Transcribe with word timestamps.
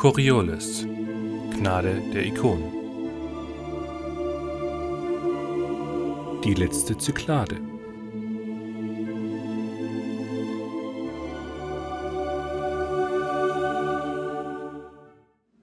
Coriolis, 0.00 0.86
Gnade 1.50 2.00
der 2.14 2.24
Ikonen. 2.24 2.72
Die 6.42 6.54
letzte 6.54 6.96
Zyklade. 6.96 7.58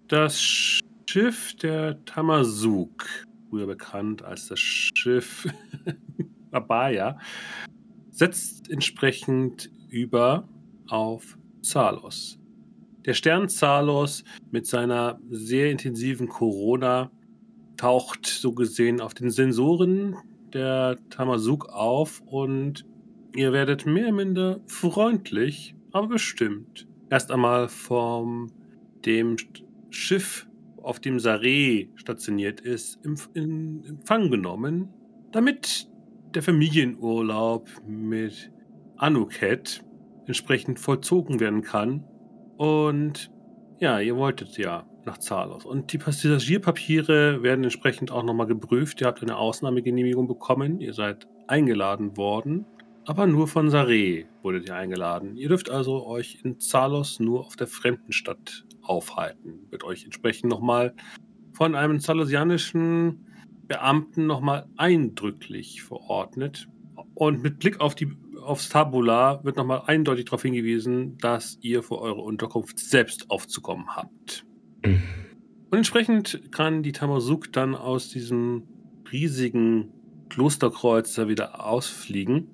Das 0.07 0.39
Schiff 0.39 1.55
der 1.55 2.05
Tamazuk, 2.05 3.07
früher 3.49 3.65
bekannt 3.65 4.21
als 4.21 4.49
das 4.49 4.59
Schiff 4.59 5.47
Abaya, 6.51 7.19
setzt 8.11 8.69
entsprechend 8.69 9.71
über 9.89 10.47
auf 10.89 11.39
Zalos. 11.63 12.37
Der 13.07 13.13
Stern 13.13 13.47
Zalos 13.47 14.25
mit 14.51 14.67
seiner 14.67 15.17
sehr 15.29 15.71
intensiven 15.71 16.27
Corona 16.27 17.09
taucht 17.77 18.25
so 18.25 18.51
gesehen 18.51 18.99
auf 18.99 19.13
den 19.13 19.31
Sensoren 19.31 20.17
der 20.53 20.97
Tamazuk 21.09 21.69
auf 21.69 22.21
und 22.25 22.85
ihr 23.33 23.53
werdet 23.53 23.85
mehr 23.85 24.07
oder 24.07 24.13
minder 24.13 24.59
freundlich, 24.67 25.73
aber 25.93 26.07
bestimmt 26.07 26.85
erst 27.09 27.31
einmal 27.31 27.69
vom 27.69 28.51
dem 29.05 29.37
Schiff, 29.89 30.45
auf 30.83 30.99
dem 30.99 31.17
Saré 31.17 31.87
stationiert 31.95 32.59
ist, 32.59 32.99
in, 33.05 33.17
in 33.33 33.83
Empfang 33.85 34.29
genommen, 34.29 34.89
damit 35.31 35.87
der 36.35 36.43
Familienurlaub 36.43 37.69
mit 37.87 38.51
Anuket 38.97 39.81
entsprechend 40.25 40.77
vollzogen 40.77 41.39
werden 41.39 41.61
kann. 41.61 42.03
Und 42.57 43.31
ja, 43.79 43.99
ihr 43.99 44.15
wolltet 44.15 44.57
ja 44.57 44.85
nach 45.05 45.17
Zalos. 45.19 45.65
Und 45.65 45.93
die 45.93 45.97
Passagierpapiere 45.97 47.41
werden 47.43 47.63
entsprechend 47.63 48.11
auch 48.11 48.23
nochmal 48.23 48.47
geprüft. 48.47 49.01
Ihr 49.01 49.07
habt 49.07 49.21
eine 49.21 49.37
Ausnahmegenehmigung 49.37 50.27
bekommen. 50.27 50.81
Ihr 50.81 50.93
seid 50.93 51.27
eingeladen 51.47 52.17
worden. 52.17 52.65
Aber 53.05 53.25
nur 53.25 53.47
von 53.47 53.69
Saré 53.69 54.25
wurdet 54.41 54.67
ihr 54.67 54.75
eingeladen. 54.75 55.37
Ihr 55.37 55.47
dürft 55.47 55.69
also 55.69 56.05
euch 56.05 56.39
in 56.43 56.59
Zalos 56.59 57.21
nur 57.21 57.45
auf 57.45 57.55
der 57.55 57.67
Fremdenstadt 57.67 58.65
aufhalten. 58.81 59.67
Wird 59.69 59.85
euch 59.85 60.03
entsprechend 60.03 60.49
nochmal 60.49 60.93
von 61.53 61.73
einem 61.73 62.01
zalosianischen 62.01 63.25
Beamten 63.67 64.27
nochmal 64.27 64.67
eindrücklich 64.75 65.83
verordnet. 65.83 66.67
Und 67.13 67.41
mit 67.41 67.59
Blick 67.59 67.79
auf 67.79 67.95
die, 67.95 68.11
aufs 68.47 68.69
Tabular 68.69 69.43
wird 69.43 69.57
nochmal 69.57 69.83
eindeutig 69.85 70.25
darauf 70.25 70.41
hingewiesen, 70.41 71.17
dass 71.19 71.57
ihr 71.61 71.83
für 71.83 71.99
eure 71.99 72.21
Unterkunft 72.21 72.79
selbst 72.79 73.29
aufzukommen 73.29 73.95
habt. 73.95 74.45
Mhm. 74.85 75.01
Und 75.69 75.77
entsprechend 75.77 76.51
kann 76.51 76.81
die 76.81 76.93
Tamazuk 76.93 77.51
dann 77.51 77.75
aus 77.75 78.09
diesem 78.09 78.63
riesigen 79.11 79.91
Klosterkreuzer 80.29 81.27
wieder 81.27 81.65
ausfliegen. 81.65 82.47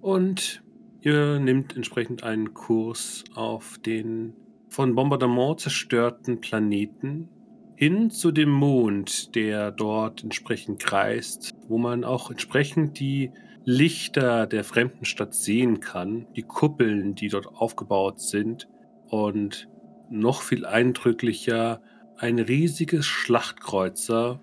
Und 0.00 0.62
ihr 1.00 1.38
nehmt 1.40 1.76
entsprechend 1.76 2.22
einen 2.22 2.54
Kurs 2.54 3.24
auf 3.34 3.78
den 3.78 4.34
von 4.68 4.94
Bombardement 4.94 5.60
zerstörten 5.60 6.40
Planeten 6.40 7.28
hin 7.76 8.10
zu 8.10 8.30
dem 8.30 8.50
Mond, 8.50 9.34
der 9.34 9.70
dort 9.70 10.22
entsprechend 10.22 10.78
kreist, 10.78 11.52
wo 11.68 11.78
man 11.78 12.04
auch 12.04 12.30
entsprechend 12.30 13.00
die 13.00 13.32
Lichter 13.64 14.46
der 14.46 14.64
fremden 14.64 15.04
Stadt 15.04 15.34
sehen 15.34 15.80
kann, 15.80 16.26
die 16.34 16.42
Kuppeln, 16.42 17.14
die 17.14 17.28
dort 17.28 17.46
aufgebaut 17.46 18.20
sind 18.20 18.68
und 19.08 19.68
noch 20.10 20.42
viel 20.42 20.66
eindrücklicher 20.66 21.80
ein 22.16 22.38
riesiges 22.38 23.06
Schlachtkreuzer, 23.06 24.40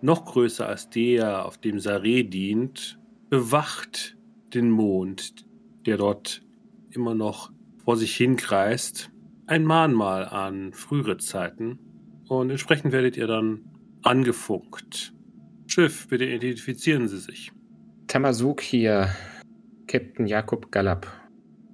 noch 0.00 0.24
größer 0.24 0.66
als 0.66 0.90
der, 0.90 1.46
auf 1.46 1.58
dem 1.58 1.76
Saré 1.76 2.28
dient, 2.28 2.98
bewacht 3.30 4.16
den 4.52 4.70
Mond, 4.70 5.46
der 5.86 5.96
dort 5.96 6.42
immer 6.90 7.14
noch 7.14 7.52
vor 7.84 7.96
sich 7.96 8.16
hinkreist 8.16 9.10
ein 9.46 9.64
Mahnmal 9.64 10.26
an 10.26 10.72
frühere 10.72 11.18
Zeiten 11.18 11.78
und 12.28 12.50
entsprechend 12.50 12.92
werdet 12.92 13.16
ihr 13.16 13.26
dann 13.26 13.64
angefunkt. 14.02 15.12
Schiff, 15.66 16.08
bitte 16.08 16.24
identifizieren 16.24 17.08
Sie 17.08 17.18
sich. 17.18 17.52
Tamazuk 18.12 18.60
hier, 18.60 19.08
Captain 19.86 20.26
Jakob 20.26 20.70
Galab. 20.70 21.06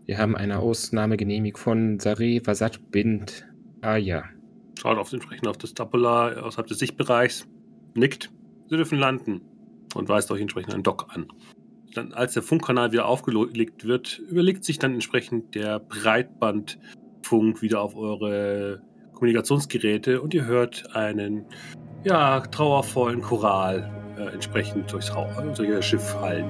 Wir 0.04 0.18
haben 0.18 0.36
eine 0.36 0.60
Ausnahmegenehmigung 0.60 1.60
von 1.60 1.98
Sare 1.98 2.40
Vasat 2.46 2.92
Bind 2.92 3.44
Aya. 3.80 4.22
Schaut 4.78 4.98
auf 4.98 5.12
entsprechend 5.12 5.48
auf 5.48 5.58
das 5.58 5.74
Tabular 5.74 6.44
außerhalb 6.44 6.68
des 6.68 6.78
Sichtbereichs, 6.78 7.44
nickt. 7.96 8.30
Sie 8.70 8.76
dürfen 8.76 9.00
landen 9.00 9.40
und 9.96 10.08
weist 10.08 10.30
euch 10.30 10.40
entsprechend 10.40 10.74
einen 10.74 10.84
Dock 10.84 11.08
an. 11.08 11.26
Dann, 11.94 12.12
als 12.12 12.34
der 12.34 12.44
Funkkanal 12.44 12.92
wieder 12.92 13.06
aufgelegt 13.06 13.84
wird, 13.84 14.20
überlegt 14.20 14.64
sich 14.64 14.78
dann 14.78 14.94
entsprechend 14.94 15.56
der 15.56 15.80
Breitband 15.80 16.78
Funk 17.24 17.62
wieder 17.62 17.80
auf 17.82 17.96
eure 17.96 18.80
Kommunikationsgeräte 19.12 20.22
und 20.22 20.34
ihr 20.34 20.44
hört 20.44 20.94
einen 20.94 21.46
ja, 22.04 22.38
trauervollen 22.38 23.22
Choral 23.22 23.97
äh, 24.18 24.32
entsprechend 24.32 24.92
durchs 24.92 25.12
durch 25.56 25.70
das 25.70 25.84
Schiff 25.84 26.02
fallen. 26.02 26.46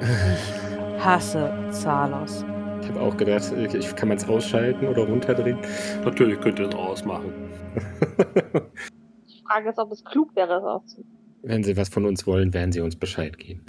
Hasse 0.98 1.52
Zalos. 1.70 2.44
Ich 2.82 2.88
habe 2.88 3.00
auch 3.00 3.16
gedacht, 3.16 3.52
ich, 3.56 3.96
kann 3.96 4.08
man 4.08 4.18
es 4.18 4.28
ausschalten 4.28 4.86
oder 4.86 5.04
runterdrehen? 5.04 5.58
Natürlich 6.04 6.40
könnt 6.40 6.58
ihr 6.58 6.68
es 6.68 6.74
ausmachen. 6.74 7.32
Die 9.28 9.42
Frage 9.46 9.70
ist, 9.70 9.78
ob 9.78 9.92
es 9.92 10.04
klug 10.04 10.34
wäre, 10.34 10.58
es 10.58 10.64
auszumachen. 10.64 11.18
Wenn 11.42 11.64
Sie 11.64 11.76
was 11.76 11.88
von 11.88 12.06
uns 12.06 12.26
wollen, 12.26 12.54
werden 12.54 12.72
Sie 12.72 12.80
uns 12.80 12.96
Bescheid 12.96 13.38
geben. 13.38 13.62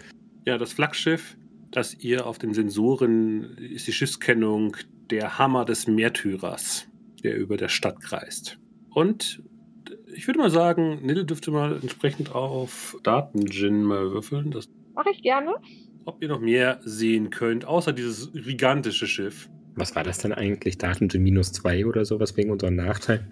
Ja, 0.45 0.57
das 0.57 0.73
Flaggschiff, 0.73 1.37
das 1.71 1.93
ihr 1.95 2.27
auf 2.27 2.37
den 2.37 2.53
Sensoren 2.53 3.57
ist 3.57 3.87
die 3.87 3.93
Schiffskennung 3.93 4.77
der 5.09 5.37
Hammer 5.39 5.65
des 5.65 5.87
Märtyrers, 5.87 6.87
der 7.23 7.37
über 7.37 7.57
der 7.57 7.69
Stadt 7.69 7.99
kreist. 7.99 8.59
Und 8.91 9.41
ich 10.15 10.27
würde 10.27 10.39
mal 10.39 10.49
sagen, 10.49 10.99
Nil 11.03 11.25
dürfte 11.25 11.51
mal 11.51 11.79
entsprechend 11.81 12.33
auf 12.33 12.97
Datengin 13.03 13.83
mal 13.83 14.11
würfeln. 14.11 14.51
Das 14.51 14.67
Mache 14.93 15.09
ich 15.11 15.23
gerne. 15.23 15.55
Ob 16.05 16.21
ihr 16.21 16.27
noch 16.27 16.39
mehr 16.39 16.79
sehen 16.83 17.29
könnt, 17.29 17.65
außer 17.65 17.93
dieses 17.93 18.31
gigantische 18.33 19.07
Schiff. 19.07 19.49
Was 19.75 19.95
war 19.95 20.03
das 20.03 20.19
denn 20.19 20.33
eigentlich? 20.33 20.77
Datengin 20.77 21.23
minus 21.23 21.51
2 21.53 21.85
oder 21.85 22.05
sowas 22.05 22.37
wegen 22.37 22.51
unserem 22.51 22.75
Nachteil? 22.75 23.27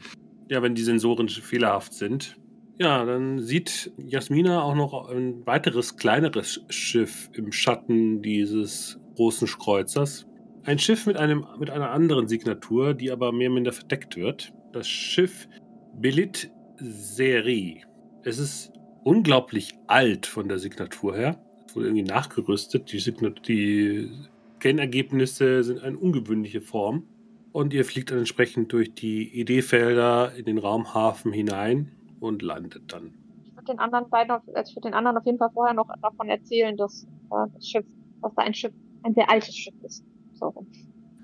Ja, 0.49 0.61
wenn 0.61 0.73
die 0.73 0.83
Sensoren 0.83 1.29
fehlerhaft 1.29 1.93
sind. 1.93 2.37
Ja, 2.79 3.05
dann 3.05 3.39
sieht 3.39 3.91
Jasmina 3.97 4.63
auch 4.63 4.75
noch 4.75 5.09
ein 5.09 5.45
weiteres 5.45 5.97
kleineres 5.97 6.65
Schiff 6.69 7.29
im 7.33 7.51
Schatten 7.51 8.21
dieses 8.23 8.99
großen 9.15 9.47
Kreuzers. 9.47 10.25
Ein 10.63 10.79
Schiff 10.79 11.05
mit, 11.05 11.17
einem, 11.17 11.45
mit 11.59 11.69
einer 11.69 11.91
anderen 11.91 12.27
Signatur, 12.27 12.93
die 12.93 13.11
aber 13.11 13.31
mehr 13.31 13.49
oder 13.49 13.55
minder 13.55 13.73
verdeckt 13.73 14.15
wird. 14.15 14.53
Das 14.73 14.87
Schiff 14.87 15.47
Belit 15.93 16.51
Seri. 16.81 17.83
Es 18.23 18.39
ist 18.39 18.73
unglaublich 19.03 19.77
alt 19.87 20.25
von 20.25 20.47
der 20.47 20.59
Signatur 20.59 21.15
her. 21.15 21.39
Es 21.67 21.75
wurde 21.75 21.87
irgendwie 21.87 22.03
nachgerüstet. 22.03 22.91
Die, 22.91 22.99
Signat 22.99 23.47
die 23.47 24.09
Scan-Ergebnisse 24.55 25.63
sind 25.63 25.83
eine 25.83 25.97
ungewöhnliche 25.97 26.61
Form. 26.61 27.03
Und 27.51 27.73
ihr 27.73 27.85
fliegt 27.85 28.11
dann 28.11 28.19
entsprechend 28.19 28.71
durch 28.73 28.93
die 28.93 29.41
ED-Felder 29.41 30.33
in 30.35 30.45
den 30.45 30.57
Raumhafen 30.57 31.33
hinein 31.33 31.91
und 32.19 32.41
landet 32.41 32.93
dann. 32.93 33.13
Ich 33.45 33.55
würde 33.55 33.73
den 33.73 33.79
anderen 33.79 34.09
beiden, 34.09 34.31
also 34.31 34.73
für 34.73 34.81
den 34.81 34.93
anderen 34.93 35.17
auf 35.17 35.25
jeden 35.25 35.37
Fall 35.37 35.49
vorher 35.53 35.73
noch 35.73 35.89
davon 36.01 36.29
erzählen, 36.29 36.77
dass 36.77 37.03
äh, 37.03 37.47
das 37.53 37.67
Schiff, 37.67 37.85
dass 38.21 38.33
da 38.35 38.43
ein 38.43 38.53
Schiff, 38.53 38.73
ein 39.03 39.13
sehr 39.13 39.29
altes 39.29 39.55
Schiff 39.55 39.75
ist 39.83 40.03
so. 40.41 40.65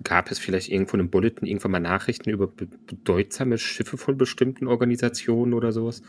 Gab 0.08 0.32
es 0.32 0.40
vielleicht 0.40 0.70
irgendwo 0.70 0.94
in 0.94 1.02
einem 1.02 1.10
Bulletin 1.10 1.46
irgendwann 1.46 1.72
mal 1.72 1.80
Nachrichten 1.82 2.30
über 2.30 2.48
bedeutsame 2.48 3.58
Schiffe 3.58 3.98
von 3.98 4.18
bestimmten 4.18 4.68
Organisationen 4.68 5.54
oder 5.54 5.74
sowas? 5.74 6.02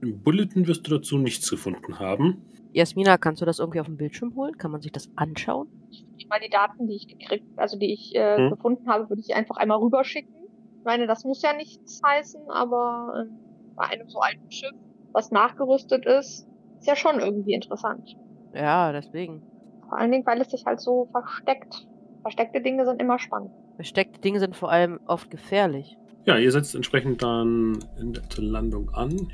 Im 0.00 0.22
Bulletin 0.22 0.66
wirst 0.66 0.86
du 0.86 0.96
dazu 0.96 1.18
nichts 1.18 1.50
gefunden 1.50 1.98
haben. 1.98 2.42
Jasmina, 2.72 3.18
kannst 3.18 3.42
du 3.42 3.44
das 3.44 3.58
irgendwie 3.58 3.80
auf 3.80 3.86
dem 3.86 3.98
Bildschirm 3.98 4.34
holen? 4.34 4.56
Kann 4.56 4.70
man 4.70 4.80
sich 4.80 4.92
das 4.92 5.10
anschauen? 5.16 5.68
Ich 6.16 6.26
mal 6.30 6.40
die 6.40 6.48
Daten, 6.48 6.88
die 6.88 6.96
ich 6.96 7.06
gekriegt, 7.06 7.44
also 7.58 7.78
die 7.78 7.92
ich 7.92 8.14
äh, 8.14 8.38
hm? 8.38 8.50
gefunden 8.50 8.88
habe, 8.88 9.10
würde 9.10 9.20
ich 9.20 9.34
einfach 9.34 9.58
einmal 9.58 9.76
rüberschicken. 9.76 10.34
Ich 10.78 10.84
meine, 10.86 11.06
das 11.06 11.24
muss 11.24 11.42
ja 11.42 11.52
nichts 11.52 12.00
heißen, 12.02 12.48
aber 12.48 13.26
äh, 13.26 13.74
bei 13.76 13.84
einem 13.88 14.08
so 14.08 14.20
alten 14.20 14.50
Schiff, 14.50 14.74
was 15.12 15.32
nachgerüstet 15.32 16.06
ist, 16.06 16.46
ist 16.78 16.86
ja 16.86 16.96
schon 16.96 17.20
irgendwie 17.20 17.52
interessant. 17.52 18.16
Ja, 18.54 18.90
deswegen. 18.92 19.42
Vor 19.86 19.98
allen 19.98 20.12
Dingen, 20.12 20.24
weil 20.24 20.40
es 20.40 20.50
sich 20.50 20.64
halt 20.64 20.80
so 20.80 21.10
versteckt. 21.12 21.86
Versteckte 22.24 22.62
Dinge 22.62 22.86
sind 22.86 23.02
immer 23.02 23.18
spannend. 23.18 23.50
Versteckte 23.76 24.18
Dinge 24.18 24.40
sind 24.40 24.56
vor 24.56 24.70
allem 24.72 24.98
oft 25.06 25.30
gefährlich. 25.30 25.94
Ja, 26.24 26.38
ihr 26.38 26.50
setzt 26.50 26.74
entsprechend 26.74 27.22
dann 27.22 27.78
in 28.00 28.14
der 28.14 28.24
Landung 28.38 28.88
an. 28.94 29.28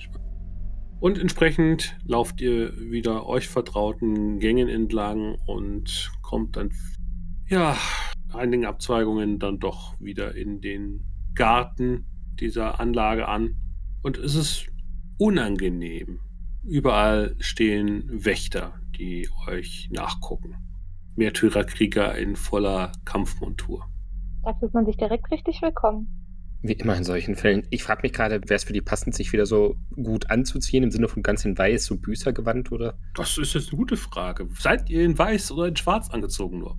Und 0.98 1.16
entsprechend 1.16 1.96
lauft 2.04 2.40
ihr 2.40 2.76
wieder 2.90 3.28
euch 3.28 3.48
vertrauten 3.48 4.40
Gängen 4.40 4.68
entlang 4.68 5.38
und 5.46 6.10
kommt 6.20 6.56
dann, 6.56 6.72
ja, 7.48 7.76
einigen 8.34 8.66
Abzweigungen 8.66 9.38
dann 9.38 9.60
doch 9.60 9.94
wieder 10.00 10.34
in 10.34 10.60
den 10.60 11.04
Garten, 11.36 12.06
dieser 12.40 12.80
Anlage 12.80 13.28
an. 13.28 13.54
Und 14.02 14.18
es 14.18 14.34
ist 14.34 14.66
unangenehm. 15.16 16.18
Überall 16.64 17.36
stehen 17.38 18.24
Wächter, 18.24 18.74
die 18.98 19.28
euch 19.46 19.88
nachgucken. 19.92 20.56
Märtyrerkrieger 21.16 22.14
in 22.16 22.36
voller 22.36 22.92
Kampfmontur. 23.04 23.84
Da 24.44 24.54
fühlt 24.54 24.72
man 24.74 24.86
sich 24.86 24.96
direkt 24.96 25.30
richtig 25.30 25.60
willkommen. 25.62 26.08
Wie 26.62 26.72
immer 26.72 26.96
in 26.96 27.04
solchen 27.04 27.36
Fällen. 27.36 27.66
Ich 27.70 27.82
frage 27.82 28.00
mich 28.02 28.12
gerade, 28.12 28.42
wäre 28.42 28.54
es 28.54 28.64
für 28.64 28.74
die 28.74 28.82
passend, 28.82 29.14
sich 29.14 29.32
wieder 29.32 29.46
so 29.46 29.76
gut 29.94 30.30
anzuziehen, 30.30 30.84
im 30.84 30.90
Sinne 30.90 31.08
von 31.08 31.22
ganz 31.22 31.44
in 31.44 31.56
weiß, 31.56 31.86
so 31.86 31.96
Büßergewand, 31.96 32.70
oder? 32.70 32.98
Das 33.14 33.38
ist 33.38 33.54
jetzt 33.54 33.70
eine 33.70 33.78
gute 33.78 33.96
Frage. 33.96 34.46
Seid 34.58 34.90
ihr 34.90 35.02
in 35.02 35.18
weiß 35.18 35.52
oder 35.52 35.68
in 35.68 35.76
schwarz 35.76 36.10
angezogen 36.10 36.58
nur? 36.58 36.78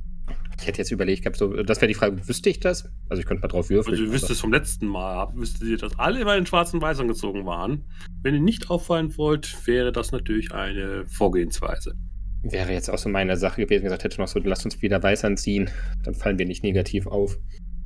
Ich 0.59 0.67
hätte 0.67 0.77
jetzt 0.77 0.91
überlegt 0.91 1.23
gehabt, 1.23 1.37
so, 1.37 1.63
das 1.63 1.81
wäre 1.81 1.87
die 1.87 1.95
Frage, 1.95 2.27
wüsste 2.27 2.51
ich 2.51 2.59
das? 2.59 2.87
Also 3.09 3.19
ich 3.19 3.25
könnte 3.25 3.41
mal 3.41 3.47
drauf 3.47 3.71
würfeln. 3.71 3.95
Also 3.95 4.05
ihr 4.05 4.11
wisst 4.11 4.29
es 4.29 4.39
vom 4.39 4.53
letzten 4.53 4.85
Mal, 4.85 5.33
wüsstet 5.33 5.67
ihr, 5.67 5.77
dass 5.77 5.97
alle 5.97 6.19
immer 6.19 6.37
in 6.37 6.45
schwarz 6.45 6.71
und 6.75 6.81
weiß 6.81 6.99
angezogen 6.99 7.47
waren. 7.47 7.85
Wenn 8.21 8.35
ihr 8.35 8.41
nicht 8.41 8.69
auffallen 8.69 9.17
wollt, 9.17 9.65
wäre 9.65 9.91
das 9.91 10.11
natürlich 10.11 10.53
eine 10.53 11.07
Vorgehensweise. 11.07 11.95
Wäre 12.43 12.73
jetzt 12.73 12.89
auch 12.89 12.97
so 12.97 13.09
meine 13.09 13.37
Sache 13.37 13.61
gewesen, 13.61 13.83
gesagt 13.83 14.03
hätte 14.03 14.19
noch 14.19 14.27
so, 14.27 14.39
lasst 14.39 14.65
uns 14.65 14.81
wieder 14.81 15.01
weiß 15.01 15.25
anziehen, 15.25 15.69
dann 16.03 16.15
fallen 16.15 16.39
wir 16.39 16.47
nicht 16.47 16.63
negativ 16.63 17.05
auf. 17.07 17.37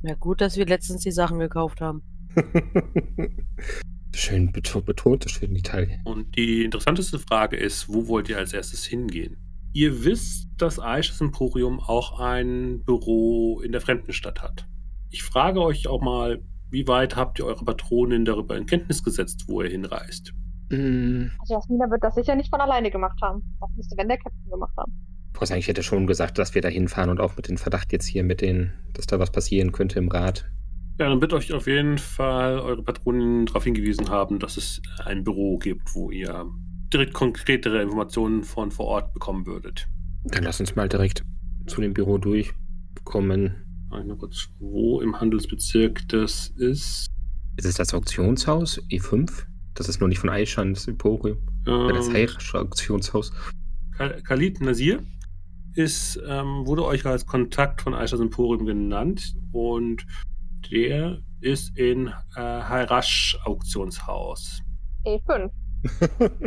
Ja, 0.03 0.15
gut, 0.15 0.39
dass 0.39 0.55
wir 0.55 0.65
letztens 0.65 1.01
die 1.01 1.11
Sachen 1.11 1.39
gekauft 1.39 1.81
haben. 1.81 2.03
schön 4.15 4.51
beto 4.51 4.81
betont, 4.81 5.25
das 5.25 5.33
schön 5.33 5.53
Detail. 5.53 5.99
Und 6.05 6.35
die 6.37 6.63
interessanteste 6.63 7.19
Frage 7.19 7.57
ist, 7.57 7.89
wo 7.89 8.07
wollt 8.07 8.29
ihr 8.29 8.37
als 8.37 8.53
erstes 8.53 8.85
hingehen? 8.85 9.37
Ihr 9.73 10.05
wisst, 10.05 10.47
dass 10.57 10.79
Aisches 10.79 11.19
Emporium 11.19 11.79
auch 11.81 12.19
ein 12.19 12.83
Büro 12.85 13.59
in 13.61 13.73
der 13.73 13.81
Fremdenstadt 13.81 14.41
hat. 14.41 14.67
Ich 15.09 15.23
frage 15.23 15.61
euch 15.61 15.87
auch 15.87 16.01
mal, 16.01 16.41
wie 16.71 16.87
weit 16.87 17.15
habt 17.15 17.39
ihr 17.39 17.45
eure 17.45 17.65
Patronin 17.65 18.25
darüber 18.25 18.55
in 18.57 18.65
Kenntnis 18.65 19.03
gesetzt, 19.03 19.45
wo 19.47 19.61
ihr 19.61 19.69
hinreist? 19.69 20.33
Mm, 20.75 21.31
Also 21.39 21.55
Jasmina 21.55 21.89
wird 21.89 22.03
das 22.03 22.15
sicher 22.15 22.35
nicht 22.35 22.49
von 22.49 22.61
alleine 22.61 22.91
gemacht 22.91 23.19
haben. 23.21 23.41
Das 23.59 23.69
müsste, 23.75 23.97
wenn 23.97 24.07
der 24.07 24.17
Captain 24.17 24.49
gemacht 24.49 24.73
haben. 24.77 24.93
Boah, 25.33 25.55
ich 25.55 25.67
hätte 25.67 25.83
schon 25.83 26.07
gesagt, 26.07 26.37
dass 26.37 26.55
wir 26.55 26.61
da 26.61 26.69
hinfahren 26.69 27.09
und 27.09 27.19
auch 27.19 27.35
mit 27.35 27.49
dem 27.49 27.57
Verdacht 27.57 27.91
jetzt 27.91 28.05
hier 28.05 28.23
mit 28.23 28.41
den, 28.41 28.73
dass 28.93 29.05
da 29.05 29.19
was 29.19 29.31
passieren 29.31 29.71
könnte 29.71 29.99
im 29.99 30.07
Rat. 30.07 30.49
Ja, 30.97 31.09
dann 31.09 31.19
wird 31.19 31.33
euch 31.33 31.51
auf 31.53 31.67
jeden 31.67 31.97
Fall 31.97 32.57
eure 32.59 32.81
Patronin 32.81 33.45
darauf 33.45 33.65
hingewiesen 33.65 34.09
haben, 34.09 34.39
dass 34.39 34.55
es 34.55 34.81
ein 35.03 35.25
Büro 35.25 35.57
gibt, 35.57 35.93
wo 35.93 36.09
ihr 36.09 36.45
direkt 36.93 37.13
konkretere 37.13 37.81
Informationen 37.81 38.43
von 38.43 38.71
vor 38.71 38.85
Ort 38.85 39.13
bekommen 39.13 39.45
würdet. 39.45 39.87
Dann 40.23 40.43
lass 40.43 40.61
uns 40.61 40.75
mal 40.77 40.87
direkt 40.87 41.21
zu 41.67 41.81
dem 41.81 41.93
Büro 41.93 42.17
durchkommen. 42.17 43.55
Mal 43.89 44.07
kurz, 44.17 44.47
wo 44.59 45.01
im 45.01 45.19
Handelsbezirk 45.19 46.07
das 46.07 46.47
ist. 46.57 47.07
Ist 47.57 47.65
es 47.65 47.75
das 47.75 47.93
Auktionshaus 47.93 48.81
E5? 48.89 49.45
Das 49.75 49.87
ist 49.89 49.99
nur 49.99 50.09
nicht 50.09 50.19
von 50.19 50.29
Aishan, 50.29 50.73
das 50.73 50.87
Emporium. 50.87 51.37
Das 51.65 52.07
Ähm, 52.07 52.13
Heirische 52.13 52.59
Auktionshaus. 52.59 53.31
Kal- 53.97 54.21
Khalid 54.23 54.61
Nasir 54.61 55.03
ist, 55.73 56.19
ähm, 56.27 56.65
wurde 56.65 56.85
euch 56.85 57.05
als 57.05 57.25
Kontakt 57.25 57.81
von 57.81 57.93
Aishas 57.93 58.19
Emporium 58.21 58.65
genannt 58.65 59.35
und 59.51 60.05
der 60.71 61.19
ist 61.41 61.77
in 61.77 62.07
äh, 62.07 62.11
Harash 62.39 63.37
Auktionshaus. 63.43 64.61
E5. 65.05 65.51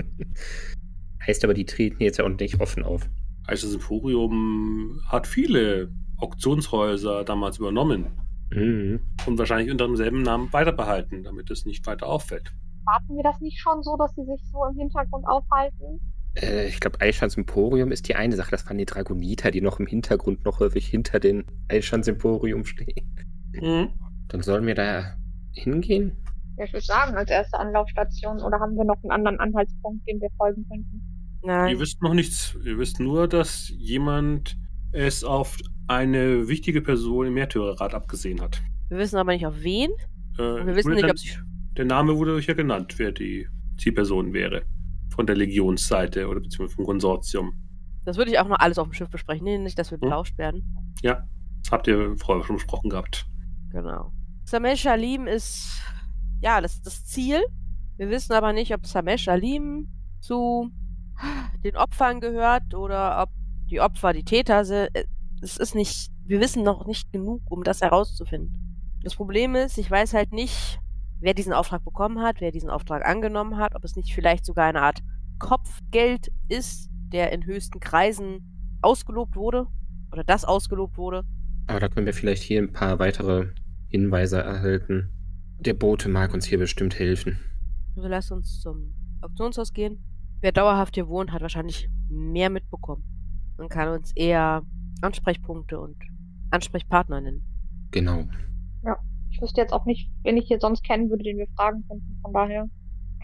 heißt 1.27 1.45
aber, 1.45 1.55
die 1.55 1.65
treten 1.67 2.03
jetzt 2.03 2.17
ja 2.19 2.25
auch 2.25 2.29
nicht 2.31 2.61
offen 2.61 2.83
auf. 2.83 3.09
Aishas 3.47 3.75
Emporium 3.75 5.01
hat 5.07 5.27
viele 5.27 5.91
Auktionshäuser 6.17 7.25
damals 7.25 7.59
übernommen 7.59 8.07
Mhm. 8.51 9.01
und 9.27 9.37
wahrscheinlich 9.39 9.71
unter 9.71 9.87
demselben 9.87 10.23
Namen 10.23 10.51
weiterbehalten, 10.55 11.23
damit 11.23 11.51
es 11.51 11.67
nicht 11.67 11.87
weiter 11.87 12.07
auffällt. 12.07 12.51
Warten 12.85 13.17
wir 13.17 13.23
das 13.23 13.41
nicht 13.41 13.59
schon 13.59 13.83
so, 13.83 13.97
dass 13.97 14.15
sie 14.15 14.25
sich 14.25 14.43
so 14.51 14.65
im 14.65 14.77
Hintergrund 14.79 15.27
aufhalten? 15.27 16.01
Äh, 16.35 16.69
ich 16.69 16.81
glaube, 16.81 17.01
Aishans 17.01 17.37
Emporium 17.37 17.93
ist 17.93 18.09
die 18.09 18.17
eine 18.17 18.37
Sache. 18.37 18.51
Das 18.51 18.67
waren 18.67 18.79
die 18.79 18.87
Dragoniter, 18.87 19.51
die 19.51 19.61
noch 19.61 19.79
im 19.81 19.87
Hintergrund 19.87 20.45
noch 20.45 20.61
häufig 20.61 20.87
hinter 20.87 21.21
den 21.21 21.45
Aishans 21.69 22.09
Emporium 22.09 22.65
stehen. 22.65 23.15
Mhm. 23.53 23.89
Dann 24.29 24.43
sollen 24.43 24.67
wir 24.67 24.75
da 24.75 25.17
hingehen? 25.53 26.17
Ja, 26.57 26.65
ich 26.65 26.73
würde 26.73 26.85
sagen, 26.85 27.17
als 27.17 27.31
erste 27.31 27.59
Anlaufstation. 27.59 28.41
Oder 28.41 28.59
haben 28.61 28.77
wir 28.77 28.85
noch 28.85 29.03
einen 29.03 29.13
anderen 29.13 29.41
Anhaltspunkt, 29.41 30.09
dem 30.09 30.21
wir 30.21 30.31
folgen 30.37 30.67
könnten? 30.69 31.03
Nein. 31.43 31.71
Ihr 31.71 31.81
wisst 31.81 32.03
noch 32.03 32.15
nichts. 32.15 32.57
Ihr 32.65 32.79
wisst 32.79 33.01
nur, 33.01 33.29
dass 33.29 33.73
jemand 33.77 34.57
es 34.93 35.25
auf 35.25 35.59
eine 35.87 36.49
wichtige 36.49 36.83
Person 36.83 37.27
im 37.27 37.35
Märtyrerrat 37.35 37.95
abgesehen 37.95 38.41
hat. 38.41 38.61
Wir 38.89 38.99
wissen 38.99 39.17
aber 39.17 39.33
nicht 39.33 39.47
auf 39.47 39.63
wen. 39.63 39.91
Äh, 40.39 40.67
wir 40.67 40.77
wissen 40.77 40.95
nicht, 40.95 41.09
ob 41.09 41.19
sie. 41.19 41.31
Der 41.79 41.85
Name 41.85 42.17
wurde 42.17 42.35
euch 42.35 42.47
ja 42.47 42.55
genannt, 42.55 42.95
wer 42.99 43.13
die 43.13 43.49
Zielperson 43.79 44.33
wäre. 44.33 44.65
Von 45.15 45.27
der 45.27 45.37
Legionsseite 45.37 46.27
oder 46.29 46.41
beziehungsweise 46.41 46.75
vom 46.75 46.85
Konsortium. 46.87 47.53
Das 48.05 48.17
würde 48.17 48.33
ich 48.33 48.39
auch 48.41 48.49
noch 48.49 48.59
alles 48.59 48.79
auf 48.79 48.89
dem 48.89 48.93
Schiff 48.93 49.09
besprechen. 49.09 49.45
Nee, 49.45 49.59
nicht, 49.59 49.79
dass 49.79 49.91
wir 49.93 49.97
Hm? 49.97 50.01
belauscht 50.01 50.37
werden. 50.39 50.65
Ja, 51.03 51.25
das 51.63 51.71
habt 51.71 51.87
ihr 51.87 52.17
vorher 52.19 52.45
schon 52.45 52.57
besprochen 52.57 52.91
gehabt. 52.91 53.27
Genau. 53.71 54.13
Samesh 54.45 54.87
Alim 54.87 55.27
ist. 55.29 55.81
Ja, 56.41 56.61
das 56.61 56.75
ist 56.75 56.87
das 56.87 57.05
Ziel. 57.07 57.41
Wir 57.97 58.11
wissen 58.11 58.33
aber 58.33 58.53
nicht, 58.53 58.75
ob 58.75 58.85
Samesh 58.87 59.29
Alim 59.29 59.89
zu 60.21 60.71
den 61.65 61.77
Opfern 61.77 62.21
gehört 62.21 62.75
oder 62.75 63.23
ob 63.23 63.31
die 63.71 63.81
Opfer 63.81 64.13
die 64.13 64.25
Täter 64.25 64.65
sind. 64.65 64.89
Es 65.43 65.57
ist 65.57 65.75
nicht. 65.77 66.11
Wir 66.25 66.41
wissen 66.41 66.65
noch 66.65 66.87
nicht 66.87 67.13
genug, 67.13 67.43
um 67.51 67.63
das 67.63 67.83
herauszufinden. 67.83 68.81
Das 69.05 69.15
Problem 69.15 69.55
ist, 69.55 69.79
ich 69.79 69.89
weiß 69.91 70.15
halt 70.15 70.33
nicht, 70.33 70.81
wer 71.21 71.35
diesen 71.35 71.53
Auftrag 71.53 71.85
bekommen 71.85 72.21
hat, 72.21 72.41
wer 72.41 72.53
diesen 72.53 72.71
Auftrag 72.71 73.07
angenommen 73.07 73.57
hat, 73.57 73.75
ob 73.75 73.85
es 73.85 73.97
nicht 73.97 74.15
vielleicht 74.15 74.45
sogar 74.45 74.67
eine 74.67 74.83
Art 74.83 75.01
Kopfgeld 75.39 76.33
ist, 76.49 76.91
der 77.13 77.33
in 77.33 77.45
höchsten 77.45 77.81
Kreisen 77.81 78.79
ausgelobt 78.83 79.37
wurde 79.37 79.67
oder 80.13 80.25
das 80.25 80.45
ausgelobt 80.45 80.97
wurde. 80.97 81.25
Aber 81.67 81.81
da 81.81 81.89
können 81.89 82.07
wir 82.07 82.15
vielleicht 82.15 82.43
hier 82.43 82.61
ein 82.63 82.73
paar 82.73 82.99
weitere 82.99 83.49
Hinweise 83.89 84.41
erhalten. 84.41 85.11
Der 85.59 85.75
Bote 85.75 86.09
mag 86.09 86.35
uns 86.35 86.47
hier 86.47 86.59
bestimmt 86.59 86.99
helfen. 86.99 87.39
Also 87.97 88.09
lasst 88.09 88.33
uns 88.33 88.61
zum 88.61 88.95
Auktionshaus 89.21 89.73
gehen. 89.73 89.99
Wer 90.41 90.53
dauerhaft 90.53 90.95
hier 90.95 91.09
wohnt, 91.09 91.33
hat 91.33 91.43
wahrscheinlich 91.43 91.91
mehr 92.09 92.49
mitbekommen 92.49 93.03
und 93.57 93.69
kann 93.69 93.89
uns 93.89 94.13
eher 94.15 94.63
Ansprechpunkte 95.01 95.81
und 95.81 95.97
Ansprechpartner 96.51 97.21
nennen. 97.21 97.43
Genau. 97.91 98.29
Ich 99.39 99.43
wüsste 99.43 99.61
jetzt 99.61 99.73
auch 99.73 99.85
nicht, 99.85 100.11
wen 100.25 100.37
ich 100.37 100.49
hier 100.49 100.59
sonst 100.59 100.83
kennen 100.83 101.11
würde, 101.11 101.23
den 101.23 101.39
wir 101.39 101.47
fragen 101.55 101.85
könnten. 101.87 102.19
Von 102.23 102.33
daher 102.33 102.69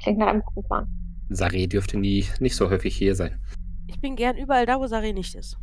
klingt 0.00 0.20
nach 0.20 0.28
einem 0.28 0.42
guten 0.42 0.64
Plan. 0.68 0.86
Sare 1.28 1.66
dürfte 1.66 1.98
nie, 1.98 2.24
nicht 2.38 2.54
so 2.54 2.70
häufig 2.70 2.96
hier 2.96 3.16
sein. 3.16 3.40
Ich 3.88 4.00
bin 4.00 4.14
gern 4.14 4.36
überall 4.36 4.64
da, 4.64 4.78
wo 4.78 4.86
Sari 4.86 5.12
nicht 5.12 5.34
ist. 5.34 5.56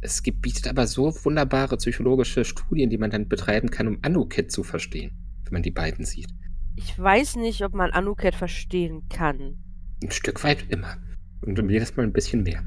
Es 0.00 0.22
gibt, 0.22 0.42
bietet 0.42 0.68
aber 0.68 0.86
so 0.86 1.12
wunderbare 1.24 1.76
psychologische 1.76 2.44
Studien, 2.44 2.88
die 2.88 2.98
man 2.98 3.10
dann 3.10 3.26
betreiben 3.26 3.68
kann, 3.68 3.88
um 3.88 3.98
Anuket 4.02 4.52
zu 4.52 4.62
verstehen, 4.62 5.10
wenn 5.42 5.54
man 5.54 5.62
die 5.62 5.72
beiden 5.72 6.04
sieht. 6.04 6.28
Ich 6.76 6.96
weiß 6.96 7.34
nicht, 7.34 7.64
ob 7.64 7.74
man 7.74 7.90
Anuket 7.90 8.36
verstehen 8.36 9.08
kann. 9.08 9.58
Ein 10.04 10.12
Stück 10.12 10.44
weit 10.44 10.70
immer. 10.70 10.98
Und 11.44 11.58
jedes 11.68 11.96
Mal 11.96 12.04
ein 12.04 12.12
bisschen 12.12 12.44
mehr. 12.44 12.62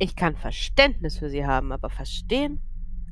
Ich 0.00 0.16
kann 0.16 0.34
Verständnis 0.34 1.18
für 1.18 1.30
sie 1.30 1.46
haben, 1.46 1.70
aber 1.70 1.88
verstehen? 1.88 2.58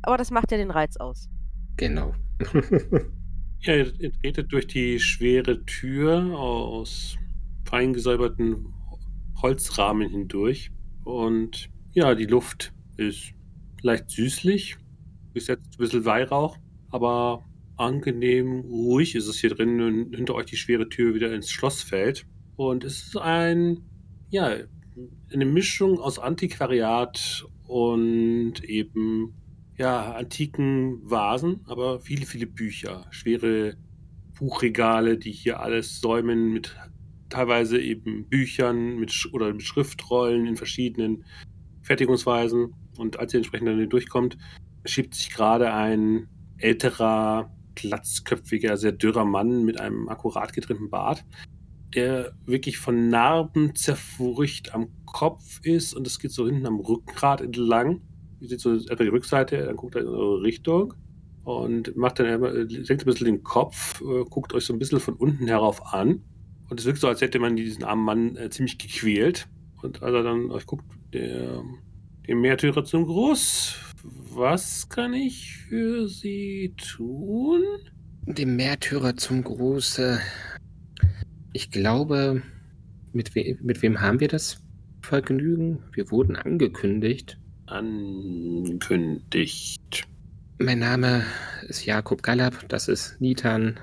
Aber 0.03 0.17
das 0.17 0.33
macht 0.33 0.51
ja 0.51 0.59
den 0.59 0.73
Reiz 0.73 0.97
aus. 0.97 1.29
Genau. 1.77 2.13
Ja, 3.61 3.75
ihr 3.75 4.13
tretet 4.13 4.53
durch 4.53 4.69
die 4.69 5.01
schwere 5.01 5.65
Tür 5.65 6.39
aus 6.39 7.17
fein 7.65 7.93
gesäuberten 7.93 8.73
Holzrahmen 9.43 10.09
hindurch. 10.09 10.71
Und 11.05 11.69
ja, 11.93 12.15
die 12.15 12.27
Luft 12.27 12.73
ist 12.97 13.33
leicht 13.83 14.11
süßlich, 14.11 14.77
bis 15.33 15.49
jetzt 15.49 15.75
ein 15.75 15.79
bisschen 15.79 16.05
Weihrauch, 16.05 16.57
aber 16.91 17.45
angenehm 17.77 18.61
ruhig 18.61 19.15
ist 19.15 19.27
es 19.27 19.39
hier 19.39 19.51
drin 19.51 19.81
und 19.81 20.15
hinter 20.15 20.35
euch 20.35 20.47
die 20.47 20.57
schwere 20.57 20.89
Tür 20.89 21.15
wieder 21.15 21.35
ins 21.35 21.51
Schloss 21.51 21.83
fällt. 21.83 22.27
Und 22.57 22.85
es 22.85 23.07
ist 23.09 23.17
ein, 23.17 23.85
ja, 24.31 24.57
eine 25.33 25.45
Mischung 25.45 25.99
aus 25.99 26.19
Antiquariat 26.19 27.45
und 27.67 28.65
eben 28.65 29.35
ja, 29.79 30.13
antiken 30.13 31.01
Vasen, 31.09 31.61
aber 31.67 32.01
viele, 32.01 32.27
viele 32.27 32.47
Bücher, 32.47 33.07
schwere 33.11 33.77
Buchregale, 34.39 35.19
die 35.19 35.33
hier 35.33 35.61
alles 35.61 36.01
säumen 36.01 36.53
mit 36.53 36.77
teilweise 37.29 37.81
eben 37.81 38.29
Büchern 38.29 38.99
mit, 38.99 39.29
oder 39.33 39.53
mit 39.53 39.63
Schriftrollen 39.63 40.47
in 40.47 40.57
verschiedenen 40.57 41.25
Fertigungsweisen. 41.83 42.75
Und 42.97 43.19
als 43.19 43.33
ihr 43.33 43.39
entsprechend 43.39 43.69
dann 43.69 43.89
durchkommt, 43.89 44.39
schiebt 44.85 45.15
sich 45.15 45.31
gerade 45.31 45.73
ein 45.73 46.29
älterer, 46.59 47.53
glatzköpfiger, 47.75 48.77
sehr 48.77 48.93
dürrer 48.93 49.25
Mann 49.25 49.65
mit 49.65 49.81
einem 49.81 50.09
akkurat 50.09 50.53
getrimmten 50.53 50.91
Bart, 50.91 51.25
der 51.95 52.33
wirklich 52.45 52.79
von 52.79 53.09
Narben 53.09 53.75
zerfurcht 53.75 54.75
am 54.75 54.89
Kopf 55.07 55.61
ist 55.63 55.95
und 55.95 56.07
es 56.07 56.19
geht 56.19 56.33
so 56.33 56.47
hinten 56.47 56.67
am 56.67 56.81
Rückgrat 56.81 57.41
entlang. 57.41 58.01
Seht 58.41 58.61
so 58.61 58.75
etwa 58.75 59.03
die 59.03 59.09
Rückseite, 59.09 59.65
dann 59.65 59.77
guckt 59.77 59.97
er 59.97 60.03
in 60.03 60.09
eure 60.09 60.43
Richtung 60.43 60.95
und 61.45 61.97
macht 61.97 62.19
dann 62.19 62.27
immer, 62.27 62.53
senkt 62.69 63.03
ein 63.03 63.07
bisschen 63.07 63.25
den 63.25 63.43
Kopf, 63.43 64.01
äh, 64.03 64.25
guckt 64.29 64.53
euch 64.53 64.65
so 64.65 64.73
ein 64.73 64.79
bisschen 64.79 65.01
von 65.01 65.15
unten 65.15 65.47
herauf 65.47 65.95
an. 65.95 66.23
Und 66.69 66.79
es 66.79 66.87
wirkt 66.87 67.01
so, 67.01 67.09
als 67.09 67.21
hätte 67.21 67.39
man 67.39 67.57
diesen 67.57 67.85
armen 67.85 68.05
Mann 68.05 68.37
äh, 68.37 68.51
ziemlich 68.51 68.79
gequält. 68.79 69.49
Und 69.83 70.03
als 70.03 70.15
er 70.15 70.23
dann 70.23 70.51
euch 70.51 70.67
guckt, 70.67 70.85
der, 71.13 71.63
der 72.27 72.37
Märtyrer 72.37 72.85
zum 72.85 73.07
Gruß. 73.07 73.77
Was 74.35 74.89
kann 74.89 75.15
ich 75.15 75.57
für 75.57 76.09
Sie 76.09 76.75
tun? 76.77 77.63
Dem 78.27 78.57
Märtyrer 78.57 79.17
zum 79.17 79.43
Gruße. 79.43 80.21
Ich 81.55 81.71
glaube, 81.71 82.43
mit, 83.13 83.35
we 83.35 83.57
mit 83.63 83.81
wem 83.81 84.01
haben 84.01 84.21
wir 84.21 84.29
das 84.29 84.63
Vergnügen? 85.01 85.83
Wir 85.93 86.11
wurden 86.11 86.37
angekündigt. 86.37 87.39
Angekündigt. 87.71 90.09
Mein 90.59 90.79
Name 90.79 91.27
ist 91.69 91.85
Jakob 91.85 92.23
Gallab, 92.23 92.67
das 92.69 92.89
ist 92.89 93.21
Nitan. 93.21 93.79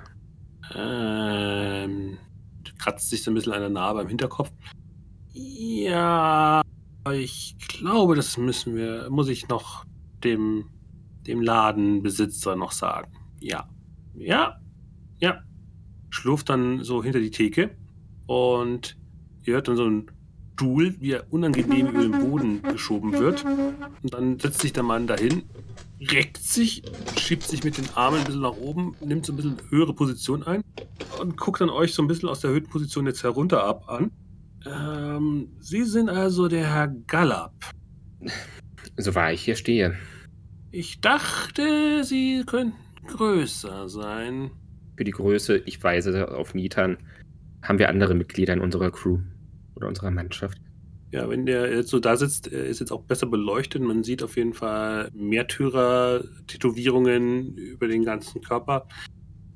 Ähm, 0.74 2.18
kratzt 2.80 3.12
sich 3.12 3.22
so 3.24 3.30
ein 3.30 3.36
bisschen 3.36 3.54
an 3.54 3.62
der 3.62 3.70
Narbe 3.70 4.02
im 4.02 4.08
Hinterkopf. 4.08 4.52
Ja, 5.34 6.64
ich 7.14 7.56
glaube, 7.68 8.16
das 8.16 8.38
müssen 8.38 8.76
wir, 8.76 9.08
muss 9.12 9.30
ich 9.30 9.48
noch 9.50 9.86
dem, 10.24 10.66
dem 11.28 11.42
Ladenbesitzer 11.42 12.56
noch 12.56 12.72
sagen. 12.72 13.12
Ja. 13.40 13.70
Ja. 14.16 14.60
Ja. 15.20 15.44
Schlurft 16.10 16.50
dann 16.50 16.84
so 16.84 17.04
hinter 17.04 17.20
die 17.20 17.32
Theke 17.32 17.78
und 18.26 18.98
ihr 19.44 19.54
hört 19.54 19.68
dann 19.68 19.78
so 19.78 19.86
ein 19.86 20.10
Stuhl, 20.56 20.96
wie 21.02 21.12
er 21.12 21.26
unangenehm 21.32 21.88
über 21.88 22.02
den 22.02 22.12
Boden 22.12 22.62
geschoben 22.64 23.12
wird. 23.12 23.44
Und 23.44 24.14
dann 24.14 24.40
setzt 24.40 24.62
sich 24.62 24.72
der 24.72 24.84
Mann 24.84 25.06
dahin, 25.06 25.44
reckt 26.00 26.38
sich, 26.38 26.82
schiebt 27.18 27.44
sich 27.44 27.66
mit 27.66 27.78
den 27.78 27.90
Armen 27.94 28.20
ein 28.20 28.24
bisschen 28.24 28.42
nach 28.42 28.56
oben, 28.56 28.96
nimmt 29.02 29.26
so 29.26 29.34
ein 29.34 29.36
bisschen 29.36 29.58
höhere 29.70 29.94
Position 29.94 30.44
ein 30.44 30.62
und 31.20 31.36
guckt 31.38 31.60
dann 31.60 31.70
euch 31.70 31.94
so 31.94 32.02
ein 32.02 32.08
bisschen 32.08 32.30
aus 32.30 32.40
der 32.40 32.52
Höhenposition 32.52 33.06
jetzt 33.06 33.24
herunter 33.24 33.66
ab 33.66 33.90
an. 33.90 34.12
Ähm, 34.66 35.50
Sie 35.60 35.84
sind 35.84 36.10
also 36.10 36.48
der 36.48 36.74
Herr 36.74 36.88
Gallab. 36.88 37.54
So 38.96 39.14
wahr 39.14 39.34
ich 39.34 39.42
hier 39.42 39.58
stehe. 39.58 39.96
Ich 40.72 41.02
dachte, 41.02 42.06
Sie 42.06 42.44
könnten 42.46 42.78
größer 43.08 43.90
sein. 43.90 44.52
Für 44.96 45.04
die 45.04 45.12
Größe, 45.12 45.58
ich 45.58 45.84
weise 45.84 46.34
auf 46.34 46.54
Nitan, 46.54 46.98
haben 47.62 47.78
wir 47.78 47.90
andere 47.90 48.14
Mitglieder 48.14 48.54
in 48.54 48.62
unserer 48.62 48.92
Crew 48.92 49.20
oder 49.76 49.88
unserer 49.88 50.12
Mannschaft. 50.12 50.60
Ja, 51.12 51.28
wenn 51.30 51.46
der 51.46 51.74
jetzt 51.74 51.90
so 51.90 52.00
da 52.00 52.18
sitzt, 52.18 52.52
er 52.52 52.66
ist 52.66 52.80
jetzt 52.80 52.92
auch 52.92 53.04
besser 53.04 53.28
beleuchtet. 53.28 53.82
Man 53.82 54.04
sieht 54.04 54.22
auf 54.24 54.36
jeden 54.36 54.54
Fall 54.54 55.10
Märtyrer-Tätowierungen 55.14 57.56
über 57.56 57.88
den 57.88 58.04
ganzen 58.04 58.42
Körper 58.42 58.88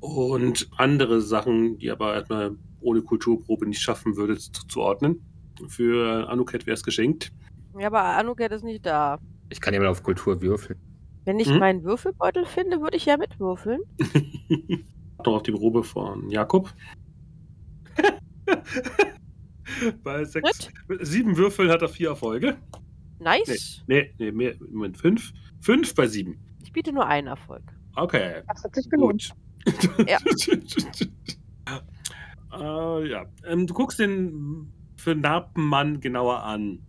und 0.00 0.68
andere 0.76 1.20
Sachen, 1.20 1.78
die 1.78 1.90
aber 1.90 2.14
erstmal 2.14 2.56
ohne 2.80 3.02
Kulturprobe 3.02 3.66
nicht 3.66 3.82
schaffen 3.82 4.16
würde, 4.16 4.38
zuzuordnen. 4.38 5.20
Für 5.68 6.30
Anuket 6.30 6.66
wäre 6.66 6.74
es 6.74 6.82
geschenkt. 6.82 7.30
Ja, 7.78 7.88
aber 7.88 8.02
Anuket 8.02 8.50
ist 8.52 8.64
nicht 8.64 8.86
da. 8.86 9.18
Ich 9.50 9.60
kann 9.60 9.74
ja 9.74 9.80
mal 9.80 9.88
auf 9.88 10.02
Kultur 10.02 10.40
würfeln. 10.40 10.78
Wenn 11.26 11.38
ich 11.38 11.48
hm? 11.48 11.58
meinen 11.58 11.84
Würfelbeutel 11.84 12.46
finde, 12.46 12.80
würde 12.80 12.96
ich 12.96 13.04
ja 13.04 13.18
mitwürfeln. 13.18 13.82
Doch 15.22 15.34
auf 15.34 15.42
die 15.42 15.52
Probe 15.52 15.84
von 15.84 16.30
Jakob. 16.30 16.72
Bei 20.02 20.24
sechs, 20.24 20.70
sieben 21.00 21.36
Würfeln 21.36 21.70
hat 21.70 21.82
er 21.82 21.88
vier 21.88 22.10
Erfolge. 22.10 22.56
Nice. 23.18 23.82
Nee, 23.86 24.12
nee, 24.18 24.26
nee 24.26 24.32
mehr, 24.32 24.54
Moment, 24.70 24.96
fünf. 24.96 25.32
Fünf 25.60 25.94
bei 25.94 26.06
sieben. 26.06 26.38
Ich 26.62 26.72
biete 26.72 26.92
nur 26.92 27.06
einen 27.06 27.26
Erfolg. 27.26 27.62
Okay. 27.96 28.42
Das 28.48 28.64
hat 28.64 28.74
sich 28.74 28.88
gelohnt. 28.88 29.34
ja. 30.06 30.18
uh, 32.52 33.00
ja. 33.04 33.26
Ähm, 33.44 33.66
du 33.66 33.74
guckst 33.74 33.98
den 33.98 34.72
vernarbten 34.96 35.64
Mann 35.64 36.00
genauer 36.00 36.42
an. 36.44 36.80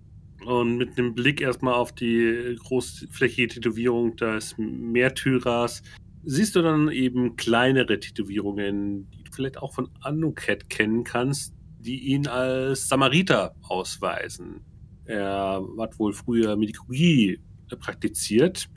Und 0.46 0.78
mit 0.78 0.98
einem 0.98 1.14
Blick 1.14 1.42
erstmal 1.42 1.76
auf 1.76 1.92
die 1.92 2.56
großflächige 2.64 3.48
Tätowierung 3.56 4.16
des 4.16 4.56
Märtyrers 4.58 5.84
siehst 6.24 6.56
du 6.56 6.62
dann 6.62 6.90
eben 6.90 7.36
kleinere 7.36 8.00
Tätowierungen, 8.00 9.10
die 9.12 9.24
du 9.24 9.32
vielleicht 9.32 9.58
auch 9.58 9.74
von 9.74 9.90
Anuket 10.02 10.70
kennen 10.70 11.04
kannst, 11.04 11.54
die 11.82 12.00
ihn 12.14 12.28
als 12.28 12.88
Samariter 12.88 13.56
ausweisen. 13.62 14.62
Er 15.06 15.62
hat 15.80 16.00
wohl 16.00 16.14
früher 16.14 16.56
Medikologie 16.56 17.40
praktiziert. 17.80 18.70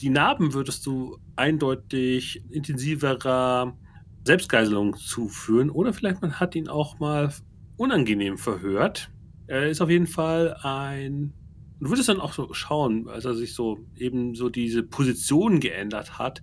Die 0.00 0.10
Narben 0.10 0.52
würdest 0.52 0.84
du 0.86 1.18
eindeutig 1.36 2.42
intensiverer 2.50 3.76
Selbstgeiselung 4.24 4.96
zuführen 4.96 5.70
oder 5.70 5.92
vielleicht 5.92 6.22
man 6.22 6.38
hat 6.38 6.54
ihn 6.54 6.68
auch 6.68 6.98
mal 6.98 7.32
unangenehm 7.76 8.38
verhört. 8.38 9.10
Er 9.46 9.68
ist 9.68 9.80
auf 9.80 9.90
jeden 9.90 10.06
Fall 10.06 10.56
ein. 10.62 11.32
Du 11.80 11.90
würdest 11.90 12.08
dann 12.08 12.20
auch 12.20 12.32
so 12.32 12.52
schauen, 12.52 13.08
als 13.08 13.24
er 13.24 13.34
sich 13.34 13.54
so 13.54 13.78
eben 13.96 14.34
so 14.34 14.48
diese 14.48 14.84
Position 14.84 15.58
geändert 15.58 16.18
hat, 16.18 16.42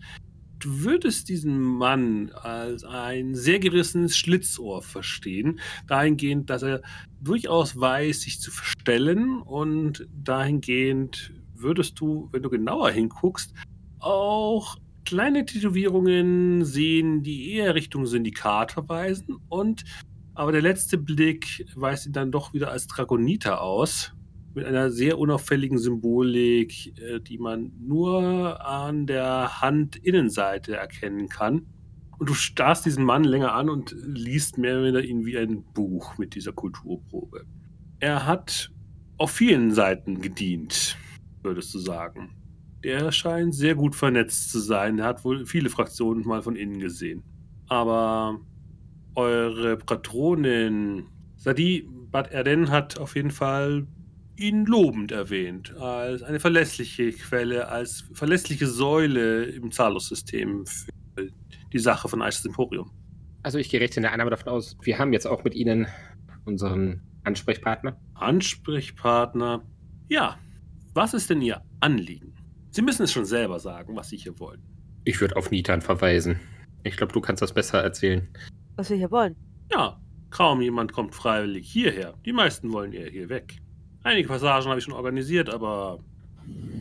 würdest 0.66 1.30
diesen 1.30 1.60
Mann 1.60 2.32
als 2.32 2.84
ein 2.84 3.36
sehr 3.36 3.60
gerissenes 3.60 4.18
Schlitzohr 4.18 4.82
verstehen, 4.82 5.60
dahingehend, 5.88 6.50
dass 6.50 6.64
er 6.64 6.82
durchaus 7.22 7.80
weiß, 7.80 8.22
sich 8.22 8.40
zu 8.40 8.52
verstellen 8.52 9.42
und 9.42 10.08
dahingehend 10.14 11.34
würdest 11.56 12.00
du, 12.00 12.30
wenn 12.32 12.44
du 12.44 12.50
genauer 12.50 12.92
hinguckst, 12.92 13.54
auch 14.00 14.78
kleine 15.06 15.46
Tätowierungen 15.46 16.64
sehen, 16.64 17.24
die 17.24 17.54
eher 17.54 17.76
Richtung 17.76 18.06
Syndikat 18.06 18.72
verweisen 18.72 19.38
und 19.50 19.84
aber 20.36 20.54
der 20.54 20.62
letzte 20.62 20.98
Blick 20.98 21.66
weist 21.76 22.06
ihn 22.06 22.14
dann 22.14 22.32
doch 22.32 22.54
wieder 22.54 22.72
als 22.72 22.88
Dragoniter 22.88 23.62
aus 23.62 24.14
mit 24.54 24.66
einer 24.66 24.90
sehr 24.90 25.20
unauffälligen 25.20 25.78
Symbolik, 25.78 27.00
äh, 27.00 27.20
die 27.20 27.38
man 27.38 27.72
nur 27.80 28.66
an 28.66 29.06
der 29.06 29.62
Handinnenseite 29.62 30.76
erkennen 30.76 31.30
kann. 31.30 31.68
Und 32.18 32.30
du 32.30 32.34
starrst 32.34 32.86
diesen 32.86 33.06
Mann 33.06 33.24
länger 33.24 33.54
an 33.54 33.70
und 33.70 33.96
liest 33.98 34.58
mehr 34.58 34.74
oder 34.74 34.84
weniger 34.84 35.04
ihn 35.04 35.26
wie 35.26 35.38
ein 35.38 35.64
Buch 35.74 36.18
mit 36.18 36.36
dieser 36.36 36.52
Kulturprobe. 36.52 37.46
Er 38.00 38.26
hat 38.26 38.72
auf 39.18 39.32
vielen 39.32 39.72
Seiten 39.72 40.22
gedient, 40.22 40.98
würdest 41.44 41.74
du 41.74 41.80
sagen. 41.80 42.36
Der 42.84 43.12
scheint 43.12 43.56
sehr 43.56 43.76
gut 43.76 43.96
vernetzt 43.96 44.52
zu 44.52 44.60
sein. 44.60 45.00
Er 45.00 45.06
hat 45.06 45.24
wohl 45.24 45.46
viele 45.46 45.70
Fraktionen 45.70 46.26
mal 46.26 46.42
von 46.42 46.56
innen 46.56 46.80
gesehen. 46.80 47.24
Aber 47.68 48.40
eure 49.16 49.78
Patronin 49.78 51.06
Sadi 51.36 51.88
Bad 52.12 52.32
Erden 52.32 52.70
hat 52.70 53.00
auf 53.00 53.16
jeden 53.16 53.32
Fall 53.32 53.86
ihn 54.40 54.66
lobend 54.66 55.12
erwähnt, 55.12 55.76
als 55.78 56.24
eine 56.24 56.40
verlässliche 56.40 57.12
Quelle, 57.12 57.68
als 57.68 58.06
verlässliche 58.14 58.68
Säule 58.68 59.44
im 59.44 59.72
Zahlungssystem 59.72 60.66
für 60.66 61.30
die 61.72 61.80
Sache 61.80 62.08
von 62.08 62.22
Isis 62.22 62.46
Emporium. 62.46 62.92
Also 63.44 63.58
ich 63.58 63.70
gehe 63.70 63.80
recht 63.80 63.96
in 63.98 64.04
der 64.04 64.14
Annahme 64.14 64.32
davon 64.32 64.52
aus, 64.52 64.78
wir 64.82 64.98
haben 64.98 65.14
jetzt 65.14 65.28
auch 65.28 65.44
mit 65.44 65.56
Ihnen 65.56 65.88
unseren 66.46 67.02
Ansprechpartner. 67.24 68.00
Ansprechpartner? 68.16 69.64
Ja. 70.08 70.38
Was 70.94 71.14
ist 71.14 71.30
denn 71.30 71.42
Ihr 71.42 71.62
Anliegen? 71.80 72.34
Sie 72.72 72.82
müssen 72.82 73.04
es 73.04 73.12
schon 73.12 73.26
selber 73.26 73.60
sagen, 73.60 73.96
was 73.96 74.10
Sie 74.10 74.18
hier 74.18 74.40
wollen. 74.40 74.62
Ich 75.06 75.22
würde 75.22 75.36
auf 75.36 75.52
Nitan 75.52 75.82
verweisen. 75.82 76.40
Ich 76.84 76.98
glaube, 76.98 77.14
du 77.14 77.22
kannst 77.22 77.42
das 77.42 77.54
besser 77.54 77.82
erzählen. 77.82 78.28
Was 78.76 78.90
wir 78.90 78.98
hier 78.98 79.12
wollen? 79.12 79.36
Ja, 79.72 80.00
kaum 80.30 80.62
jemand 80.62 80.94
kommt 80.94 81.14
freiwillig 81.14 81.70
hierher. 81.72 82.16
Die 82.26 82.34
meisten 82.34 82.72
wollen 82.72 82.94
eher 82.94 83.10
hier 83.10 83.30
weg. 83.30 83.60
Einige 84.04 84.30
Passagen 84.30 84.68
habe 84.68 84.80
ich 84.80 84.86
schon 84.86 84.94
organisiert, 84.94 85.50
aber 85.50 86.00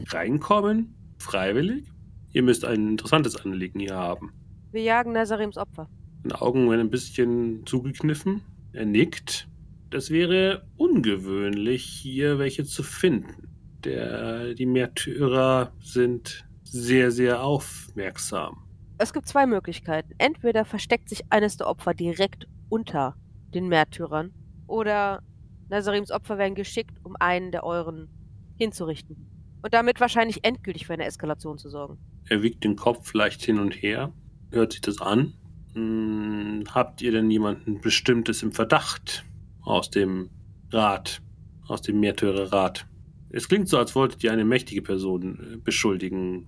reinkommen? 0.09 0.95
Freiwillig? 1.19 1.85
Ihr 2.33 2.43
müsst 2.43 2.65
ein 2.65 2.89
interessantes 2.89 3.37
Anliegen 3.37 3.81
hier 3.81 3.97
haben. 3.97 4.33
Wir 4.71 4.83
jagen 4.83 5.13
Nazarims 5.13 5.57
Opfer. 5.57 5.89
Seine 6.23 6.41
Augen 6.41 6.71
werden 6.71 6.83
ein 6.83 6.91
bisschen 6.91 7.67
zugekniffen. 7.67 8.43
Er 8.73 8.85
nickt. 8.85 9.49
Das 9.91 10.11
wäre 10.11 10.67
ungewöhnlich, 10.77 11.85
hier 11.85 12.39
welche 12.39 12.65
zu 12.65 12.83
finden. 12.83 13.49
Der, 13.85 14.55
die 14.55 14.67
Märtyrer 14.67 15.73
sind 15.81 16.47
sehr, 16.65 17.11
sehr 17.11 17.43
aufmerksam. 17.43 18.59
Es 18.99 19.13
gibt 19.13 19.27
zwei 19.27 19.47
Möglichkeiten. 19.47 20.13
Entweder 20.19 20.65
versteckt 20.65 21.09
sich 21.09 21.23
eines 21.31 21.57
der 21.57 21.69
Opfer 21.69 21.95
direkt 21.95 22.47
unter 22.69 23.17
den 23.55 23.69
Märtyrern 23.69 24.33
oder 24.67 25.23
Nazarims 25.69 26.11
Opfer 26.11 26.39
werden 26.39 26.55
geschickt, 26.55 26.99
um 27.05 27.15
einen 27.19 27.53
der 27.53 27.65
euren 27.65 28.09
hinzurichten. 28.57 29.17
Und 29.63 29.75
damit 29.75 30.01
wahrscheinlich 30.01 30.45
endgültig 30.45 30.87
für 30.87 30.95
eine 30.95 31.05
Eskalation 31.05 31.59
zu 31.59 31.69
sorgen. 31.69 31.99
Er 32.29 32.43
wiegt 32.43 32.65
den 32.65 32.77
Kopf 32.77 33.13
leicht 33.15 33.43
hin 33.43 33.59
und 33.59 33.73
her, 33.73 34.13
hört 34.51 34.73
sich 34.73 34.81
das 34.81 35.01
an. 35.01 35.35
Hm, 35.75 36.65
habt 36.75 37.03
ihr 37.03 37.13
denn 37.13 37.31
jemanden 37.31 37.81
Bestimmtes 37.81 38.43
im 38.43 38.53
Verdacht 38.53 39.25
aus 39.63 39.91
dem 39.91 40.31
Rat, 40.71 41.21
aus 41.67 41.83
dem 41.83 42.01
Märtyrerrat? 42.01 42.87
Es 43.31 43.49
klingt 43.49 43.69
so, 43.69 43.79
als 43.79 43.95
wolltet 43.95 44.25
ihr 44.25 44.33
eine 44.33 44.45
mächtige 44.45 44.83
Person 44.83 45.55
äh, 45.55 45.57
beschuldigen, 45.57 46.47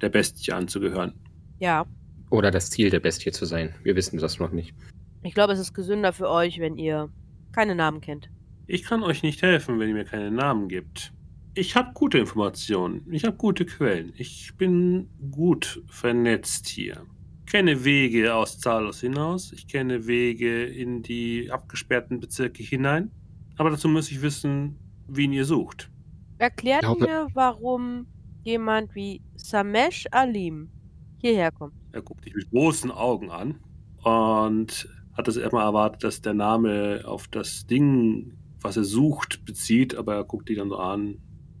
der 0.00 0.08
Bestie 0.08 0.52
anzugehören. 0.52 1.14
Ja. 1.58 1.86
Oder 2.30 2.50
das 2.50 2.70
Ziel 2.70 2.90
der 2.90 3.00
Bestie 3.00 3.30
zu 3.30 3.44
sein. 3.44 3.74
Wir 3.82 3.94
wissen 3.94 4.18
das 4.18 4.38
noch 4.38 4.52
nicht. 4.52 4.74
Ich 5.22 5.34
glaube, 5.34 5.52
es 5.52 5.58
ist 5.58 5.74
gesünder 5.74 6.12
für 6.12 6.28
euch, 6.28 6.58
wenn 6.58 6.76
ihr 6.76 7.10
keine 7.52 7.74
Namen 7.74 8.00
kennt. 8.00 8.30
Ich 8.72 8.84
kann 8.84 9.02
euch 9.02 9.22
nicht 9.22 9.42
helfen, 9.42 9.78
wenn 9.78 9.90
ihr 9.90 9.94
mir 9.94 10.06
keine 10.06 10.30
Namen 10.30 10.66
gibt. 10.66 11.12
Ich 11.52 11.76
habe 11.76 11.92
gute 11.92 12.16
Informationen. 12.16 13.06
Ich 13.10 13.24
habe 13.24 13.36
gute 13.36 13.66
Quellen. 13.66 14.14
Ich 14.16 14.56
bin 14.56 15.10
gut 15.30 15.82
vernetzt 15.88 16.68
hier. 16.68 17.04
Ich 17.44 17.52
kenne 17.52 17.84
Wege 17.84 18.34
aus 18.34 18.58
Zalos 18.58 19.02
hinaus. 19.02 19.52
Ich 19.52 19.68
kenne 19.68 20.06
Wege 20.06 20.64
in 20.64 21.02
die 21.02 21.50
abgesperrten 21.50 22.18
Bezirke 22.18 22.62
hinein. 22.62 23.10
Aber 23.58 23.68
dazu 23.68 23.88
muss 23.88 24.10
ich 24.10 24.22
wissen, 24.22 24.78
wen 25.06 25.34
ihr 25.34 25.44
sucht. 25.44 25.90
Erklärt 26.38 26.98
mir, 26.98 27.28
warum 27.34 28.06
jemand 28.42 28.94
wie 28.94 29.20
Samesh 29.34 30.06
Alim 30.12 30.70
hierher 31.18 31.50
kommt. 31.50 31.74
Er 31.92 32.00
guckt 32.00 32.24
dich 32.24 32.34
mit 32.34 32.48
großen 32.48 32.90
Augen 32.90 33.30
an 33.30 33.60
und 34.02 34.88
hat 35.12 35.28
es 35.28 35.36
erstmal 35.36 35.66
erwartet, 35.66 36.04
dass 36.04 36.22
der 36.22 36.32
Name 36.32 37.02
auf 37.04 37.28
das 37.28 37.66
Ding, 37.66 38.38
was 38.64 38.76
er 38.76 38.84
sucht, 38.84 39.44
bezieht, 39.44 39.94
aber 39.94 40.14
er 40.14 40.24
guckt 40.24 40.48
dich 40.48 40.58
dann 40.58 40.68
so 40.68 40.76
an. 40.76 41.18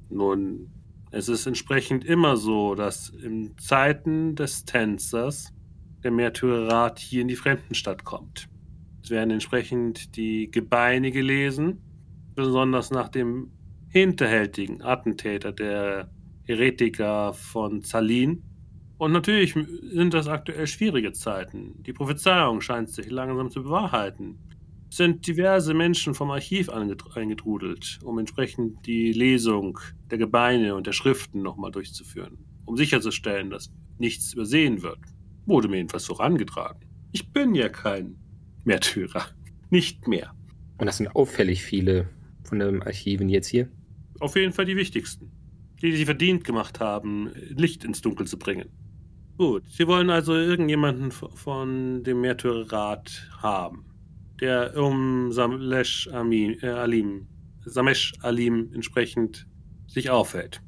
Nun, 0.08 0.70
es 1.10 1.28
ist 1.28 1.46
entsprechend 1.46 2.04
immer 2.04 2.36
so, 2.36 2.74
dass 2.74 3.10
in 3.10 3.56
Zeiten 3.58 4.34
des 4.34 4.64
Tänzers 4.64 5.52
der 6.02 6.10
Märtyrerrat 6.10 6.98
hier 6.98 7.22
in 7.22 7.28
die 7.28 7.36
Fremdenstadt 7.36 8.04
kommt. 8.04 8.48
Es 9.02 9.10
werden 9.10 9.30
entsprechend 9.30 10.16
die 10.16 10.50
Gebeine 10.50 11.10
gelesen, 11.10 11.82
besonders 12.34 12.90
nach 12.90 13.08
dem 13.08 13.50
hinterhältigen 13.88 14.82
Attentäter 14.82 15.52
der 15.52 16.10
Heretiker 16.44 17.34
von 17.34 17.82
Zalin. 17.82 18.42
Und 18.96 19.12
natürlich 19.12 19.54
sind 19.54 20.14
das 20.14 20.28
aktuell 20.28 20.66
schwierige 20.66 21.12
Zeiten. 21.12 21.82
Die 21.82 21.92
Prophezeiung 21.92 22.60
scheint 22.60 22.88
sich 22.88 23.10
langsam 23.10 23.50
zu 23.50 23.62
bewahrheiten. 23.62 24.38
Sind 24.92 25.26
diverse 25.26 25.72
Menschen 25.72 26.12
vom 26.12 26.30
Archiv 26.30 26.68
einget- 26.68 27.16
eingetrudelt, 27.16 27.98
um 28.04 28.18
entsprechend 28.18 28.84
die 28.84 29.14
Lesung 29.14 29.78
der 30.10 30.18
Gebeine 30.18 30.74
und 30.74 30.86
der 30.86 30.92
Schriften 30.92 31.40
nochmal 31.40 31.70
durchzuführen, 31.70 32.36
um 32.66 32.76
sicherzustellen, 32.76 33.48
dass 33.48 33.72
nichts 33.96 34.34
übersehen 34.34 34.82
wird. 34.82 34.98
Wurde 35.46 35.68
mir 35.68 35.78
jedenfalls 35.78 36.04
so 36.04 36.18
herangetragen. 36.18 36.80
Ich 37.10 37.32
bin 37.32 37.54
ja 37.54 37.70
kein 37.70 38.18
Märtyrer. 38.64 39.24
Nicht 39.70 40.06
mehr. 40.08 40.34
Und 40.76 40.84
das 40.84 40.98
sind 40.98 41.16
auffällig 41.16 41.62
viele 41.62 42.10
von 42.44 42.58
den 42.58 42.82
Archiven 42.82 43.30
jetzt 43.30 43.46
hier. 43.46 43.70
Auf 44.20 44.36
jeden 44.36 44.52
Fall 44.52 44.66
die 44.66 44.76
wichtigsten. 44.76 45.32
Die, 45.80 45.90
die 45.90 45.96
sie 45.96 46.04
verdient 46.04 46.44
gemacht 46.44 46.80
haben, 46.80 47.30
Licht 47.56 47.82
ins 47.84 48.02
Dunkel 48.02 48.26
zu 48.26 48.38
bringen. 48.38 48.68
Gut, 49.38 49.62
Sie 49.70 49.86
wollen 49.86 50.10
also 50.10 50.34
irgendjemanden 50.34 51.12
von 51.12 52.02
dem 52.04 52.20
Märtyrerrat 52.20 53.30
haben, 53.38 53.86
der 54.42 54.76
um 54.76 55.30
Samesh 55.30 56.08
äh, 56.08 56.66
Alim, 56.66 57.28
Samesh 57.64 58.12
Alim 58.22 58.70
entsprechend 58.74 59.46
sich 59.86 60.10
aufhält. 60.10 60.60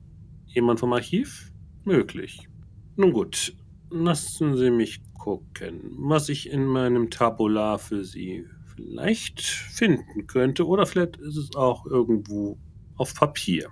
Jemand 0.47 0.78
vom 0.78 0.93
Archiv? 0.93 1.52
Möglich. 1.85 2.49
Nun 2.97 3.12
gut, 3.12 3.52
lassen 3.90 4.57
Sie 4.57 4.71
mich 4.71 5.02
gucken, 5.14 5.97
was 5.99 6.28
ich 6.28 6.50
in 6.50 6.64
meinem 6.66 7.11
Tabular 7.11 7.81
für 7.81 8.04
Sie 8.04 8.47
vielleicht 8.76 9.40
finden 9.40 10.28
könnte. 10.28 10.66
Oder 10.66 10.87
vielleicht 10.87 11.16
ist 11.16 11.37
es 11.37 11.57
auch 11.57 11.85
irgendwo 11.87 12.57
auf 12.97 13.12
Papier. 13.14 13.69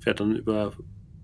Fährt 0.00 0.18
dann 0.18 0.34
über 0.34 0.72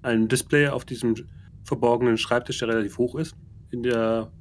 ein 0.03 0.29
Display 0.29 0.69
auf 0.69 0.85
diesem 0.85 1.17
verborgenen 1.65 2.17
Schreibtisch, 2.17 2.61
der 2.61 2.69
relativ 2.69 2.97
hoch 2.97 3.17
ist. 3.17 3.35
In 3.73 3.83
der 3.83 4.33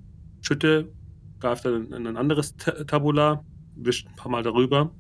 Schütte 0.42 0.94
greift 1.40 1.66
er 1.66 1.76
in 1.76 2.06
ein 2.06 2.18
anderes 2.18 2.56
Ta- 2.56 2.84
Tabular, 2.84 3.44
wischt 3.86 4.08
ein 4.08 4.16
paar 4.16 4.32
Mal 4.32 4.44
darüber. 4.44 4.94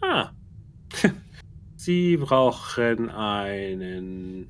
Ah. 0.00 0.30
Sie 1.76 2.16
brauchen 2.16 3.10
einen 3.10 4.48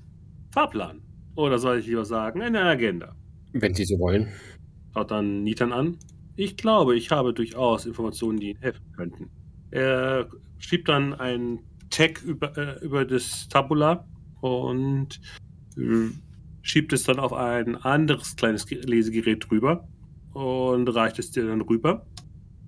Fahrplan. 0.53 1.01
Oder 1.37 1.59
soll 1.59 1.79
ich 1.79 1.87
lieber 1.87 2.05
sagen, 2.05 2.43
eine 2.43 2.61
Agenda. 2.63 3.17
Wenn 3.53 3.75
Sie 3.75 3.85
so 3.85 3.99
wollen. 3.99 4.29
Schaut 4.93 5.11
dann 5.11 5.43
Nitan 5.43 5.73
an. 5.73 5.99
Ich 6.37 6.57
glaube, 6.57 6.97
ich 6.97 7.11
habe 7.11 7.33
durchaus 7.35 7.87
Informationen, 7.87 8.39
die 8.39 8.51
Ihnen 8.51 8.61
helfen 8.61 8.93
könnten. 8.93 9.31
Er 9.71 10.29
schiebt 10.59 10.89
dann 10.89 11.15
einen 11.15 11.61
Tag 11.91 12.23
über, 12.23 12.57
äh, 12.57 12.85
über 12.85 13.05
das 13.05 13.49
Tabula 13.49 14.07
und 14.41 15.21
äh, 15.77 16.11
schiebt 16.63 16.93
es 16.93 17.05
dann 17.05 17.19
auf 17.19 17.33
ein 17.33 17.77
anderes 17.77 18.37
kleines 18.37 18.67
Ge- 18.67 18.81
Lesegerät 18.85 19.49
drüber 19.49 19.89
und 20.33 20.89
reicht 20.89 21.19
es 21.19 21.31
dir 21.31 21.47
dann 21.47 21.61
rüber. 21.63 22.07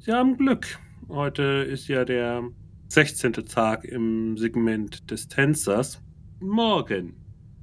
Sie 0.01 0.13
haben 0.13 0.37
Glück. 0.37 0.79
Heute 1.09 1.43
ist 1.43 1.87
ja 1.87 2.05
der 2.05 2.43
16. 2.89 3.33
Tag 3.33 3.85
im 3.85 4.37
Segment 4.37 5.09
des 5.09 5.29
Tänzers. 5.29 6.03
Morgen. 6.41 7.15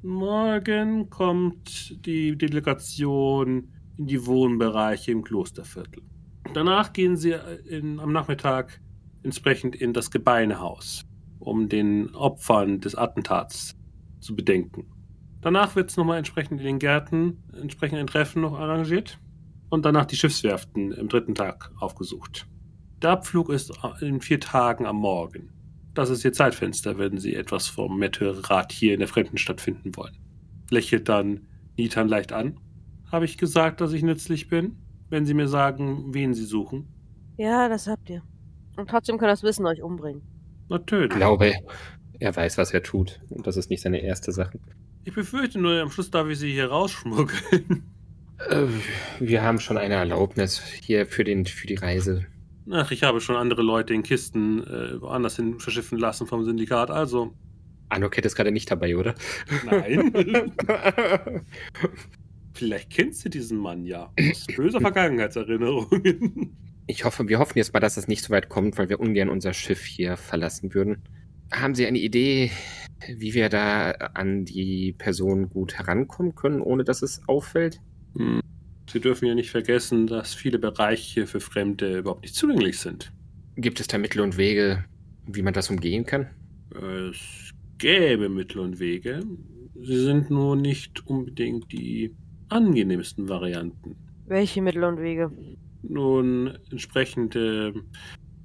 Morgen 0.01 1.10
kommt 1.10 2.06
die 2.06 2.38
Delegation 2.38 3.67
in 3.97 4.08
die 4.08 4.25
Wohnbereiche 4.25 5.12
im 5.12 5.23
Klosterviertel. 5.23 6.03
Danach 6.53 6.93
gehen 6.93 7.17
sie 7.17 7.36
in, 7.67 7.99
am 7.99 8.13
Nachmittag 8.13 8.79
entsprechend 9.23 9.75
in 9.75 9.91
das 9.91 10.10
Gebeinehaus, 10.10 11.03
um 11.39 11.67
den 11.67 12.15
Opfern 12.15 12.79
des 12.79 12.95
Attentats 12.95 13.75
zu 14.21 14.38
bedenken. 14.38 14.86
Danach 15.41 15.75
wird 15.75 15.89
es 15.89 15.97
nochmal 15.97 16.17
entsprechend 16.17 16.62
in 16.62 16.65
den 16.65 16.79
Gärten 16.79 17.43
entsprechend 17.51 17.99
ein 17.99 18.08
Treffen 18.08 18.41
noch 18.41 18.58
arrangiert 18.58 19.19
und 19.69 19.84
danach 19.84 20.06
die 20.06 20.15
Schiffswerften 20.15 20.93
im 20.93 21.10
dritten 21.10 21.36
Tag 21.36 21.71
aufgesucht. 21.77 22.47
Der 23.04 23.12
Abflug 23.12 23.50
ist 23.50 23.74
in 24.00 24.22
vier 24.22 24.39
Tagen 24.39 24.86
am 24.86 24.96
Morgen. 24.96 25.50
Das 25.94 26.10
ist 26.10 26.24
Ihr 26.24 26.32
Zeitfenster, 26.32 26.98
wenn 26.98 27.18
Sie 27.18 27.36
etwas 27.36 27.68
vom 27.68 28.00
Märtyrerrat 28.00 28.72
hier 28.72 28.94
in 28.94 29.00
der 29.00 29.10
Fremdenstadt 29.10 29.60
finden 29.60 29.94
wollen. 29.98 30.18
Lächelt 30.70 31.10
dann 31.10 31.46
Nitan 31.76 32.08
leicht 32.08 32.32
an. 32.32 32.58
Habe 33.12 33.26
ich 33.26 33.38
gesagt, 33.38 33.82
dass 33.82 33.92
ich 33.92 34.04
nützlich 34.04 34.48
bin? 34.48 34.78
Wenn 35.10 35.26
Sie 35.26 35.34
mir 35.34 35.50
sagen, 35.50 36.13
wen 36.13 36.34
Sie 36.34 36.46
suchen? 36.46 36.88
Ja, 37.36 37.68
das 37.68 37.88
habt 37.88 38.10
ihr. 38.10 38.24
Und 38.78 38.89
trotzdem 38.89 39.18
kann 39.18 39.28
das 39.28 39.44
Wissen 39.44 39.66
euch 39.66 39.82
umbringen. 39.82 40.22
Natürlich. 40.70 41.12
Ich 41.12 41.18
glaube, 41.18 41.54
er 42.20 42.34
weiß, 42.34 42.58
was 42.58 42.74
er 42.74 42.84
tut. 42.84 43.20
Und 43.30 43.46
das 43.46 43.58
ist 43.58 43.70
nicht 43.70 43.82
seine 43.82 44.00
erste 44.02 44.32
Sache. 44.32 44.60
Ich 45.04 45.13
befürchte 45.13 45.60
nur, 45.60 45.82
am 45.82 45.92
Schluss 45.92 46.10
darf 46.10 46.30
ich 46.30 46.39
Sie 46.39 46.54
hier 46.54 46.68
rausschmuggeln. 46.68 47.84
Äh, 48.50 48.66
wir 49.20 49.44
haben 49.44 49.60
schon 49.60 49.78
eine 49.78 49.94
Erlaubnis 49.94 50.60
hier 50.60 51.06
für, 51.06 51.24
den, 51.24 51.46
für 51.46 51.68
die 51.68 51.76
Reise. 51.76 52.26
Ach, 52.71 52.91
ich 52.91 53.04
habe 53.04 53.21
schon 53.21 53.36
andere 53.36 53.62
Leute 53.62 53.93
in 53.93 54.04
Kisten 54.04 54.63
äh, 54.65 55.02
woanders 55.02 55.36
hin 55.36 55.60
verschiffen 55.60 55.97
lassen 55.97 56.28
vom 56.28 56.45
Syndikat, 56.45 56.89
also 56.91 57.34
Anoket 57.93 58.26
ist 58.26 58.36
gerade 58.36 58.52
nicht 58.52 58.69
dabei, 58.69 58.97
oder? 58.97 59.13
nein. 59.65 60.12
Vielleicht 62.54 62.89
kennst 62.89 63.23
du 63.26 63.30
diesen 63.30 63.58
Mann 63.58 63.86
ja. 63.86 64.12
Aus 64.32 64.47
böser 64.47 64.82
Vergangenheitserinnerungen. 64.82 66.58
Ich 66.86 67.06
hoffe, 67.06 67.28
wir 67.30 67.39
hoffen 67.39 67.58
jetzt 67.58 67.73
mal, 67.73 67.80
dass 67.80 67.97
es 67.97 68.08
nicht 68.08 68.23
so 68.23 68.32
weit 68.32 68.49
kommt, 68.49 68.78
weil 68.78 68.89
wir 68.89 68.99
ungern 68.99 69.30
unser 69.30 69.54
Schiff 69.54 69.86
hier 69.86 70.17
verlassen 70.17 70.73
würden. 70.73 71.02
Haben 71.52 71.76
Sie 71.76 71.86
eine 71.86 71.99
Idee, 71.99 72.52
wie 73.08 73.34
wir 73.34 73.49
da 73.49 73.91
an 73.91 74.43
die 74.45 74.93
Person 74.97 75.49
gut 75.49 75.76
herankommen 75.76 76.36
können, 76.36 76.62
ohne 76.62 76.84
dass 76.84 77.02
es 77.02 77.21
auffällt? 77.28 77.80
Hm. 78.17 78.41
Sie 78.91 79.00
dürfen 79.00 79.26
ja 79.26 79.36
nicht 79.36 79.52
vergessen, 79.52 80.08
dass 80.08 80.34
viele 80.34 80.60
Bereiche 80.60 81.26
für 81.26 81.39
Fremde 81.39 82.00
überhaupt 82.00 82.24
nicht 82.24 82.36
zugänglich 82.36 82.80
sind. 82.80 83.12
Gibt 83.56 83.80
es 83.80 83.88
da 83.88 83.98
Mittel 83.98 84.22
und 84.22 84.38
Wege, 84.38 84.86
wie 85.26 85.41
man 85.41 85.54
das 85.54 85.69
umgehen 85.69 86.06
kann? 86.06 86.30
Es 86.72 87.52
gäbe 87.78 88.30
Mittel 88.30 88.60
und 88.60 88.80
Wege. 88.80 89.24
Sie 89.82 90.04
sind 90.04 90.30
nur 90.30 90.56
nicht 90.56 91.06
unbedingt 91.08 91.72
die 91.72 92.15
angenehmsten 92.50 93.30
Varianten. 93.30 93.96
Welche 94.26 94.62
Mittel 94.62 94.84
und 94.84 95.00
Wege? 95.00 95.32
Nun, 95.82 96.58
entsprechende 96.72 97.74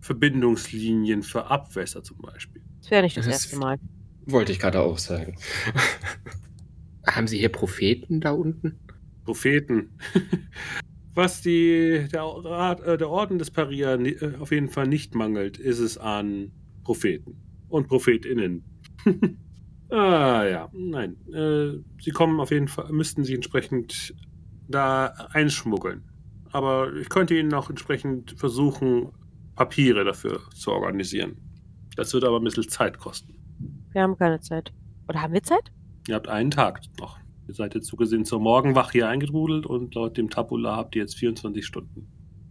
Verbindungslinien 0.01 1.23
für 1.23 1.47
Abwässer 1.47 2.03
zum 2.03 2.19
Beispiel. 2.19 2.63
Das 2.81 2.91
wäre 2.91 3.03
nicht 3.03 3.17
das, 3.17 3.27
Das 3.27 3.45
erste 3.45 3.57
Mal. 3.59 3.79
Wollte 4.27 4.53
ich 4.53 4.59
gerade 4.59 4.81
auch 4.81 4.99
sagen. 4.99 5.37
Haben 7.07 7.27
Sie 7.27 7.39
hier 7.39 7.49
Propheten 7.49 8.21
da 8.21 8.33
unten? 8.33 8.79
Propheten. 9.29 9.91
Was 11.15 11.43
die, 11.43 12.09
der, 12.11 12.23
Rat, 12.23 12.81
äh, 12.81 12.97
der 12.97 13.11
Orden 13.11 13.39
des 13.39 13.51
Paria 13.51 13.95
äh, 13.97 14.37
auf 14.41 14.53
jeden 14.53 14.71
Fall 14.71 14.87
nicht 14.87 15.15
mangelt, 15.15 15.59
ist 15.59 15.81
es 15.81 15.99
an 15.99 16.51
Propheten 16.83 17.37
und 17.69 17.89
ProphetInnen. 17.89 18.65
ah 19.91 20.45
ja, 20.45 20.71
nein. 20.73 21.19
Äh, 21.31 21.83
sie 22.01 22.11
kommen 22.11 22.41
auf 22.41 22.51
jeden 22.51 22.69
Fall, 22.69 22.91
müssten 22.91 23.23
sie 23.23 23.35
entsprechend 23.35 24.15
da 24.67 25.09
einschmuggeln. 25.33 26.05
Aber 26.51 26.91
ich 26.97 27.11
könnte 27.11 27.39
ihnen 27.39 27.53
auch 27.53 27.69
entsprechend 27.69 28.35
versuchen, 28.39 29.11
Papiere 29.57 30.05
dafür 30.05 30.41
zu 30.55 30.71
organisieren. 30.71 31.37
Das 31.97 32.15
wird 32.15 32.25
aber 32.25 32.41
ein 32.41 32.45
bisschen 32.45 32.67
Zeit 32.71 32.97
kosten. 32.97 33.35
Wir 33.93 34.01
haben 34.01 34.17
keine 34.17 34.41
Zeit. 34.41 34.73
Oder 35.07 35.21
haben 35.21 35.35
wir 35.35 35.43
Zeit? 35.43 35.71
Ihr 36.07 36.15
habt 36.15 36.29
einen 36.29 36.51
Tag 36.51 36.81
noch. 36.99 37.19
Ihr 37.49 37.55
seid 37.55 37.75
jetzt 37.75 37.87
so 37.87 37.97
gesehen 37.97 38.27
zur 38.27 38.41
Morgenwache 38.41 38.93
hier 38.93 39.09
eingetrudelt 39.09 39.65
und 39.65 39.95
laut 39.95 40.19
dem 40.19 40.29
Tabula 40.29 40.77
habt 40.77 40.95
ihr 40.95 41.01
jetzt 41.01 41.17
24 41.17 41.65
Stunden. 41.65 42.07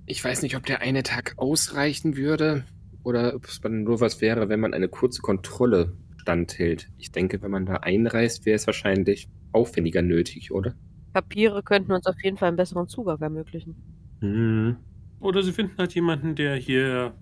Ich 0.07 0.23
weiß 0.23 0.41
nicht, 0.41 0.57
ob 0.57 0.65
der 0.65 0.81
eine 0.81 1.03
Tag 1.03 1.35
ausreichen 1.37 2.17
würde 2.17 2.65
oder 3.03 3.35
ob 3.35 3.45
es 3.45 3.61
dann 3.61 3.83
nur 3.83 4.01
was 4.01 4.21
wäre, 4.21 4.49
wenn 4.49 4.59
man 4.59 4.73
eine 4.73 4.89
kurze 4.89 5.21
Kontrolle 5.21 5.95
standhält. 6.17 6.89
Ich 6.97 7.11
denke, 7.11 7.43
wenn 7.43 7.51
man 7.51 7.67
da 7.67 7.75
einreist, 7.75 8.47
wäre 8.47 8.55
es 8.55 8.65
wahrscheinlich 8.65 9.29
aufwendiger 9.51 10.01
nötig, 10.01 10.51
oder? 10.51 10.73
Papiere 11.13 11.61
könnten 11.61 11.91
uns 11.91 12.07
auf 12.07 12.15
jeden 12.23 12.37
Fall 12.37 12.47
einen 12.47 12.57
besseren 12.57 12.87
Zugang 12.87 13.21
ermöglichen. 13.21 13.75
Hm. 14.21 14.77
Oder 15.19 15.43
sie 15.43 15.51
finden 15.51 15.77
halt 15.77 15.93
jemanden, 15.93 16.33
der 16.33 16.55
hier 16.55 17.13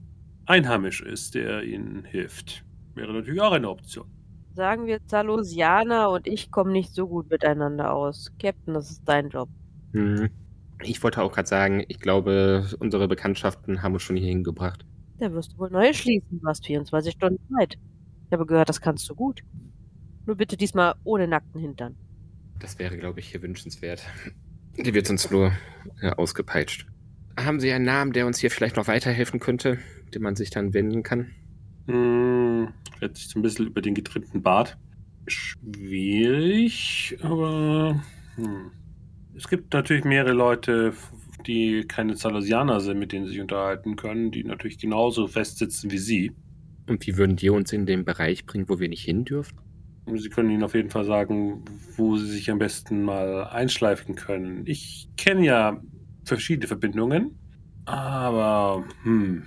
einheimisch 0.45 1.01
ist, 1.01 1.35
der 1.35 1.63
ihnen 1.63 2.05
hilft. 2.05 2.63
Wäre 2.93 3.11
natürlich 3.11 3.41
auch 3.41 3.51
eine 3.51 3.69
Option. 3.69 4.14
Sagen 4.55 4.87
wir, 4.87 5.05
Zalosianer 5.05 6.09
und 6.11 6.27
ich 6.27 6.49
kommen 6.49 6.71
nicht 6.71 6.93
so 6.93 7.07
gut 7.07 7.29
miteinander 7.29 7.93
aus. 7.93 8.31
Captain, 8.41 8.73
das 8.73 8.89
ist 8.89 9.01
dein 9.05 9.29
Job. 9.29 9.49
Hm. 9.91 10.29
Ich 10.81 11.03
wollte 11.03 11.21
auch 11.21 11.33
gerade 11.33 11.47
sagen, 11.47 11.83
ich 11.89 11.99
glaube, 11.99 12.65
unsere 12.79 13.09
Bekanntschaften 13.09 13.81
haben 13.81 13.93
uns 13.93 14.03
schon 14.03 14.15
hierhin 14.15 14.43
gebracht. 14.45 14.85
Da 15.19 15.31
wirst 15.33 15.53
du 15.53 15.57
wohl 15.57 15.69
neue 15.69 15.93
schließen. 15.93 16.39
Du 16.39 16.47
hast 16.47 16.65
24 16.65 17.13
Stunden 17.13 17.39
Zeit. 17.53 17.77
Ich 18.27 18.31
habe 18.31 18.45
gehört, 18.45 18.69
das 18.69 18.79
kannst 18.79 19.09
du 19.09 19.15
gut. 19.15 19.41
Nur 20.25 20.37
bitte 20.37 20.55
diesmal 20.55 20.95
ohne 21.03 21.27
nackten 21.27 21.59
Hintern. 21.59 21.95
Das 22.59 22.79
wäre, 22.79 22.97
glaube 22.97 23.19
ich, 23.19 23.27
hier 23.27 23.41
wünschenswert. 23.41 24.03
Die 24.77 24.93
wird 24.93 25.09
uns 25.09 25.29
nur 25.31 25.51
äh, 26.01 26.11
ausgepeitscht. 26.11 26.87
Haben 27.37 27.59
Sie 27.59 27.71
einen 27.73 27.85
Namen, 27.85 28.13
der 28.13 28.25
uns 28.25 28.39
hier 28.39 28.51
vielleicht 28.51 28.77
noch 28.77 28.87
weiterhelfen 28.87 29.41
könnte, 29.41 29.79
dem 30.13 30.21
man 30.21 30.37
sich 30.37 30.49
dann 30.49 30.73
wenden 30.73 31.03
kann? 31.03 31.31
Hm, 31.87 32.69
redet 33.05 33.17
sich 33.17 33.29
so 33.29 33.39
ein 33.39 33.41
bisschen 33.41 33.67
über 33.67 33.81
den 33.81 33.93
getrimmten 33.93 34.41
Bart. 34.41 34.77
Schwierig, 35.27 37.17
aber 37.21 38.03
hm. 38.35 38.71
es 39.35 39.47
gibt 39.47 39.73
natürlich 39.73 40.03
mehrere 40.03 40.33
Leute, 40.33 40.93
die 41.47 41.85
keine 41.87 42.15
Salosianer 42.15 42.79
sind, 42.79 42.99
mit 42.99 43.11
denen 43.11 43.25
sie 43.25 43.33
sich 43.33 43.41
unterhalten 43.41 43.95
können, 43.95 44.31
die 44.31 44.43
natürlich 44.43 44.77
genauso 44.77 45.27
festsitzen 45.27 45.91
wie 45.91 45.97
sie. 45.97 46.31
Und 46.87 47.05
wie 47.07 47.17
würden 47.17 47.35
die 47.35 47.49
uns 47.49 47.73
in 47.73 47.85
den 47.85 48.05
Bereich 48.05 48.45
bringen, 48.45 48.69
wo 48.69 48.79
wir 48.79 48.89
nicht 48.89 49.03
hin 49.03 49.25
dürfen? 49.25 49.57
Sie 50.13 50.29
können 50.29 50.51
ihnen 50.51 50.63
auf 50.63 50.75
jeden 50.75 50.91
Fall 50.91 51.05
sagen, 51.05 51.65
wo 51.95 52.15
sie 52.17 52.27
sich 52.27 52.51
am 52.51 52.59
besten 52.59 53.03
mal 53.03 53.45
einschleifen 53.45 54.13
können. 54.13 54.61
Ich 54.65 55.09
kenne 55.17 55.43
ja 55.43 55.81
verschiedene 56.25 56.67
Verbindungen, 56.67 57.39
aber 57.85 58.85
hm, 59.01 59.43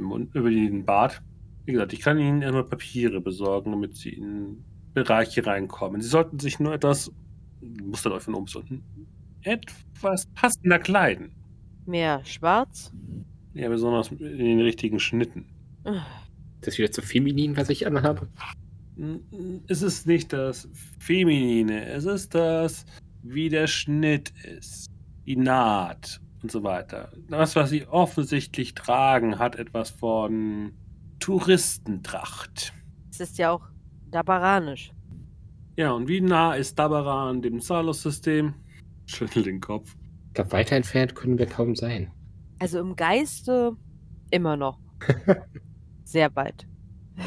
Mund, 0.00 0.34
über 0.34 0.48
den 0.48 0.86
Bart. 0.86 1.22
Wie 1.64 1.72
gesagt, 1.72 1.92
ich 1.92 2.00
kann 2.00 2.18
ihnen 2.18 2.42
immer 2.42 2.64
Papiere 2.64 3.20
besorgen, 3.20 3.70
damit 3.70 3.96
sie 3.96 4.10
in 4.10 4.64
Bereiche 4.94 5.46
reinkommen. 5.46 6.00
Sie 6.00 6.08
sollten 6.08 6.38
sich 6.38 6.58
nur 6.58 6.74
etwas, 6.74 7.12
mustert 7.60 8.12
euch 8.12 8.22
von 8.22 8.34
oben 8.34 8.46
bis 8.46 8.56
unten, 8.56 8.82
etwas 9.42 10.26
passender 10.34 10.78
kleiden. 10.78 11.32
Mehr 11.86 12.24
schwarz? 12.24 12.92
Ja, 13.54 13.68
besonders 13.68 14.10
in 14.10 14.18
den 14.18 14.60
richtigen 14.60 14.98
Schnitten. 14.98 15.46
Das 15.84 16.74
ist 16.74 16.78
wieder 16.78 16.90
zu 16.90 17.02
feminin, 17.02 17.56
was 17.56 17.70
ich 17.70 17.86
anhabe. 17.86 18.28
Es 19.68 19.82
ist 19.82 20.06
nicht 20.06 20.32
das 20.32 20.68
Feminine, 20.98 21.86
es 21.86 22.04
ist 22.04 22.34
das, 22.34 22.84
wie 23.22 23.48
der 23.48 23.66
Schnitt 23.66 24.32
ist, 24.44 24.90
die 25.26 25.36
Naht 25.36 26.20
und 26.42 26.50
so 26.50 26.62
weiter. 26.62 27.12
Das, 27.28 27.56
was 27.56 27.70
sie 27.70 27.86
offensichtlich 27.86 28.74
tragen, 28.74 29.38
hat 29.38 29.56
etwas 29.56 29.90
von 29.90 30.72
Touristentracht. 31.22 32.72
Es 33.10 33.20
ist 33.20 33.38
ja 33.38 33.52
auch 33.52 33.62
dabaranisch. 34.10 34.92
Ja, 35.76 35.92
und 35.92 36.08
wie 36.08 36.20
nah 36.20 36.54
ist 36.54 36.78
Dabaran 36.78 37.40
dem 37.42 37.60
Salos-System? 37.60 38.54
Schüttel 39.06 39.44
den 39.44 39.60
Kopf. 39.60 39.94
Ich 40.28 40.34
glaube, 40.34 40.52
weiter 40.52 40.74
entfernt 40.76 41.14
können 41.14 41.38
wir 41.38 41.46
kaum 41.46 41.76
sein. 41.76 42.10
Also 42.58 42.80
im 42.80 42.96
Geiste 42.96 43.76
immer 44.30 44.56
noch. 44.56 44.78
Sehr 46.04 46.34
weit. 46.34 46.66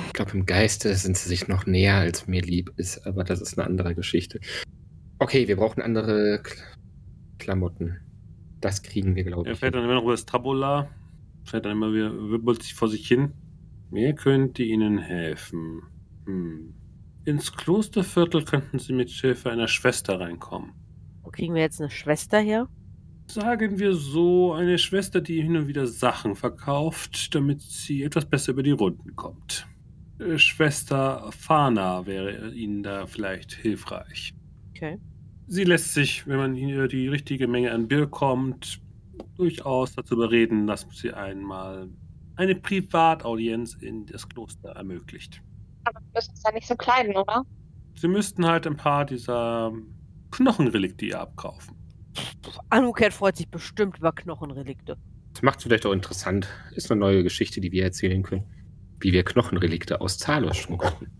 Ich 0.07 0.13
glaube, 0.13 0.31
im 0.31 0.45
Geiste 0.45 0.93
sind 0.95 1.15
sie 1.15 1.29
sich 1.29 1.47
noch 1.47 1.65
näher, 1.65 1.95
als 1.95 2.27
mir 2.27 2.41
lieb 2.41 2.71
ist, 2.75 3.05
aber 3.07 3.23
das 3.23 3.39
ist 3.41 3.57
eine 3.57 3.65
andere 3.65 3.95
Geschichte. 3.95 4.39
Okay, 5.19 5.47
wir 5.47 5.55
brauchen 5.55 5.81
andere 5.81 6.41
K 6.43 6.53
Klamotten. 7.37 7.97
Das 8.59 8.81
kriegen 8.83 9.15
wir, 9.15 9.23
glaube 9.23 9.47
Er 9.47 9.53
ich. 9.53 9.59
fährt 9.59 9.75
dann 9.75 9.83
immer 9.85 9.93
noch 9.95 10.03
über 10.03 10.11
das 10.13 10.25
Tabula, 10.25 10.89
fährt 11.45 11.65
dann 11.65 11.73
immer 11.73 11.93
wieder, 11.93 12.11
wirbelt 12.11 12.61
sich 12.63 12.73
vor 12.73 12.89
sich 12.89 13.07
hin. 13.07 13.31
Wer 13.95 14.13
könnte 14.13 14.61
Ihnen 14.61 14.97
helfen? 14.97 15.81
Hm. 16.25 16.73
Ins 17.23 17.53
Klosterviertel 17.53 18.43
könnten 18.43 18.77
Sie 18.77 18.91
mit 18.91 19.09
Hilfe 19.09 19.49
einer 19.49 19.69
Schwester 19.69 20.19
reinkommen. 20.19 20.73
Wo 21.23 21.29
kriegen 21.29 21.53
wir 21.53 21.61
jetzt 21.61 21.79
eine 21.79 21.89
Schwester 21.89 22.39
her? 22.39 22.67
Sagen 23.27 23.79
wir 23.79 23.93
so, 23.93 24.51
eine 24.51 24.79
Schwester, 24.79 25.21
die 25.21 25.41
hin 25.41 25.55
und 25.55 25.69
wieder 25.69 25.87
Sachen 25.87 26.35
verkauft, 26.35 27.33
damit 27.33 27.61
sie 27.61 28.03
etwas 28.03 28.25
besser 28.25 28.51
über 28.51 28.63
die 28.63 28.71
Runden 28.71 29.15
kommt. 29.15 29.65
Äh, 30.19 30.37
Schwester 30.39 31.31
Fana 31.31 32.05
wäre 32.05 32.53
Ihnen 32.53 32.83
da 32.83 33.07
vielleicht 33.07 33.53
hilfreich. 33.53 34.33
Okay. 34.71 34.99
Sie 35.47 35.63
lässt 35.63 35.93
sich, 35.93 36.27
wenn 36.27 36.35
man 36.35 36.57
ihr 36.57 36.89
die 36.89 37.07
richtige 37.07 37.47
Menge 37.47 37.71
an 37.71 37.87
Bier 37.87 38.07
kommt, 38.07 38.81
durchaus 39.37 39.95
dazu 39.95 40.15
überreden, 40.15 40.67
dass 40.67 40.85
sie 40.91 41.13
einmal 41.13 41.87
eine 42.35 42.55
Privataudienz 42.55 43.75
in 43.75 44.05
das 44.05 44.27
Kloster 44.27 44.69
ermöglicht. 44.69 45.41
Aber 45.85 45.99
wir 45.99 46.07
müssen 46.15 46.31
uns 46.31 46.43
ja 46.43 46.51
nicht 46.51 46.67
so 46.67 46.75
kleiden, 46.75 47.15
oder? 47.15 47.43
Sie 47.95 48.07
müssten 48.07 48.45
halt 48.45 48.67
ein 48.67 48.77
paar 48.77 49.05
dieser 49.05 49.71
Knochenrelikte 50.31 51.17
abkaufen. 51.17 51.75
Anuket 52.69 53.13
freut 53.13 53.37
sich 53.37 53.49
bestimmt 53.49 53.97
über 53.97 54.11
Knochenrelikte. 54.11 54.97
Das 55.33 55.41
macht 55.41 55.59
es 55.59 55.63
vielleicht 55.63 55.85
auch 55.85 55.91
interessant. 55.91 56.47
Ist 56.71 56.91
eine 56.91 56.99
neue 56.99 57.23
Geschichte, 57.23 57.61
die 57.61 57.71
wir 57.71 57.83
erzählen 57.83 58.23
können. 58.23 58.45
Wie 58.99 59.11
wir 59.11 59.23
Knochenrelikte 59.23 60.01
aus 60.01 60.17
Zalos 60.17 60.57
schmuggeln. 60.57 61.11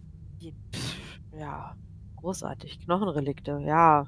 Ja, 1.38 1.76
großartig. 2.16 2.80
Knochenrelikte, 2.80 3.60
ja. 3.66 4.08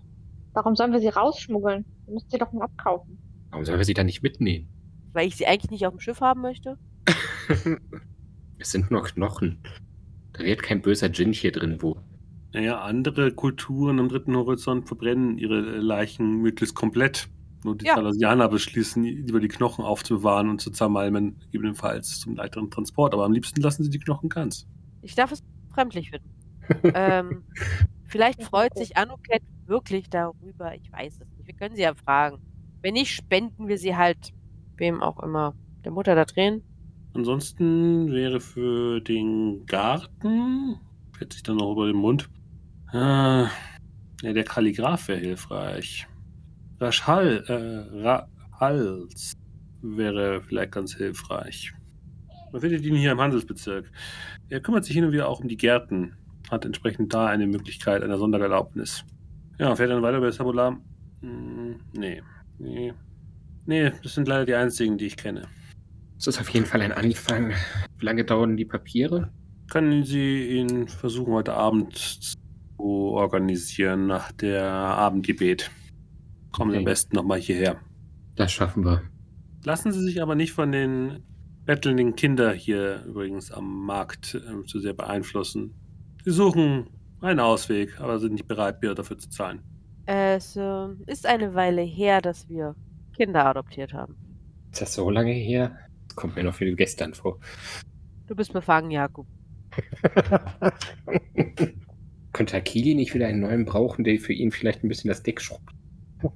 Warum 0.54 0.76
sollen 0.76 0.93
wir 0.93 1.00
sie 1.00 1.10
rausschmuggeln? 1.10 1.86
Wir 2.06 2.13
müssen 2.13 2.30
sie 2.30 2.38
doch 2.38 2.52
nur 2.52 2.63
abkaufen. 2.63 3.17
Warum 3.50 3.65
sollen 3.65 3.78
wir 3.78 3.86
sie 3.86 3.93
dann 3.93 4.06
nicht 4.06 4.24
mitnehmen? 4.24 4.70
Weil 5.13 5.28
ich 5.28 5.36
sie 5.36 5.46
eigentlich 5.46 5.72
nicht 5.72 5.86
auf 5.86 5.93
dem 5.93 6.00
Schiff 6.00 6.22
haben 6.22 6.41
möchte. 6.41 6.78
es 8.60 8.71
sind 8.71 8.91
nur 8.91 9.03
Knochen. 9.03 9.60
Da 10.33 10.43
wird 10.43 10.63
kein 10.63 10.81
böser 10.81 11.10
Djinn 11.10 11.33
hier 11.33 11.51
drin 11.51 11.81
wohnen. 11.81 12.03
Naja, 12.53 12.79
andere 12.81 13.31
Kulturen 13.31 13.99
am 13.99 14.10
dritten 14.10 14.36
Horizont 14.36 14.88
verbrennen 14.88 15.38
ihre 15.38 15.60
Leichen 15.60 16.41
möglichst 16.41 16.75
komplett. 16.75 17.29
Nur 17.63 17.75
die 17.75 17.86
Ja. 17.86 17.95
Salasianer 17.95 18.47
beschließen, 18.47 19.03
lieber 19.03 19.39
die 19.39 19.47
Knochen 19.47 19.83
aufzubewahren 19.83 20.49
und 20.49 20.62
zu 20.62 20.71
zermalmen, 20.71 21.39
gegebenenfalls 21.39 22.19
zum 22.19 22.38
weiteren 22.38 22.71
Transport. 22.71 23.13
Aber 23.13 23.25
am 23.25 23.33
liebsten 23.33 23.62
lassen 23.62 23.83
sie 23.83 23.89
die 23.89 23.99
Knochen 23.99 24.29
ganz. 24.29 24.67
Ich 25.01 25.15
darf 25.15 25.31
es 25.31 25.43
fremdlich 25.73 26.12
finden. 26.12 26.29
ähm, 26.95 27.43
vielleicht 28.05 28.43
freut 28.43 28.77
sich 28.77 28.97
Anuket 28.97 29.41
wirklich 29.65 30.10
darüber. 30.10 30.75
Ich 30.75 30.91
weiß 30.91 31.13
es 31.13 31.29
nicht. 31.38 31.47
Wir 31.47 31.53
können 31.55 31.75
sie 31.75 31.81
ja 31.81 31.93
fragen. 31.93 32.39
Wenn 32.81 32.93
nicht, 32.93 33.13
spenden 33.13 33.67
wir 33.67 33.77
sie 33.77 33.95
halt 33.95 34.31
wem 34.77 35.01
auch 35.01 35.21
immer. 35.21 35.55
Der 35.83 35.91
Mutter 35.91 36.15
da 36.15 36.25
drehen. 36.25 36.63
Ansonsten 37.17 38.12
wäre 38.12 38.39
für 38.39 39.01
den 39.01 39.65
Garten, 39.65 40.80
fährt 41.17 41.34
sich 41.34 41.41
dann 41.41 41.58
noch 41.58 41.71
über 41.71 41.88
den 41.88 41.95
Mund, 41.95 42.30
äh, 42.93 42.97
ja, 42.97 43.49
der 44.21 44.43
Kalligraph 44.43 45.08
wäre 45.08 45.19
hilfreich. 45.19 46.08
Raschal, 46.80 47.43
äh, 47.47 48.62
Rahals 48.62 49.34
wäre 49.82 50.43
vielleicht 50.43 50.71
ganz 50.71 50.95
hilfreich. 50.95 51.73
Man 52.51 52.62
findet 52.62 52.86
ihn 52.86 52.95
hier 52.95 53.13
im 53.13 53.19
Handelsbezirk. 53.19 53.91
Er 54.49 54.62
kümmert 54.62 54.86
sich 54.86 54.93
hin 54.93 55.06
und 55.06 55.12
wieder 55.12 55.27
auch 55.27 55.39
um 55.39 55.47
die 55.47 55.58
Gärten, 55.58 56.15
hat 56.51 56.65
entsprechend 56.65 57.15
da 57.15 57.25
eine 57.25 57.47
Möglichkeit 57.47 58.03
einer 58.03 58.19
Sondererlaubnis. 58.19 59.03
Ja, 59.58 59.75
fährt 59.75 59.89
dann 59.89 60.03
weiter 60.03 60.17
über 60.17 60.27
das 60.27 60.38
Tabular. 60.38 60.80
Hm, 61.21 61.80
nee, 61.93 62.21
nee. 62.60 62.93
Nee, 63.65 63.91
das 64.03 64.13
sind 64.13 64.27
leider 64.27 64.45
die 64.45 64.53
einzigen, 64.53 64.99
die 64.99 65.08
ich 65.08 65.17
kenne. 65.17 65.47
Das 66.17 66.27
ist 66.27 66.39
auf 66.39 66.49
jeden 66.49 66.65
Fall 66.65 66.82
ein 66.82 66.91
Anfang. 66.91 67.53
Wie 67.99 68.06
lange 68.06 68.25
dauern 68.25 68.58
die 68.58 68.65
Papiere? 68.65 69.32
Können 69.69 70.03
Sie 70.03 70.47
ihn 70.58 70.88
versuchen, 70.88 71.34
heute 71.34 71.53
Abend 71.53 71.95
zu 71.95 72.84
organisieren, 72.84 74.08
nach 74.08 74.32
der 74.32 74.63
Abendgebet? 74.65 75.69
Kommen 76.51 76.71
Sie 76.71 76.77
am 76.77 76.86
besten 76.86 77.15
nochmal 77.15 77.39
hierher. 77.39 77.80
Das 78.36 78.51
schaffen 78.51 78.84
wir. 78.84 79.03
Lassen 79.63 79.91
Sie 79.91 80.01
sich 80.01 80.21
aber 80.21 80.36
nicht 80.36 80.53
von 80.53 80.71
den 80.71 81.23
bettelnden 81.65 82.15
Kindern 82.15 82.56
hier 82.56 83.03
übrigens 83.06 83.51
am 83.51 83.86
Markt 83.86 84.36
äh, 84.36 84.65
zu 84.65 84.80
sehr 84.80 84.93
beeinflussen. 84.93 85.75
Sie 86.23 86.32
suchen 86.32 86.89
einen 87.21 87.39
Ausweg, 87.39 87.99
aber 87.99 88.19
sind 88.19 88.34
nicht 88.34 88.47
bereit, 88.47 88.80
Bier 88.80 88.95
dafür 88.95 89.17
zu 89.17 89.30
zahlen. 89.30 89.62
Es 90.06 90.56
äh, 90.56 90.88
ist 91.06 91.25
eine 91.27 91.53
Weile 91.53 91.82
her, 91.82 92.21
dass 92.21 92.47
wir 92.49 92.75
Kinder 93.15 93.45
adoptiert 93.45 93.93
haben. 93.93 94.15
Ist 94.71 94.82
das 94.82 94.93
so 94.93 95.10
lange 95.10 95.34
her? 95.34 95.77
Kommt 96.17 96.36
mir 96.36 96.43
noch 96.43 96.60
wie 96.60 96.75
gestern 96.75 97.13
vor. 97.13 97.39
Du 98.25 98.36
bist 98.36 98.51
befangen, 98.51 98.89
Jakob. 98.89 99.27
Könnte 102.34 102.58
Akili 102.58 102.95
nicht 102.95 103.13
wieder 103.13 103.27
einen 103.27 103.41
neuen 103.41 103.65
brauchen, 103.65 104.03
der 104.03 104.17
für 104.19 104.34
ihn 104.34 104.51
vielleicht 104.51 104.84
ein 104.84 104.88
bisschen 104.88 105.10
das 105.10 105.21
Deck 105.21 105.39
schrubbt? 105.39 105.71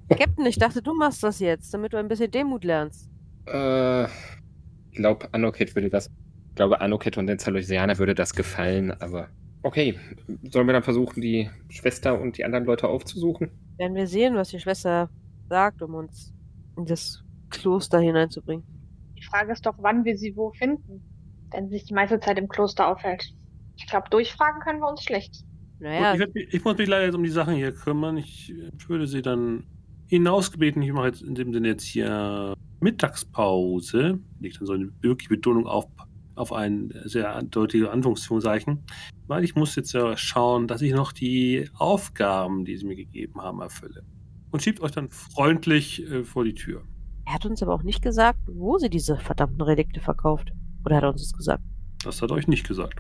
Captain, 0.10 0.46
ich 0.46 0.60
dachte, 0.60 0.84
du 0.84 0.94
machst 0.94 1.24
das 1.24 1.40
jetzt, 1.40 1.74
damit 1.74 1.94
du 1.94 1.98
ein 1.98 2.08
bisschen 2.08 2.30
Demut 2.30 2.64
lernst. 2.64 3.10
Äh, 3.48 4.04
ich 4.04 4.98
glaube, 4.98 5.28
Anoket 5.34 5.74
würde 5.74 5.90
das. 5.90 6.12
Ich 6.50 6.56
glaube, 6.56 6.80
Anoket 6.80 7.18
und 7.18 7.26
den 7.26 7.40
Zalosianer 7.40 7.98
würde 7.98 8.14
das 8.14 8.36
gefallen, 8.36 8.92
aber. 8.92 9.30
Okay, 9.64 9.96
sollen 10.52 10.68
wir 10.68 10.74
dann 10.74 10.84
versuchen, 10.84 11.22
die 11.22 11.50
Schwester 11.70 12.22
und 12.22 12.38
die 12.38 12.46
anderen 12.46 12.66
Leute 12.66 12.88
aufzusuchen? 12.88 13.50
Werden 13.78 13.96
wir 13.96 14.06
sehen, 14.06 14.36
was 14.36 14.50
die 14.50 14.60
Schwester 14.60 15.10
sagt, 15.50 15.82
um 15.82 15.96
uns 15.96 16.36
in 16.78 16.86
das 16.86 17.24
Kloster 17.50 18.00
hineinzubringen. 18.00 18.64
Die 19.22 19.28
Frage 19.28 19.52
ist 19.52 19.66
doch, 19.66 19.76
wann 19.78 20.04
wir 20.04 20.18
sie 20.18 20.36
wo 20.36 20.52
finden, 20.52 21.04
wenn 21.52 21.68
sie 21.68 21.78
sich 21.78 21.86
die 21.86 21.94
meiste 21.94 22.20
Zeit 22.20 22.40
im 22.40 22.48
Kloster 22.48 22.88
aufhält. 22.88 23.34
Ich 23.76 23.88
glaube, 23.88 24.10
durchfragen 24.10 24.62
können 24.62 24.80
wir 24.80 24.90
uns 24.90 25.04
schlecht. 25.04 25.44
Naja, 25.80 26.16
ich, 26.34 26.54
ich 26.54 26.64
muss 26.64 26.78
mich 26.78 26.88
leider 26.88 27.06
jetzt 27.06 27.16
um 27.16 27.24
die 27.24 27.30
Sachen 27.30 27.56
hier 27.56 27.72
kümmern. 27.72 28.18
Ich 28.18 28.54
würde 28.88 29.08
sie 29.08 29.22
dann 29.22 29.64
hinausgebeten. 30.08 30.82
Ich 30.82 30.92
mache 30.92 31.08
jetzt 31.08 31.22
in 31.22 31.36
dem 31.36 31.54
Sinne 31.54 31.70
jetzt 31.70 31.84
hier 31.84 32.54
Mittagspause. 32.80 34.20
Legt 34.40 34.60
dann 34.60 34.68
so 34.68 34.74
eine 34.74 34.90
wirklich 35.02 35.30
Betonung 35.30 35.68
auf, 35.68 35.86
auf 36.36 36.54
ein 36.54 36.92
sehr 37.06 37.36
eindeutige 37.36 37.90
Anführungszeichen. 37.92 38.84
Weil 39.28 39.44
ich 39.44 39.56
muss 39.56 39.76
jetzt 39.76 39.94
ja 39.94 40.18
schauen, 40.18 40.68
dass 40.68 40.82
ich 40.82 40.94
noch 40.94 41.12
die 41.12 41.70
Aufgaben, 41.74 42.66
die 42.66 42.78
sie 42.78 42.86
mir 42.86 42.96
gegeben 42.96 43.42
haben, 43.42 43.62
erfülle. 43.62 44.04
Und 44.52 44.62
schiebt 44.62 44.82
euch 44.82 44.92
dann 44.92 45.10
freundlich 45.10 46.08
äh, 46.12 46.24
vor 46.24 46.44
die 46.44 46.54
Tür. 46.54 46.84
Er 47.26 47.34
hat 47.34 47.46
uns 47.46 47.62
aber 47.62 47.74
auch 47.74 47.84
nicht 47.84 48.02
gesagt, 48.02 48.40
wo 48.48 48.78
sie 48.78 48.90
diese 48.90 49.18
verdammten 49.18 49.62
Relikte 49.62 50.00
verkauft. 50.00 50.52
Oder 50.86 50.98
hat 50.98 51.04
er 51.04 51.10
uns 51.10 51.22
das 51.22 51.38
gesagt? 51.38 51.64
Das 52.04 52.22
hat 52.22 52.32
euch 52.32 52.48
nicht 52.48 52.68
gesagt. 52.68 53.00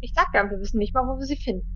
Ich 0.00 0.12
sag 0.14 0.28
ja, 0.34 0.48
wir 0.50 0.58
wissen 0.58 0.78
nicht 0.78 0.94
mal, 0.94 1.06
wo 1.06 1.18
wir 1.18 1.26
sie 1.26 1.36
finden. 1.36 1.66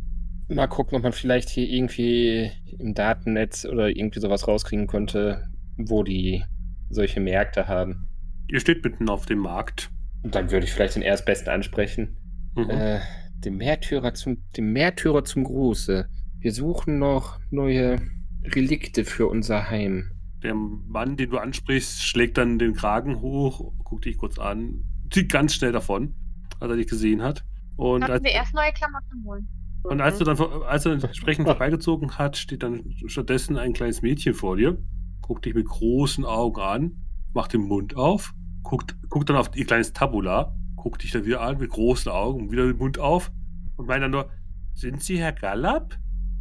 Mal 0.48 0.66
gucken, 0.66 0.96
ob 0.96 1.02
man 1.02 1.12
vielleicht 1.12 1.48
hier 1.48 1.68
irgendwie 1.68 2.50
im 2.78 2.94
Datennetz 2.94 3.64
oder 3.64 3.88
irgendwie 3.88 4.20
sowas 4.20 4.46
rauskriegen 4.46 4.86
könnte, 4.86 5.48
wo 5.76 6.02
die 6.02 6.44
solche 6.90 7.20
Märkte 7.20 7.68
haben. 7.68 8.08
Ihr 8.48 8.60
steht 8.60 8.84
mitten 8.84 9.08
auf 9.08 9.26
dem 9.26 9.38
Markt. 9.38 9.90
Und 10.22 10.34
dann 10.34 10.50
würde 10.50 10.66
ich 10.66 10.72
vielleicht 10.72 10.96
den 10.96 11.02
Erstbesten 11.02 11.52
ansprechen. 11.52 12.16
Mhm. 12.56 12.70
Äh, 12.70 13.00
dem 13.44 13.56
Märtyrer 13.56 14.14
zum, 14.14 14.38
dem 14.56 14.72
Märtyrer 14.72 15.24
zum 15.24 15.44
Gruße. 15.44 16.08
Wir 16.38 16.52
suchen 16.52 16.98
noch 16.98 17.38
neue 17.50 18.00
Relikte 18.42 19.04
für 19.04 19.28
unser 19.28 19.70
Heim. 19.70 20.13
Der 20.44 20.54
Mann, 20.54 21.16
den 21.16 21.30
du 21.30 21.38
ansprichst, 21.38 22.02
schlägt 22.02 22.36
dann 22.38 22.58
den 22.58 22.74
Kragen 22.74 23.20
hoch, 23.20 23.72
guckt 23.82 24.04
dich 24.04 24.18
kurz 24.18 24.38
an, 24.38 24.84
zieht 25.10 25.32
ganz 25.32 25.54
schnell 25.54 25.72
davon, 25.72 26.14
als 26.60 26.70
er 26.70 26.76
dich 26.76 26.86
gesehen 26.86 27.22
hat. 27.22 27.44
Und 27.76 28.02
als, 28.02 28.10
Sollten 28.10 28.24
wir 28.26 28.32
erst 28.32 28.54
neue 28.54 28.72
Klamotten 28.72 29.24
holen. 29.24 29.48
und 29.84 30.00
als, 30.00 30.18
du 30.18 30.24
dann, 30.24 30.36
vor- 30.36 30.68
als 30.68 30.84
er 30.86 30.92
entsprechend 30.92 31.46
vorbeigezogen 31.48 32.18
hat, 32.18 32.36
steht 32.36 32.62
dann 32.62 32.84
stattdessen 33.06 33.56
ein 33.56 33.72
kleines 33.72 34.02
Mädchen 34.02 34.34
vor 34.34 34.56
dir, 34.56 34.78
guckt 35.22 35.46
dich 35.46 35.54
mit 35.54 35.66
großen 35.66 36.24
Augen 36.26 36.60
an, 36.60 36.96
macht 37.32 37.52
den 37.54 37.62
Mund 37.62 37.96
auf, 37.96 38.32
guckt, 38.62 38.94
guckt 39.08 39.28
dann 39.30 39.36
auf 39.36 39.50
ihr 39.56 39.64
kleines 39.66 39.92
Tabula, 39.94 40.54
guckt 40.76 41.02
dich 41.02 41.10
dann 41.10 41.24
wieder 41.24 41.40
an 41.40 41.56
mit 41.58 41.70
großen 41.70 42.12
Augen, 42.12 42.50
wieder 42.52 42.66
den 42.66 42.76
Mund 42.76 42.98
auf 42.98 43.32
und 43.76 43.88
meint 43.88 44.02
dann 44.04 44.10
nur, 44.10 44.28
sind 44.74 45.02
Sie 45.02 45.18
Herr 45.18 45.32
Gallab? 45.32 45.96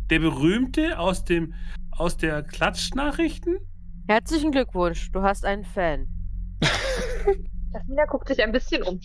Der 0.10 0.20
Berühmte 0.20 1.00
aus 1.00 1.24
dem 1.24 1.54
aus 1.92 2.18
der 2.18 2.44
Klatschnachrichten? 2.44 3.58
Herzlichen 4.08 4.52
Glückwunsch, 4.52 5.12
du 5.12 5.22
hast 5.22 5.46
einen 5.46 5.64
Fan. 5.64 6.08
Jasmina 7.74 8.06
guckt 8.06 8.28
sich 8.28 8.44
ein 8.44 8.52
bisschen 8.52 8.84
um. 8.84 9.00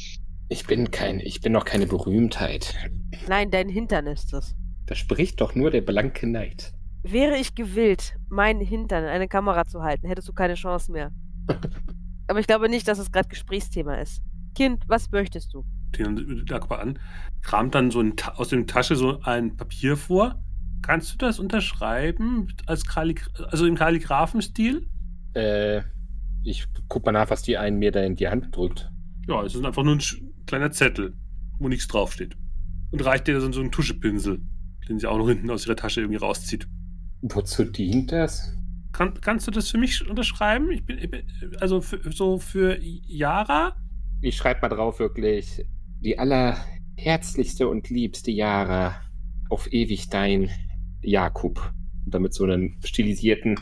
Ich 0.49 0.67
bin 0.67 0.91
kein, 0.91 1.21
ich 1.21 1.41
bin 1.41 1.53
noch 1.53 1.65
keine 1.65 1.87
Berühmtheit. 1.87 2.75
Nein, 3.29 3.51
dein 3.51 3.69
Hintern 3.69 4.09
ist 4.09 4.33
es. 4.35 4.57
Da 4.87 4.97
spricht 4.97 5.41
doch 5.41 5.55
nur 5.55 5.71
der 5.71 5.83
blanke 5.83 6.27
Neid. 6.27 6.73
Wäre 7.05 7.37
ich 7.37 7.55
gewillt, 7.55 8.17
meinen 8.29 8.61
Hintern 8.61 9.05
in 9.05 9.11
eine 9.11 9.29
Kamera 9.29 9.67
zu 9.67 9.83
halten, 9.83 10.09
hättest 10.09 10.29
du 10.29 10.33
keine 10.33 10.55
Chance 10.55 10.91
mehr. 10.91 11.13
Aber 12.27 12.41
ich 12.41 12.49
glaube 12.49 12.69
nicht, 12.69 12.89
dass 12.89 12.99
es 12.99 13.13
gerade 13.13 13.29
Gesprächsthema 13.29 13.95
ist. 13.97 14.23
Kind, 14.57 14.83
was 14.89 15.11
möchtest 15.13 15.55
du? 15.55 15.65
den 15.97 16.45
Dagmar 16.47 16.81
an, 16.81 16.99
kramt 17.43 17.75
dann 17.75 17.91
so 17.91 18.01
ein, 18.01 18.15
aus 18.35 18.49
der 18.49 18.67
Tasche 18.67 18.97
so 18.97 19.21
ein 19.23 19.57
Papier 19.57 19.97
vor. 19.97 20.43
Kannst 20.83 21.13
du 21.13 21.19
das 21.19 21.39
unterschreiben 21.39 22.49
als 22.67 22.85
Kallig 22.85 23.27
also 23.51 23.67
im 23.67 23.75
Kalligraphenstil? 23.75 24.87
Äh, 25.35 25.83
ich 26.45 26.67
guck 26.89 27.05
mal 27.05 27.13
nach, 27.13 27.31
was 27.31 27.43
die 27.43 27.59
einen 27.59 27.79
mir 27.79 27.93
da 27.93 28.03
in 28.03 28.17
die 28.17 28.29
Hand 28.29 28.55
drückt. 28.57 28.91
Ja, 29.27 29.43
es 29.43 29.55
ist 29.55 29.65
einfach 29.65 29.83
nur 29.83 29.97
ein 29.97 30.03
kleiner 30.47 30.71
Zettel, 30.71 31.15
wo 31.59 31.69
nichts 31.69 31.89
draufsteht. 31.89 32.37
Und 32.91 33.05
reicht 33.05 33.27
dir 33.27 33.41
so 33.41 33.53
so 33.53 33.61
einen 33.61 33.71
Tuschepinsel, 33.71 34.41
den 34.89 34.99
sie 34.99 35.07
auch 35.07 35.19
noch 35.19 35.29
hinten 35.29 35.51
aus 35.51 35.67
ihrer 35.67 35.77
Tasche 35.77 36.01
irgendwie 36.01 36.19
rauszieht. 36.19 36.67
Wozu 37.21 37.65
dient 37.65 38.13
das? 38.13 38.57
Kann, 38.93 39.21
kannst 39.21 39.47
du 39.47 39.51
das 39.51 39.69
für 39.69 39.79
mich 39.79 40.09
unterschreiben? 40.09 40.71
Ich 40.71 40.87
bin, 40.87 40.99
ich 40.99 41.11
bin 41.11 41.23
also 41.61 41.81
für, 41.81 42.01
so 42.11 42.39
für 42.39 42.79
Yara? 42.81 43.77
Ich 44.23 44.37
schreibe 44.37 44.63
mal 44.63 44.69
drauf 44.69 44.99
wirklich, 44.99 45.67
die 46.01 46.19
allerherzlichste 46.19 47.69
und 47.69 47.91
liebste 47.91 48.31
Jara, 48.31 49.01
auf 49.51 49.71
ewig 49.73 50.09
dein 50.09 50.51
Jakub. 51.03 51.73
Und 52.05 52.15
damit 52.15 52.35
so 52.35 52.45
einen 52.45 52.81
stilisierten 52.85 53.57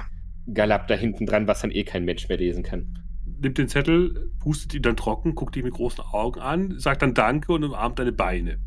Gallab 0.52 0.88
da 0.88 0.94
hinten 0.94 1.26
dran, 1.26 1.48
was 1.48 1.60
dann 1.60 1.70
eh 1.70 1.84
kein 1.84 2.04
Mensch 2.04 2.28
mehr 2.28 2.38
lesen 2.38 2.62
kann. 2.62 2.98
Nimmt 3.24 3.58
den 3.58 3.68
Zettel, 3.68 4.30
pustet 4.38 4.74
ihn 4.74 4.82
dann 4.82 4.96
trocken, 4.96 5.34
guckt 5.34 5.56
dich 5.56 5.64
mit 5.64 5.74
großen 5.74 6.04
Augen 6.12 6.40
an, 6.40 6.78
sagt 6.78 7.02
dann 7.02 7.14
Danke 7.14 7.52
und 7.52 7.64
umarmt 7.64 7.98
deine 7.98 8.12
Beine. 8.12 8.58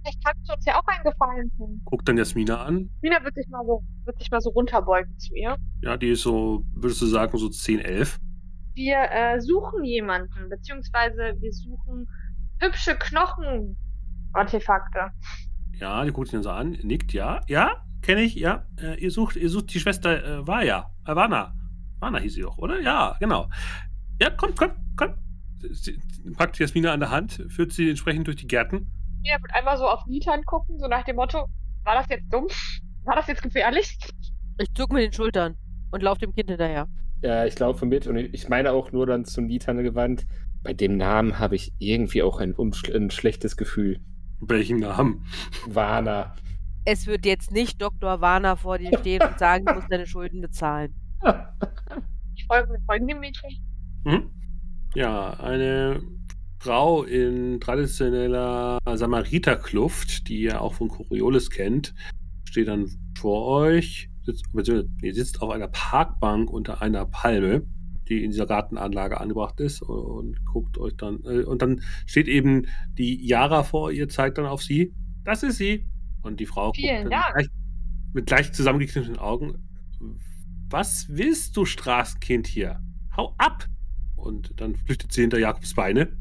Vielleicht 0.00 0.24
kannst 0.24 0.48
du 0.48 0.54
uns 0.54 0.64
ja 0.64 0.78
auch 0.78 0.86
einen 0.86 1.04
Gefallen 1.04 1.50
tun. 1.56 1.82
Guckt 1.84 2.08
dann 2.08 2.16
Jasmina 2.16 2.62
an. 2.62 2.88
Jasmina 3.02 3.24
wird 3.24 3.34
sich 3.34 3.48
mal 3.48 3.64
so, 3.66 3.82
wird 4.04 4.16
sich 4.18 4.30
mal 4.30 4.40
so 4.40 4.50
runterbeugen 4.50 5.18
zu 5.18 5.34
ihr. 5.34 5.56
Ja, 5.82 5.96
die 5.96 6.10
ist 6.10 6.22
so, 6.22 6.62
würdest 6.72 7.02
du 7.02 7.06
sagen, 7.06 7.36
so 7.36 7.48
10, 7.48 7.80
11. 7.80 8.20
Wir 8.74 9.10
äh, 9.10 9.40
suchen 9.40 9.82
jemanden, 9.84 10.48
beziehungsweise 10.48 11.34
wir 11.38 11.52
suchen 11.52 12.08
hübsche 12.60 12.96
Knochenartefakte. 12.96 15.10
Ja, 15.74 16.04
die 16.04 16.12
guckt 16.12 16.32
ihn 16.32 16.42
so 16.42 16.50
an, 16.50 16.78
nickt, 16.82 17.12
ja, 17.12 17.40
ja, 17.46 17.84
kenne 18.02 18.22
ich, 18.22 18.34
ja. 18.34 18.66
Äh, 18.80 19.00
ihr 19.00 19.10
sucht, 19.10 19.36
ihr 19.36 19.48
sucht 19.48 19.72
die 19.74 19.80
Schwester 19.80 20.40
äh, 20.40 20.46
Vaya, 20.46 20.90
äh, 21.06 21.14
Vana. 21.14 21.54
Vana 22.00 22.18
hieß 22.18 22.34
sie 22.34 22.42
doch, 22.42 22.58
oder? 22.58 22.80
Ja, 22.80 23.16
genau. 23.20 23.48
Ja, 24.20 24.30
komm, 24.30 24.54
komm, 24.54 24.70
komm. 24.96 25.14
Sie 25.72 25.98
packt 26.36 26.58
Jasmina 26.58 26.92
an 26.92 27.00
der 27.00 27.10
Hand, 27.10 27.44
führt 27.48 27.72
sie 27.72 27.90
entsprechend 27.90 28.26
durch 28.26 28.36
die 28.36 28.46
Gärten. 28.46 28.90
Jasmina 29.22 29.42
wird 29.42 29.54
einmal 29.54 29.76
so 29.76 29.88
auf 29.88 30.06
Nitan 30.06 30.44
gucken, 30.44 30.78
so 30.78 30.86
nach 30.86 31.04
dem 31.04 31.16
Motto, 31.16 31.48
war 31.84 31.94
das 31.94 32.08
jetzt 32.08 32.32
dumm? 32.32 32.46
War 33.04 33.16
das 33.16 33.26
jetzt 33.26 33.42
gefährlich? 33.42 33.96
Ich 34.58 34.74
zuck 34.74 34.92
mit 34.92 35.02
den 35.02 35.12
Schultern 35.14 35.56
und 35.92 36.02
lauf 36.02 36.18
dem 36.18 36.34
Kind 36.34 36.50
hinterher. 36.50 36.86
Ja, 37.22 37.46
ich 37.46 37.58
laufe 37.58 37.86
mit 37.86 38.06
und 38.06 38.16
ich 38.16 38.50
meine 38.50 38.72
auch 38.72 38.92
nur 38.92 39.06
dann 39.06 39.24
zu 39.24 39.40
Nitan 39.40 39.82
gewandt. 39.82 40.26
Bei 40.62 40.74
dem 40.74 40.98
Namen 40.98 41.38
habe 41.38 41.56
ich 41.56 41.72
irgendwie 41.78 42.22
auch 42.22 42.38
ein, 42.38 42.54
ein 42.58 43.10
schlechtes 43.10 43.56
Gefühl. 43.56 44.00
Welchen 44.40 44.80
Namen? 44.80 45.24
Warner. 45.66 46.34
Es 46.90 47.06
wird 47.06 47.26
jetzt 47.26 47.50
nicht 47.50 47.82
Dr. 47.82 48.22
Warner 48.22 48.56
vor 48.56 48.78
dir 48.78 48.98
stehen 48.98 49.20
und 49.20 49.38
sagen, 49.38 49.66
du 49.66 49.74
musst 49.74 49.92
deine 49.92 50.06
Schulden 50.06 50.40
bezahlen. 50.40 50.94
Ich 52.34 52.46
folge 52.46 52.72
mit 52.72 52.80
folgendem 52.86 53.20
Mädchen. 53.20 53.50
Mhm. 54.04 54.30
Ja, 54.94 55.34
eine 55.38 56.00
Frau 56.60 57.02
in 57.02 57.60
traditioneller 57.60 58.78
Samariterkluft, 58.94 60.28
die 60.28 60.40
ihr 60.40 60.62
auch 60.62 60.72
von 60.72 60.88
Coriolis 60.88 61.50
kennt, 61.50 61.94
steht 62.44 62.68
dann 62.68 62.88
vor 63.18 63.44
euch, 63.48 64.08
sitzt, 64.24 64.46
nee, 64.54 65.10
sitzt 65.12 65.42
auf 65.42 65.50
einer 65.50 65.68
Parkbank 65.68 66.48
unter 66.48 66.80
einer 66.80 67.04
Palme, 67.04 67.66
die 68.08 68.24
in 68.24 68.30
dieser 68.30 68.46
Gartenanlage 68.46 69.20
angebracht 69.20 69.60
ist 69.60 69.82
und 69.82 70.42
guckt 70.46 70.78
euch 70.78 70.96
dann, 70.96 71.20
äh, 71.24 71.42
und 71.42 71.60
dann 71.60 71.82
steht 72.06 72.28
eben 72.28 72.66
die 72.96 73.26
Yara 73.26 73.62
vor 73.62 73.92
ihr, 73.92 74.08
zeigt 74.08 74.38
dann 74.38 74.46
auf 74.46 74.62
sie, 74.62 74.94
das 75.24 75.42
ist 75.42 75.58
sie. 75.58 75.84
Und 76.22 76.40
die 76.40 76.46
Frau 76.46 76.72
Vielen 76.72 77.10
Dank. 77.10 77.34
Gleich, 77.34 77.48
mit 78.12 78.30
leicht 78.30 78.54
zusammengekniffenen 78.54 79.18
Augen, 79.18 79.54
was 80.70 81.06
willst 81.08 81.56
du, 81.56 81.64
Straßenkind 81.64 82.46
hier? 82.46 82.80
Hau 83.16 83.34
ab! 83.38 83.66
Und 84.16 84.60
dann 84.60 84.74
flüchtet 84.74 85.12
sie 85.12 85.22
hinter 85.22 85.38
Jakobs 85.38 85.74
Beine, 85.74 86.16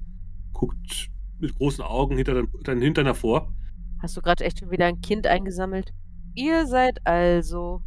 guckt 0.53 1.09
mit 1.39 1.55
großen 1.55 1.83
Augen 1.83 2.15
hinter 2.15 2.33
dein, 2.33 2.47
dein 2.63 2.81
Hintern 2.81 3.05
hervor. 3.05 3.53
Hast 4.01 4.15
du 4.15 4.21
gerade 4.21 4.43
echt 4.45 4.59
schon 4.59 4.71
wieder 4.71 4.85
ein 4.85 5.01
Kind 5.01 5.27
eingesammelt? 5.27 5.93
Ihr 6.35 6.67
seid 6.67 7.05
also 7.05 7.81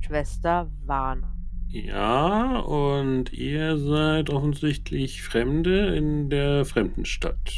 Schwester 0.00 0.70
Warner. 0.84 1.34
Ja, 1.68 2.60
und 2.60 3.32
ihr 3.32 3.76
seid 3.76 4.30
offensichtlich 4.30 5.22
Fremde 5.22 5.96
in 5.96 6.30
der 6.30 6.64
Fremdenstadt. 6.64 7.52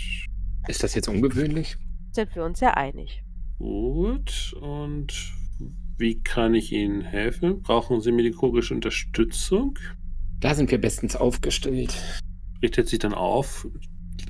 Ist 0.67 0.83
das 0.83 0.95
jetzt 0.95 1.09
ungewöhnlich? 1.09 1.77
Sind 2.13 2.35
wir 2.35 2.45
uns 2.45 2.61
ja 2.61 2.71
einig. 2.71 3.23
Gut, 3.59 4.55
und 4.61 5.33
wie 5.99 6.21
kann 6.21 6.55
ich 6.55 6.73
Ihnen 6.73 7.01
helfen? 7.03 7.61
Brauchen 7.63 8.01
Sie 8.01 8.13
medizinische 8.13 8.75
Unterstützung? 8.75 9.77
Da 10.39 10.55
sind 10.55 10.71
wir 10.71 10.81
bestens 10.81 11.17
aufgestellt. 11.17 11.97
Richtet 12.63 12.89
sich 12.89 13.01
dann 13.01 13.15
auf, 13.15 13.67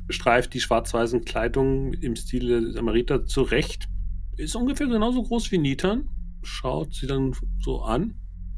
streift 0.09 0.55
die 0.55 0.61
schwarz-weißen 0.61 1.25
Kleidungen 1.27 1.93
im 1.93 2.17
Stil 2.17 2.49
der 2.49 2.73
Samariter 2.73 3.27
zurecht, 3.27 3.88
ist 4.38 4.57
ungefähr 4.57 4.87
genauso 4.87 5.23
groß 5.23 5.51
wie 5.53 5.59
Nitan. 5.59 6.09
Schaut 6.43 6.95
sie 6.95 7.07
dann 7.07 7.35
so 7.61 7.83
an, 7.83 8.14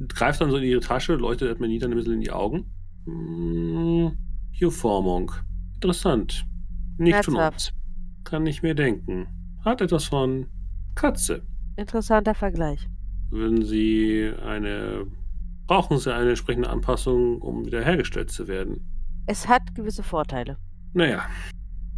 greift 0.07 0.41
dann 0.41 0.51
so 0.51 0.59
in 0.59 0.65
ihre 0.65 0.81
Tasche, 0.81 1.15
leuchtet 1.15 1.49
erstmal 1.49 1.69
Nitan 1.69 1.91
ein 1.91 1.97
bisschen 1.97 2.15
in 2.15 2.21
die 2.21 2.31
Augen. 2.31 2.71
Hm, 3.07 4.17
Hierformung. 4.53 5.33
Interessant. 5.75 6.47
Nicht 6.99 7.25
von 7.25 7.35
uns. 7.35 7.73
Kann 8.23 8.47
ich 8.47 8.63
mir 8.63 8.75
denken. 8.75 9.27
Hat 9.65 9.81
etwas 9.81 10.05
von 10.05 10.47
Katze. 10.95 11.43
Interessanter 11.77 12.35
Vergleich. 12.35 12.89
Würden 13.31 13.65
Sie 13.65 14.33
eine. 14.45 15.07
Brauchen 15.67 15.99
Sie 15.99 16.13
eine 16.13 16.31
entsprechende 16.31 16.69
Anpassung, 16.69 17.41
um 17.41 17.65
wiederhergestellt 17.65 18.31
zu 18.31 18.49
werden? 18.49 18.85
Es 19.27 19.47
hat 19.47 19.75
gewisse 19.75 20.03
Vorteile. 20.03 20.57
Naja, 20.93 21.23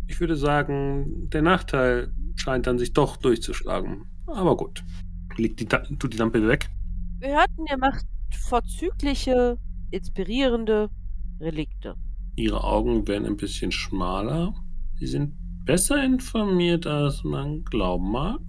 ich 0.07 0.21
würde 0.21 0.37
sagen, 0.37 1.31
der 1.31 1.41
Nachteil 1.41 2.13
scheint 2.37 2.67
dann 2.67 2.79
sich 2.79 2.93
doch 2.93 3.17
durchzuschlagen. 3.17 4.05
Aber 4.27 4.57
gut. 4.57 4.85
Legt 5.39 5.61
die, 5.61 5.67
tut 5.67 6.13
die 6.13 6.19
Lampe 6.19 6.47
weg. 6.47 6.69
Wir 7.19 7.39
hörten, 7.39 7.65
ihr 7.71 7.79
macht 7.79 8.05
vorzügliche, 8.49 9.57
inspirierende 9.91 10.91
Relikte. 11.41 11.95
Ihre 12.37 12.63
Augen 12.63 13.07
werden 13.09 13.27
ein 13.27 13.37
bisschen 13.37 13.73
schmaler. 13.73 14.55
Sie 14.97 15.07
sind 15.07 15.35
besser 15.65 16.05
informiert, 16.05 16.87
als 16.87 17.25
man 17.25 17.65
glauben 17.65 18.11
mag. 18.11 18.41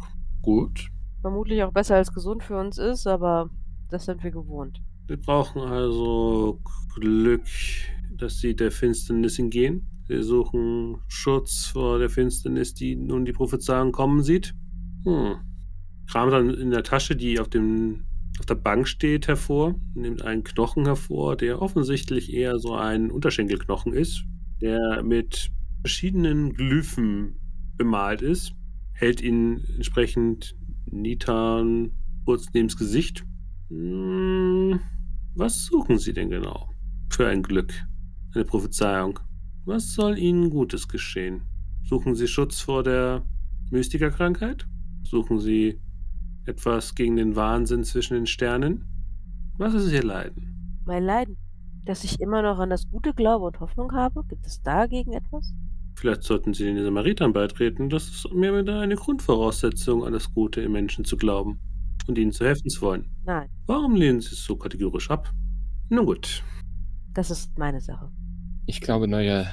Gut. 0.43 0.89
Vermutlich 1.21 1.63
auch 1.63 1.71
besser 1.71 1.95
als 1.95 2.13
gesund 2.13 2.43
für 2.43 2.59
uns 2.59 2.77
ist, 2.77 3.07
aber 3.07 3.49
das 3.89 4.05
sind 4.05 4.23
wir 4.23 4.31
gewohnt. 4.31 4.81
Wir 5.07 5.17
brauchen 5.17 5.61
also 5.61 6.59
Glück, 6.95 7.47
dass 8.17 8.39
sie 8.39 8.55
der 8.55 8.69
Finsternis 8.69 9.39
entgehen. 9.39 9.87
Sie 10.07 10.21
suchen 10.21 10.97
Schutz 11.07 11.67
vor 11.67 11.97
der 11.97 12.09
Finsternis, 12.09 12.73
die 12.73 12.95
nun 12.95 13.23
die 13.23 13.31
Prophezeiung 13.31 13.93
kommen 13.93 14.21
sieht. 14.21 14.53
Hm. 15.05 15.35
Kramt 16.11 16.33
dann 16.33 16.49
in 16.49 16.71
der 16.71 16.83
Tasche, 16.83 17.15
die 17.15 17.39
auf, 17.39 17.47
dem, 17.47 18.03
auf 18.37 18.45
der 18.45 18.55
Bank 18.55 18.87
steht, 18.89 19.29
hervor, 19.29 19.75
nimmt 19.95 20.23
einen 20.23 20.43
Knochen 20.43 20.85
hervor, 20.85 21.37
der 21.37 21.61
offensichtlich 21.61 22.33
eher 22.33 22.59
so 22.59 22.73
ein 22.75 23.11
Unterschenkelknochen 23.11 23.93
ist, 23.93 24.25
der 24.61 25.03
mit 25.03 25.51
verschiedenen 25.81 26.53
Glyphen 26.53 27.39
bemalt 27.77 28.21
ist, 28.21 28.53
hält 28.93 29.21
ihn 29.21 29.63
entsprechend 29.75 30.55
Nitan 30.85 31.91
kurz 32.25 32.47
neben 32.53 32.67
das 32.67 32.77
Gesicht. 32.77 33.25
Hm, 33.69 34.79
was 35.35 35.65
suchen 35.65 35.97
Sie 35.97 36.13
denn 36.13 36.29
genau? 36.29 36.69
Für 37.09 37.27
ein 37.27 37.43
Glück, 37.43 37.73
eine 38.33 38.45
Prophezeiung. 38.45 39.19
Was 39.65 39.93
soll 39.93 40.17
Ihnen 40.17 40.49
Gutes 40.49 40.87
geschehen? 40.87 41.43
Suchen 41.83 42.15
Sie 42.15 42.27
Schutz 42.27 42.59
vor 42.59 42.83
der 42.83 43.23
Mystikerkrankheit? 43.71 44.67
Suchen 45.03 45.39
Sie 45.39 45.79
etwas 46.45 46.95
gegen 46.95 47.15
den 47.15 47.35
Wahnsinn 47.35 47.83
zwischen 47.83 48.15
den 48.15 48.25
Sternen? 48.25 48.85
Was 49.57 49.73
ist 49.73 49.91
Ihr 49.91 50.03
Leiden? 50.03 50.81
Mein 50.85 51.03
Leiden? 51.03 51.37
Dass 51.85 52.03
ich 52.03 52.19
immer 52.19 52.41
noch 52.41 52.59
an 52.59 52.69
das 52.69 52.89
Gute 52.89 53.13
glaube 53.13 53.45
und 53.45 53.59
Hoffnung 53.59 53.91
habe? 53.93 54.23
Gibt 54.27 54.45
es 54.45 54.61
dagegen 54.61 55.13
etwas? 55.13 55.53
Vielleicht 55.95 56.23
sollten 56.23 56.53
Sie 56.53 56.65
den 56.65 56.83
Samaritern 56.83 57.33
beitreten. 57.33 57.89
Das 57.89 58.07
ist 58.07 58.33
mir 58.33 58.57
wieder 58.57 58.79
eine 58.79 58.95
Grundvoraussetzung, 58.95 60.03
an 60.03 60.13
das 60.13 60.33
Gute 60.33 60.61
im 60.61 60.71
Menschen 60.73 61.05
zu 61.05 61.17
glauben 61.17 61.59
und 62.07 62.17
ihnen 62.17 62.31
zu 62.31 62.45
helfen 62.45 62.69
zu 62.69 62.81
wollen. 62.81 63.09
Nein. 63.25 63.49
Warum 63.67 63.95
lehnen 63.95 64.19
Sie 64.19 64.33
es 64.33 64.43
so 64.43 64.55
kategorisch 64.55 65.09
ab? 65.09 65.31
Nun 65.89 66.05
gut. 66.05 66.43
Das 67.13 67.29
ist 67.29 67.57
meine 67.57 67.79
Sache. 67.79 68.11
Ich 68.65 68.81
glaube, 68.81 69.07
neue 69.07 69.47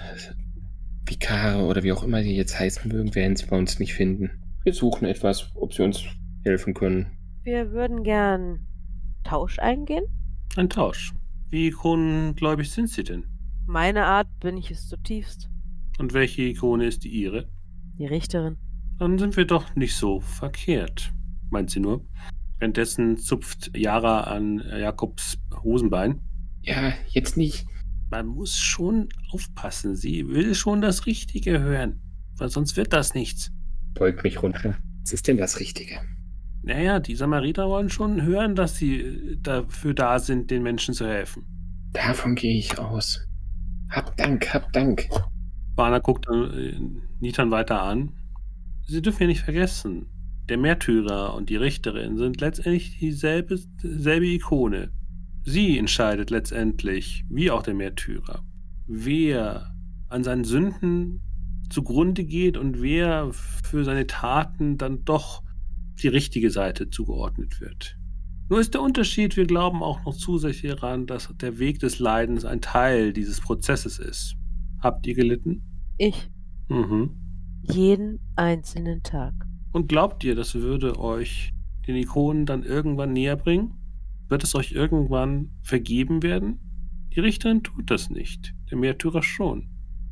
Vikare 1.06 1.64
oder 1.64 1.82
wie 1.82 1.92
auch 1.92 2.02
immer 2.02 2.22
die 2.22 2.36
jetzt 2.36 2.58
heißen 2.58 2.90
mögen, 2.90 3.14
werden 3.14 3.36
sie 3.36 3.46
bei 3.46 3.58
uns 3.58 3.78
nicht 3.78 3.94
finden. 3.94 4.30
Wir 4.62 4.72
suchen 4.72 5.06
etwas, 5.06 5.50
ob 5.54 5.74
sie 5.74 5.82
uns 5.82 6.04
helfen 6.44 6.72
können. 6.74 7.18
Wir 7.42 7.72
würden 7.72 8.04
gern 8.04 8.66
Tausch 9.24 9.58
eingehen. 9.58 10.04
Ein 10.56 10.70
Tausch. 10.70 11.12
Wie 11.50 11.70
kronengläubig 11.70 12.70
sind 12.70 12.88
Sie 12.88 13.02
denn? 13.02 13.24
Meine 13.66 14.06
Art 14.06 14.28
bin 14.40 14.56
ich 14.56 14.70
es 14.70 14.88
zutiefst. 14.88 15.49
Und 16.00 16.14
welche 16.14 16.40
Ikone 16.40 16.86
ist 16.86 17.04
die 17.04 17.10
Ihre? 17.10 17.46
Die 17.98 18.06
Richterin. 18.06 18.56
Dann 18.98 19.18
sind 19.18 19.36
wir 19.36 19.44
doch 19.44 19.76
nicht 19.76 19.94
so 19.94 20.20
verkehrt, 20.20 21.12
meint 21.50 21.68
sie 21.68 21.80
nur. 21.80 22.06
Währenddessen 22.58 23.18
zupft 23.18 23.70
Yara 23.76 24.22
an 24.22 24.62
Jakobs 24.78 25.36
Hosenbein. 25.62 26.22
Ja, 26.62 26.94
jetzt 27.08 27.36
nicht. 27.36 27.66
Man 28.10 28.28
muss 28.28 28.56
schon 28.56 29.10
aufpassen. 29.30 29.94
Sie 29.94 30.26
will 30.26 30.54
schon 30.54 30.80
das 30.80 31.04
Richtige 31.04 31.60
hören. 31.60 32.00
Weil 32.38 32.48
sonst 32.48 32.78
wird 32.78 32.94
das 32.94 33.12
nichts. 33.12 33.52
Beug 33.92 34.24
mich 34.24 34.42
runter. 34.42 34.78
Was 35.02 35.12
ist 35.12 35.28
denn 35.28 35.36
das 35.36 35.60
Richtige? 35.60 36.00
Naja, 36.62 36.98
die 36.98 37.14
Samariter 37.14 37.68
wollen 37.68 37.90
schon 37.90 38.22
hören, 38.22 38.54
dass 38.54 38.78
sie 38.78 39.36
dafür 39.42 39.92
da 39.92 40.18
sind, 40.18 40.50
den 40.50 40.62
Menschen 40.62 40.94
zu 40.94 41.06
helfen. 41.06 41.44
Davon 41.92 42.36
gehe 42.36 42.58
ich 42.58 42.78
aus. 42.78 43.22
Hab 43.90 44.16
Dank, 44.16 44.54
hab 44.54 44.72
Dank. 44.72 45.06
Warner 45.80 46.00
guckt 46.00 46.26
äh, 46.28 46.78
Nitan 47.20 47.50
weiter 47.50 47.82
an. 47.82 48.12
Sie 48.86 49.00
dürfen 49.00 49.22
ja 49.22 49.28
nicht 49.28 49.40
vergessen, 49.40 50.10
der 50.50 50.58
Märtyrer 50.58 51.32
und 51.34 51.48
die 51.48 51.56
Richterin 51.56 52.18
sind 52.18 52.42
letztendlich 52.42 52.98
dieselbe, 52.98 53.58
dieselbe 53.82 54.26
Ikone. 54.26 54.90
Sie 55.42 55.78
entscheidet 55.78 56.28
letztendlich, 56.28 57.24
wie 57.30 57.50
auch 57.50 57.62
der 57.62 57.72
Märtyrer, 57.72 58.44
wer 58.88 59.74
an 60.08 60.22
seinen 60.22 60.44
Sünden 60.44 61.22
zugrunde 61.70 62.24
geht 62.24 62.58
und 62.58 62.82
wer 62.82 63.30
für 63.32 63.82
seine 63.82 64.06
Taten 64.06 64.76
dann 64.76 65.06
doch 65.06 65.42
die 66.02 66.08
richtige 66.08 66.50
Seite 66.50 66.90
zugeordnet 66.90 67.58
wird. 67.62 67.96
Nur 68.50 68.60
ist 68.60 68.74
der 68.74 68.82
Unterschied, 68.82 69.38
wir 69.38 69.46
glauben 69.46 69.82
auch 69.82 70.04
noch 70.04 70.14
zusätzlich 70.14 70.72
daran, 70.72 71.06
dass 71.06 71.32
der 71.40 71.58
Weg 71.58 71.78
des 71.78 72.00
Leidens 72.00 72.44
ein 72.44 72.60
Teil 72.60 73.14
dieses 73.14 73.40
Prozesses 73.40 73.98
ist. 73.98 74.36
Habt 74.82 75.06
ihr 75.06 75.14
gelitten? 75.14 75.62
Ich. 76.02 76.30
Mhm. 76.70 77.10
Jeden 77.60 78.20
einzelnen 78.34 79.02
Tag. 79.02 79.34
Und 79.70 79.86
glaubt 79.86 80.24
ihr, 80.24 80.34
das 80.34 80.54
würde 80.54 80.98
euch 80.98 81.52
den 81.86 81.94
Ikonen 81.94 82.46
dann 82.46 82.62
irgendwann 82.62 83.12
näher 83.12 83.36
bringen? 83.36 83.74
Wird 84.30 84.42
es 84.42 84.54
euch 84.54 84.72
irgendwann 84.72 85.50
vergeben 85.62 86.22
werden? 86.22 86.58
Die 87.14 87.20
Richterin 87.20 87.62
tut 87.62 87.90
das 87.90 88.08
nicht, 88.08 88.54
der 88.70 88.78
Märtyrer 88.78 89.22
schon. 89.22 89.68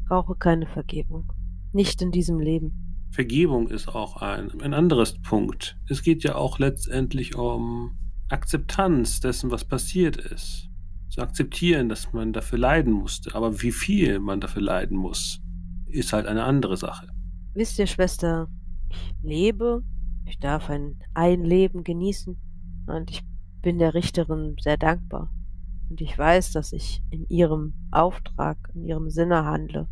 Brauche 0.08 0.34
keine 0.34 0.66
Vergebung. 0.66 1.32
Nicht 1.72 2.02
in 2.02 2.10
diesem 2.10 2.38
Leben. 2.38 3.08
Vergebung 3.10 3.68
ist 3.68 3.88
auch 3.88 4.20
ein, 4.20 4.60
ein 4.60 4.74
anderes 4.74 5.18
Punkt. 5.22 5.78
Es 5.88 6.02
geht 6.02 6.22
ja 6.22 6.34
auch 6.34 6.58
letztendlich 6.58 7.34
um 7.34 7.96
Akzeptanz 8.28 9.20
dessen, 9.20 9.50
was 9.50 9.64
passiert 9.64 10.18
ist. 10.18 10.68
Zu 11.08 11.22
akzeptieren, 11.22 11.88
dass 11.88 12.12
man 12.12 12.34
dafür 12.34 12.58
leiden 12.58 12.92
musste. 12.92 13.34
Aber 13.34 13.62
wie 13.62 13.72
viel 13.72 14.18
man 14.18 14.42
dafür 14.42 14.60
leiden 14.60 14.98
muss, 14.98 15.40
ist 15.90 16.12
halt 16.12 16.26
eine 16.26 16.44
andere 16.44 16.76
Sache. 16.76 17.08
Wisst 17.54 17.78
ihr, 17.78 17.86
Schwester, 17.86 18.48
ich 18.90 19.14
lebe, 19.22 19.82
ich 20.26 20.38
darf 20.38 20.70
ein, 20.70 20.98
ein 21.14 21.44
Leben 21.44 21.84
genießen 21.84 22.36
und 22.86 23.10
ich 23.10 23.22
bin 23.62 23.78
der 23.78 23.94
Richterin 23.94 24.56
sehr 24.60 24.76
dankbar. 24.76 25.30
Und 25.90 26.00
ich 26.00 26.16
weiß, 26.16 26.52
dass 26.52 26.72
ich 26.72 27.02
in 27.10 27.26
ihrem 27.28 27.74
Auftrag, 27.90 28.58
in 28.74 28.84
ihrem 28.84 29.10
Sinne 29.10 29.44
handle. 29.44 29.88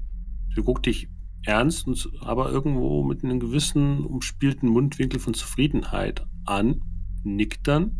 Sie 0.54 0.62
guckt 0.62 0.86
dich 0.86 1.08
ernst, 1.44 1.86
und, 1.86 2.10
aber 2.20 2.50
irgendwo 2.50 3.02
mit 3.02 3.24
einem 3.24 3.40
gewissen 3.40 4.04
umspielten 4.04 4.68
Mundwinkel 4.68 5.20
von 5.20 5.34
Zufriedenheit 5.34 6.26
an, 6.44 6.82
nickt 7.24 7.66
dann. 7.66 7.96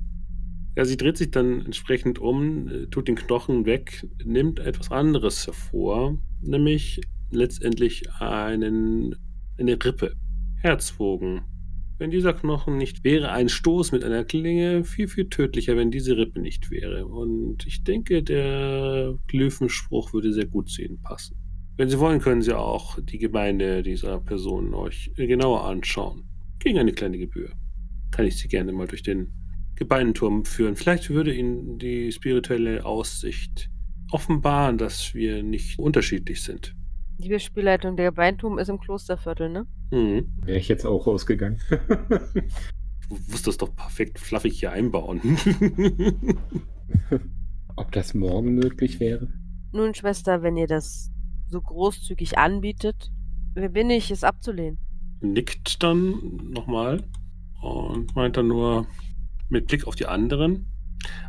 Ja, 0.77 0.85
sie 0.85 0.99
dreht 0.99 1.17
sich 1.17 1.31
dann 1.31 1.65
entsprechend 1.65 2.19
um, 2.19 2.69
äh, 2.69 2.87
tut 2.89 3.09
den 3.09 3.17
Knochen 3.17 3.65
weg, 3.65 4.07
nimmt 4.23 4.59
etwas 4.59 4.91
anderes 4.91 5.47
hervor, 5.47 6.19
nämlich 6.43 7.01
letztendlich 7.31 8.11
einen, 8.13 9.15
eine 9.59 9.73
Rippe. 9.85 10.15
Herzwogen. 10.63 11.43
Wenn 11.99 12.11
dieser 12.11 12.35
Knochen 12.35 12.77
nicht 12.77 13.05
wäre, 13.05 13.31
ein 13.31 13.49
Stoß 13.49 13.93
mit 13.93 14.05
einer 14.05 14.25
Klinge 14.25 14.85
viel, 14.85 15.09
viel 15.09 15.29
tödlicher, 15.29 15.77
wenn 15.77 15.91
diese 15.91 16.17
Rippe 16.17 16.41
nicht 16.41 16.71
wäre. 16.71 17.07
Und 17.07 17.67
ich 17.67 17.85
denke, 17.85 18.23
der 18.23 19.19
Glyphenspruch 19.29 20.13
würde 20.13 20.33
sehr 20.33 20.47
gut 20.47 20.69
zu 20.69 20.83
Ihnen 20.83 21.01
passen. 21.01 21.37
Wenn 21.79 21.89
Sie 21.89 21.99
wollen, 21.99 22.21
können 22.21 22.43
Sie 22.43 22.57
auch 22.57 22.99
die 23.01 23.19
Gemeinde 23.19 23.83
dieser 23.83 24.21
Person 24.21 24.75
euch 24.75 25.13
genauer 25.17 25.65
anschauen. 25.67 26.25
Gegen 26.59 26.79
eine 26.79 26.93
kleine 26.93 27.19
Gebühr. 27.19 27.51
Kann 28.11 28.27
ich 28.27 28.37
Sie 28.37 28.49
gerne 28.49 28.73
mal 28.73 28.87
durch 28.87 29.03
den 29.03 29.33
Gebeinenturm 29.77 30.45
führen. 30.45 30.75
Vielleicht 30.75 31.11
würde 31.11 31.35
Ihnen 31.35 31.79
die 31.79 32.11
spirituelle 32.13 32.85
Aussicht 32.85 33.71
offenbaren, 34.11 34.79
dass 34.79 35.15
wir 35.15 35.43
nicht 35.43 35.79
unterschiedlich 35.79 36.43
sind. 36.43 36.75
Die 37.19 37.39
Spielleitung 37.39 37.97
der 37.97 38.11
Beintum 38.13 38.59
ist 38.59 38.69
im 38.69 38.79
Klosterviertel, 38.79 39.49
ne? 39.49 39.67
Mhm. 39.91 40.33
Wäre 40.45 40.59
ich 40.59 40.69
jetzt 40.69 40.85
auch 40.85 41.07
rausgegangen. 41.07 41.61
du 43.09 43.17
musst 43.29 43.47
das 43.47 43.57
doch 43.57 43.75
perfekt 43.75 44.19
fluffig 44.19 44.59
hier 44.61 44.73
einbauen. 44.73 45.21
Ob 47.77 47.93
das 47.93 48.15
morgen 48.15 48.55
möglich 48.55 49.01
wäre? 49.01 49.29
Nun, 49.73 49.95
Schwester, 49.95 50.43
wenn 50.43 50.57
ihr 50.57 50.67
das 50.67 51.11
so 51.49 51.61
großzügig 51.61 52.39
anbietet, 52.39 53.11
wer 53.55 53.69
bin 53.69 53.91
ich, 53.91 54.11
es 54.11 54.25
abzulehnen? 54.25 54.79
Nickt 55.21 55.83
dann 55.83 56.51
nochmal 56.51 57.03
und 57.63 58.15
meint 58.15 58.37
dann 58.37 58.49
nur 58.49 58.87
mit 59.49 59.67
Blick 59.69 59.87
auf 59.87 59.95
die 59.95 60.07
anderen. 60.07 60.67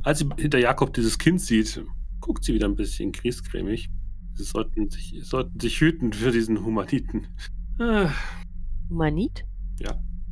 Als 0.03 0.19
sie 0.19 0.29
hinter 0.37 0.59
Jakob 0.59 0.93
dieses 0.93 1.17
Kind 1.17 1.41
sieht, 1.41 1.83
guckt 2.19 2.43
sie 2.43 2.53
wieder 2.53 2.67
ein 2.67 2.75
bisschen 2.75 3.11
griesgrämig. 3.11 3.89
Sie 4.37 4.43
sollten 4.43 4.89
sich, 4.89 5.19
sollten 5.23 5.59
sich 5.59 5.81
hüten 5.81 6.13
für 6.13 6.31
diesen 6.31 6.63
Humaniten. 6.63 7.27
Ah, 7.79 8.11
Humanit? 8.89 9.43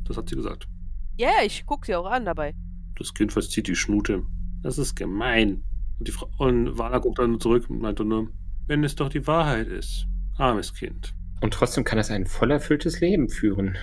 das 0.04 0.16
hat 0.16 0.28
sie 0.28 0.36
gesagt. 0.36 0.68
Ja, 1.16 1.28
ja, 1.28 1.44
ich 1.44 1.66
guck 1.66 1.84
sie 1.86 1.96
auch 1.96 2.06
an 2.06 2.24
dabei. 2.24 2.54
Das 2.96 3.12
Kind 3.12 3.32
verzieht 3.32 3.66
die 3.66 3.74
Schnute. 3.74 4.22
Das 4.62 4.78
ist 4.78 4.94
gemein. 4.94 5.64
Und, 5.98 6.06
die 6.06 6.12
Frau, 6.12 6.30
und 6.38 6.78
Vala 6.78 6.98
guckt 6.98 7.18
dann 7.18 7.40
zurück 7.40 7.68
und 7.68 7.80
meinte 7.80 8.04
nur, 8.04 8.30
wenn 8.68 8.84
es 8.84 8.94
doch 8.94 9.08
die 9.08 9.26
Wahrheit 9.26 9.66
ist. 9.66 10.06
Armes 10.36 10.72
Kind. 10.72 11.14
Und 11.40 11.52
trotzdem 11.52 11.82
kann 11.82 11.98
es 11.98 12.10
ein 12.10 12.26
voll 12.26 12.52
erfülltes 12.52 13.00
Leben 13.00 13.28
führen. 13.28 13.76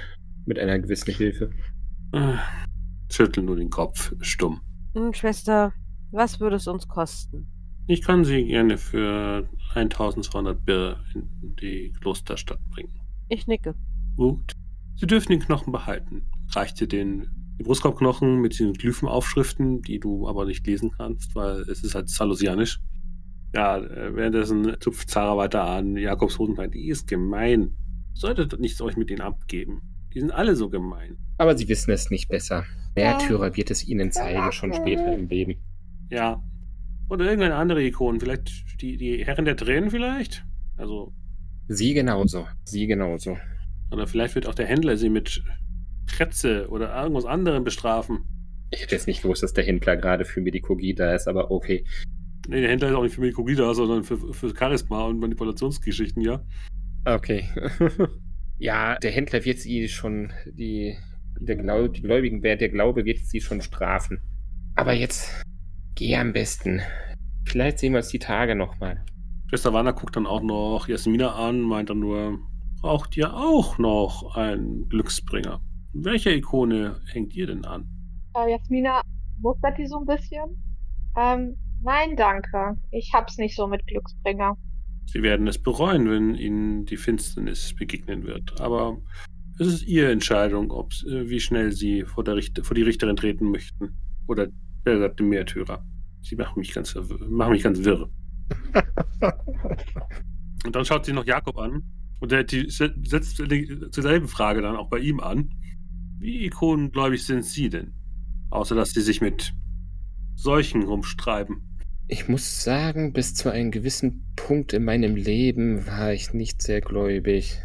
Mit 0.46 0.58
einer 0.60 0.80
gewissen 0.80 1.14
Hilfe. 1.14 1.52
Ah, 2.14 2.40
Schüttel 3.10 3.44
nur 3.44 3.58
den 3.58 3.70
Kopf, 3.70 4.14
stumm. 4.22 4.62
Hm, 4.96 5.14
Schwester, 5.14 5.74
was 6.12 6.40
würde 6.40 6.56
es 6.56 6.68
uns 6.68 6.88
kosten? 6.88 7.48
Ich 7.88 8.02
kann 8.02 8.24
sie 8.24 8.46
gerne 8.46 8.78
für 8.78 9.48
1200 9.74 10.64
Bir 10.66 11.00
in 11.14 11.56
die 11.62 11.92
Klosterstadt 12.00 12.60
bringen. 12.70 12.94
Ich 13.30 13.48
nicke. 13.48 13.76
Gut. 14.16 14.54
Sie 14.96 15.08
dürfen 15.08 15.32
den 15.32 15.40
Knochen 15.40 15.72
behalten. 15.72 16.24
Reicht 16.52 16.80
dir 16.80 16.88
den 16.88 17.28
die 17.60 17.64
Brustkorbknochen 17.64 18.42
mit 18.42 18.60
den 18.60 18.74
Glyphenaufschriften, 18.74 19.82
die 19.82 20.00
du 20.00 20.28
aber 20.28 20.46
nicht 20.46 20.66
lesen 20.66 20.92
kannst, 20.92 21.36
weil 21.36 21.62
es 21.62 21.84
ist 21.84 21.94
halt 21.94 22.10
salosianisch. 22.10 22.80
Ja, 23.54 23.78
äh, 23.78 24.16
währenddessen 24.16 24.76
zupft 24.80 25.10
Zara 25.10 25.38
weiter 25.38 25.64
an. 25.64 25.96
Jakobs 25.96 26.40
Hosenbein, 26.40 26.72
die 26.72 26.88
ist 26.88 27.08
gemein. 27.08 27.76
Solltet 28.14 28.60
nicht 28.60 28.82
euch 28.82 28.98
mit 28.98 29.10
denen 29.10 29.22
abgeben. 29.22 29.82
Die 30.14 30.20
sind 30.20 30.32
alle 30.32 30.56
so 30.56 30.70
gemein. 30.70 31.18
Aber 31.38 31.56
sie 31.56 31.68
wissen 31.68 31.92
es 31.92 32.10
nicht 32.10 32.30
besser. 32.30 32.66
Märtyrer 32.96 33.56
wird 33.56 33.72
es 33.72 33.88
ihnen 33.88 34.12
zeigen, 34.12 34.52
schon 34.52 34.74
später 34.74 35.14
im 35.14 35.28
Leben. 35.28 35.56
Ja. 36.10 36.44
Oder 37.14 37.26
irgendeine 37.26 37.56
andere 37.56 37.84
Ikon. 37.84 38.20
Vielleicht 38.20 38.82
die, 38.82 38.98
die 38.98 39.24
Herren 39.24 39.46
der 39.46 39.56
Tränen 39.56 39.92
vielleicht? 39.92 40.44
Also, 40.78 41.14
Sie 41.68 41.94
genauso. 41.94 42.48
Sie 42.64 42.88
genauso. 42.88 43.38
oder 43.92 44.08
vielleicht 44.08 44.34
wird 44.34 44.48
auch 44.48 44.56
der 44.56 44.66
Händler 44.66 44.98
sie 44.98 45.10
mit 45.10 45.44
Kretze 46.08 46.68
oder 46.70 47.00
irgendwas 47.00 47.26
anderem 47.26 47.64
bestrafen. 47.64 48.26
Ich 48.72 48.82
hätte 48.82 48.96
jetzt 48.96 49.06
nicht 49.06 49.22
gewusst, 49.22 49.44
dass 49.44 49.54
der 49.54 49.64
Händler 49.64 49.96
gerade 49.96 50.26
für 50.26 50.42
Medikogie 50.42 50.96
da 50.96 51.14
ist, 51.14 51.28
aber 51.28 51.52
okay. 51.52 51.86
Nee, 52.48 52.62
der 52.62 52.72
Händler 52.72 52.90
ist 52.90 52.96
auch 52.96 53.04
nicht 53.04 53.14
für 53.14 53.22
Medikogie 53.22 53.54
da, 53.54 53.76
sondern 53.76 54.04
für, 54.04 54.34
für 54.34 54.52
Charisma 54.58 55.06
und 55.06 55.20
Manipulationsgeschichten, 55.20 56.24
ja. 56.24 56.44
Okay. 57.06 57.48
ja, 58.58 58.98
der 58.98 59.12
Händler 59.12 59.46
wird 59.46 59.60
sie 59.60 59.88
schon, 59.88 60.34
die, 60.48 60.98
der 61.40 61.58
Gläubigen, 61.58 62.42
der 62.42 62.58
Glaube 62.70 63.06
wird 63.06 63.20
sie 63.20 63.40
schon 63.40 63.62
strafen. 63.62 64.20
Aber 64.76 64.94
jetzt 64.94 65.43
geh 66.04 66.18
am 66.18 66.34
besten. 66.34 66.82
Vielleicht 67.46 67.80
sehen 67.80 67.94
wir 67.94 68.00
uns 68.00 68.10
die 68.10 68.20
Tage 68.20 68.56
nochmal. 68.56 69.02
Schwester 69.48 69.72
Wanna 69.72 69.92
guckt 69.92 70.18
dann 70.18 70.28
auch 70.28 70.42
noch 70.42 70.90
Jasmina 70.90 71.34
an, 71.34 71.62
meint 71.62 71.90
dann 71.90 72.00
nur, 72.00 72.40
braucht 72.82 73.16
ihr 73.16 73.34
auch 73.34 73.78
noch 73.78 74.36
einen 74.36 74.90
Glücksbringer? 74.90 75.62
Welche 75.94 76.32
Ikone 76.32 77.00
hängt 77.06 77.34
ihr 77.36 77.48
denn 77.48 77.64
an? 77.64 77.88
Äh, 78.36 78.52
Jasmina 78.52 79.02
mustert 79.40 79.78
die 79.78 79.86
so 79.86 80.00
ein 80.00 80.06
bisschen. 80.06 80.62
Ähm, 81.18 81.56
nein, 81.82 82.18
danke. 82.18 82.76
Ich 82.92 83.12
hab's 83.14 83.38
nicht 83.38 83.56
so 83.56 83.66
mit 83.68 83.86
Glücksbringer. 83.88 84.58
Sie 85.06 85.22
werden 85.22 85.48
es 85.48 85.62
bereuen, 85.62 86.10
wenn 86.10 86.36
ihnen 86.36 86.86
die 86.86 86.98
Finsternis 86.98 87.74
begegnen 87.76 88.26
wird. 88.26 88.60
Aber 88.60 88.98
es 89.58 89.68
ist 89.68 89.84
ihre 89.84 90.12
Entscheidung, 90.12 90.70
ob, 90.72 90.92
äh, 91.08 91.30
wie 91.30 91.40
schnell 91.40 91.72
sie 91.72 92.02
vor, 92.02 92.26
der 92.26 92.36
Richter, 92.36 92.66
vor 92.66 92.76
die 92.76 92.82
Richterin 92.82 93.16
treten 93.16 93.52
möchten. 93.52 93.96
Oder 94.28 94.48
dem 94.86 95.30
Märtyrer. 95.30 95.86
Sie 96.24 96.36
machen 96.36 96.60
mich 96.60 96.74
ganz, 96.74 96.96
machen 97.30 97.52
mich 97.52 97.64
ganz 97.64 97.84
wirr. 97.84 98.10
Und 100.66 100.76
dann 100.76 100.86
schaut 100.86 101.06
sie 101.06 101.14
noch 101.14 101.26
Jakob 101.26 101.58
an. 101.58 101.84
Und 102.20 102.32
der 102.32 102.44
die, 102.44 102.70
se- 102.70 102.96
setzt 103.06 103.40
die- 103.40 103.90
zur 103.92 104.04
selben 104.04 104.28
Frage 104.28 104.62
dann 104.62 104.76
auch 104.78 104.90
bei 104.90 105.00
ihm 105.00 105.20
an. 105.20 105.50
Wie 106.20 106.46
ikonengläubig 106.46 107.26
sind 107.26 107.44
Sie 107.44 107.70
denn? 107.70 107.94
Außer 108.50 108.76
dass 108.76 108.92
Sie 108.92 109.02
sich 109.02 109.20
mit 109.20 109.54
Seuchen 110.36 110.84
rumstreiben. 110.84 111.58
Ich 112.08 112.30
muss 112.30 112.64
sagen, 112.64 113.12
bis 113.14 113.34
zu 113.34 113.50
einem 113.52 113.72
gewissen 113.72 114.26
Punkt 114.36 114.74
in 114.74 114.86
meinem 114.86 115.16
Leben 115.16 115.86
war 115.86 116.14
ich 116.14 116.34
nicht 116.34 116.62
sehr 116.62 116.80
gläubig. 116.82 117.60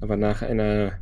Aber 0.00 0.16
nach 0.16 0.42
einer 0.42 0.98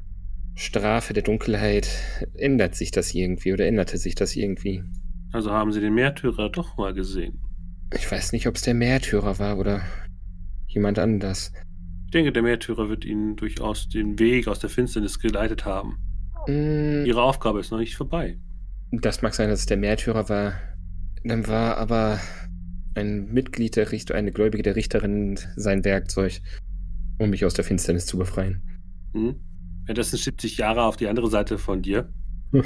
Strafe 0.55 1.13
der 1.15 1.23
Dunkelheit 1.23 1.89
ändert 2.35 2.75
sich 2.77 2.91
das 2.91 3.15
irgendwie 3.15 3.53
oder 3.53 3.67
änderte 3.67 3.99
sich 3.99 4.15
das 4.15 4.37
irgendwie. 4.37 4.85
Also 5.33 5.51
haben 5.51 5.73
Sie 5.73 5.81
den 5.81 5.95
Märtyrer 5.95 6.51
doch 6.51 6.77
mal 6.77 6.93
gesehen. 6.93 7.41
Ich 7.95 8.11
weiß 8.11 8.33
nicht, 8.33 8.47
ob 8.47 8.57
es 8.57 8.63
der 8.63 8.75
Märtyrer 8.75 9.39
war 9.39 9.59
oder 9.59 9.83
jemand 10.67 10.99
anders. 10.99 11.53
Ich 12.07 12.11
denke, 12.13 12.33
der 12.33 12.43
Märtyrer 12.43 12.89
wird 12.89 13.05
Ihnen 13.05 13.37
durchaus 13.37 13.89
den 13.89 14.19
Weg 14.19 14.49
aus 14.49 14.59
der 14.59 14.71
Finsternis 14.71 15.19
geleitet 15.19 15.65
haben. 15.65 15.99
Mm, 16.47 17.05
Ihre 17.05 17.23
Aufgabe 17.23 17.61
ist 17.61 17.71
noch 17.71 17.79
nicht 17.79 17.97
vorbei. 17.97 18.39
Das 18.93 19.23
mag 19.23 19.35
sein, 19.35 19.49
dass 19.49 19.61
es 19.61 19.67
der 19.67 19.77
Märtyrer 19.77 20.29
war. 20.29 20.55
Dann 21.23 21.47
war 21.47 21.77
aber 21.77 22.21
ein 22.95 23.33
Mitglied 23.33 23.77
der 23.77 23.93
Richter, 23.93 24.15
eine 24.15 24.33
Gläubige 24.33 24.63
der 24.63 24.75
Richterin 24.75 25.39
sein 25.57 25.85
Werkzeug, 25.85 26.41
um 27.19 27.31
mich 27.31 27.45
aus 27.45 27.55
der 27.55 27.65
Finsternis 27.65 28.07
zu 28.07 28.19
befreien. 28.19 28.63
Hm? 29.13 29.37
Währenddessen 29.85 30.17
70 30.17 30.57
Jahre 30.57 30.83
auf 30.83 30.97
die 30.97 31.09
andere 31.09 31.31
Seite 31.31 31.59
von 31.59 31.83
dir. 31.83 32.13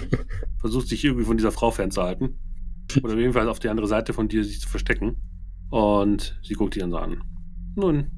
Versucht 0.59 0.89
sich 0.89 1.05
irgendwie 1.05 1.25
von 1.25 1.37
dieser 1.37 1.53
Frau 1.53 1.71
fernzuhalten. 1.71 2.39
Oder 3.03 3.17
jedenfalls 3.17 3.49
auf 3.49 3.59
die 3.61 3.69
andere 3.69 3.87
Seite 3.87 4.13
von 4.13 4.29
dir 4.29 4.45
sich 4.45 4.61
zu 4.61 4.69
verstecken. 4.69 5.17
Und 5.71 6.39
sie 6.43 6.55
guckt 6.55 6.75
dich 6.75 6.81
dann 6.83 6.91
so 6.91 6.99
an. 6.99 7.23
Nun, 7.77 8.11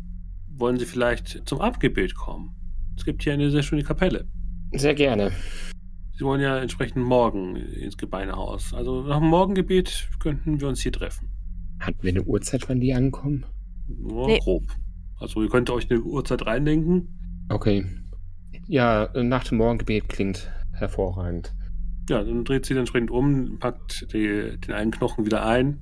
wollen 0.49 0.79
Sie 0.79 0.85
vielleicht 0.85 1.49
zum 1.49 1.61
Abendgebet 1.61 2.15
kommen? 2.15 2.55
Es 2.97 3.05
gibt 3.05 3.23
hier 3.23 3.33
eine 3.33 3.51
sehr 3.51 3.63
schöne 3.63 3.83
Kapelle. 3.83 4.27
Sehr 4.73 4.95
gerne. 4.95 5.33
Sie 6.19 6.25
wollen 6.25 6.41
ja 6.41 6.59
entsprechend 6.59 7.05
morgen 7.05 7.57
ins 7.57 7.97
Gebeinehaus. 7.97 8.73
Also 8.75 9.03
nach 9.03 9.19
dem 9.19 9.29
Morgengebet 9.29 10.09
könnten 10.19 10.61
wir 10.61 10.69
uns 10.69 10.81
hier 10.81 10.93
treffen. 10.93 11.29
Hatten 11.81 12.03
wir 12.03 12.11
eine 12.11 12.23
Uhrzeit, 12.23 12.69
wann 12.69 12.81
die 12.81 12.95
ankommen? 12.95 13.45
Nur 13.87 14.27
Nee. 14.27 14.39
grob. 14.39 14.65
Also 15.19 15.43
ihr 15.43 15.49
könnt 15.49 15.71
euch 15.71 15.91
eine 15.91 16.01
Uhrzeit 16.01 16.45
reindenken. 16.47 17.47
Okay. 17.51 17.87
Ja, 18.67 19.11
nach 19.23 19.45
dem 19.45 19.59
Morgengebet 19.59 20.09
klingt 20.09 20.51
hervorragend. 20.73 21.55
Ja, 22.09 22.23
dann 22.23 22.45
dreht 22.45 22.67
sie 22.67 22.75
dann 22.75 22.83
entsprechend 22.83 23.11
um, 23.11 23.59
packt 23.59 24.13
die, 24.13 24.59
den 24.59 24.73
einen 24.73 24.91
Knochen 24.93 25.25
wieder 25.27 25.45
ein, 25.45 25.81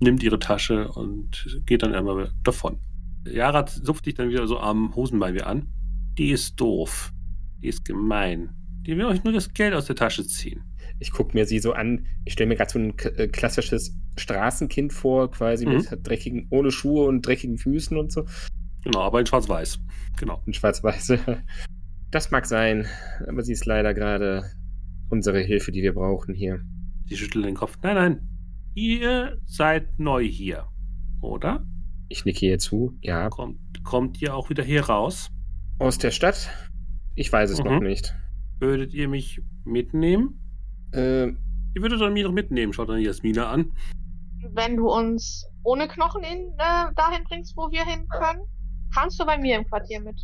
nimmt 0.00 0.22
ihre 0.22 0.38
Tasche 0.38 0.88
und 0.88 1.60
geht 1.66 1.82
dann 1.82 1.94
einmal 1.94 2.30
davon. 2.42 2.78
Yara 3.26 3.64
zupft 3.66 4.06
dich 4.06 4.14
dann 4.14 4.28
wieder 4.28 4.46
so 4.46 4.58
am 4.58 4.94
Hosenbein 4.94 5.34
wieder 5.34 5.46
an. 5.46 5.68
Die 6.18 6.30
ist 6.30 6.60
doof. 6.60 7.12
Die 7.62 7.68
ist 7.68 7.84
gemein. 7.84 8.50
Die 8.84 8.96
will 8.96 9.04
euch 9.06 9.22
nur 9.24 9.32
das 9.32 9.54
Geld 9.54 9.74
aus 9.74 9.86
der 9.86 9.96
Tasche 9.96 10.26
ziehen. 10.26 10.64
Ich 10.98 11.12
gucke 11.12 11.36
mir 11.36 11.46
sie 11.46 11.60
so 11.60 11.72
an. 11.72 12.06
Ich 12.24 12.32
stelle 12.34 12.48
mir 12.48 12.56
gerade 12.56 12.70
so 12.72 12.78
ein 12.80 12.94
äh, 13.16 13.28
klassisches 13.28 13.96
Straßenkind 14.16 14.92
vor, 14.92 15.30
quasi 15.30 15.64
Mhm. 15.66 15.72
mit 15.76 15.88
dreckigen, 16.06 16.48
ohne 16.50 16.70
Schuhe 16.72 17.06
und 17.06 17.24
dreckigen 17.26 17.58
Füßen 17.58 17.96
und 17.96 18.12
so. 18.12 18.26
Genau, 18.84 19.00
aber 19.00 19.20
in 19.20 19.26
schwarz-weiß. 19.26 19.78
Genau. 20.18 20.42
In 20.46 20.52
schwarz-weiß. 20.52 21.14
Das 22.10 22.30
mag 22.30 22.44
sein, 22.44 22.86
aber 23.26 23.42
sie 23.42 23.52
ist 23.52 23.64
leider 23.64 23.94
gerade 23.94 24.44
unsere 25.12 25.40
Hilfe, 25.40 25.70
die 25.72 25.82
wir 25.82 25.92
brauchen 25.94 26.34
hier. 26.34 26.60
Sie 27.04 27.16
schüttelt 27.16 27.44
den 27.44 27.54
Kopf. 27.54 27.78
Nein, 27.82 27.94
nein. 27.94 28.28
Ihr 28.74 29.38
seid 29.44 29.98
neu 29.98 30.24
hier. 30.24 30.66
Oder? 31.20 31.64
Ich 32.08 32.24
nicke 32.24 32.46
ihr 32.46 32.58
zu. 32.58 32.96
Ja. 33.02 33.28
Kommt, 33.28 33.58
kommt 33.84 34.20
ihr 34.22 34.34
auch 34.34 34.48
wieder 34.50 34.64
hier 34.64 34.84
raus? 34.86 35.28
Aus 35.78 35.98
der 35.98 36.10
Stadt? 36.10 36.48
Ich 37.14 37.30
weiß 37.30 37.50
es 37.50 37.58
Mhm. 37.58 37.64
noch 37.66 37.80
nicht. 37.80 38.14
Würdet 38.58 38.94
ihr 38.94 39.08
mich 39.08 39.40
mitnehmen? 39.64 40.40
Äh, 40.92 41.28
Ihr 41.74 41.80
würdet 41.80 42.02
dann 42.02 42.12
mich 42.12 42.22
doch 42.24 42.32
mitnehmen, 42.32 42.74
schaut 42.74 42.90
dann 42.90 43.00
Jasmina 43.00 43.48
an. 43.50 43.72
Wenn 44.52 44.76
du 44.76 44.90
uns 44.92 45.46
ohne 45.62 45.88
Knochen 45.88 46.22
in, 46.22 46.52
äh, 46.58 46.92
dahin 46.94 47.24
bringst, 47.26 47.56
wo 47.56 47.70
wir 47.70 47.82
hin 47.86 48.06
können, 48.10 48.42
kannst 48.94 49.18
du 49.18 49.24
bei 49.24 49.38
mir 49.38 49.56
im 49.56 49.64
Quartier 49.64 50.02
mit. 50.02 50.20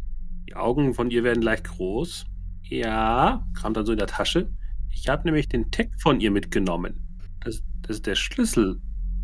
Die 0.47 0.55
Augen 0.55 0.93
von 0.93 1.11
ihr 1.11 1.24
werden 1.24 1.43
leicht 1.43 1.64
groß. 1.64 2.26
Ja, 2.64 3.47
kramt 3.55 3.78
dann 3.78 3.86
so 3.86 3.93
in 3.93 3.99
der 3.99 4.09
Tasche. 4.09 4.51
Ich 4.91 5.09
habe 5.09 5.24
nämlich 5.24 5.49
den 5.49 5.70
Tech 5.70 5.91
von 6.01 6.20
ihr 6.20 6.30
mitgenommen. 6.30 7.01
Das, 7.41 7.62
das 7.82 7.97
ist 7.97 8.07
der 8.07 8.14
Schlüssel 8.14 8.80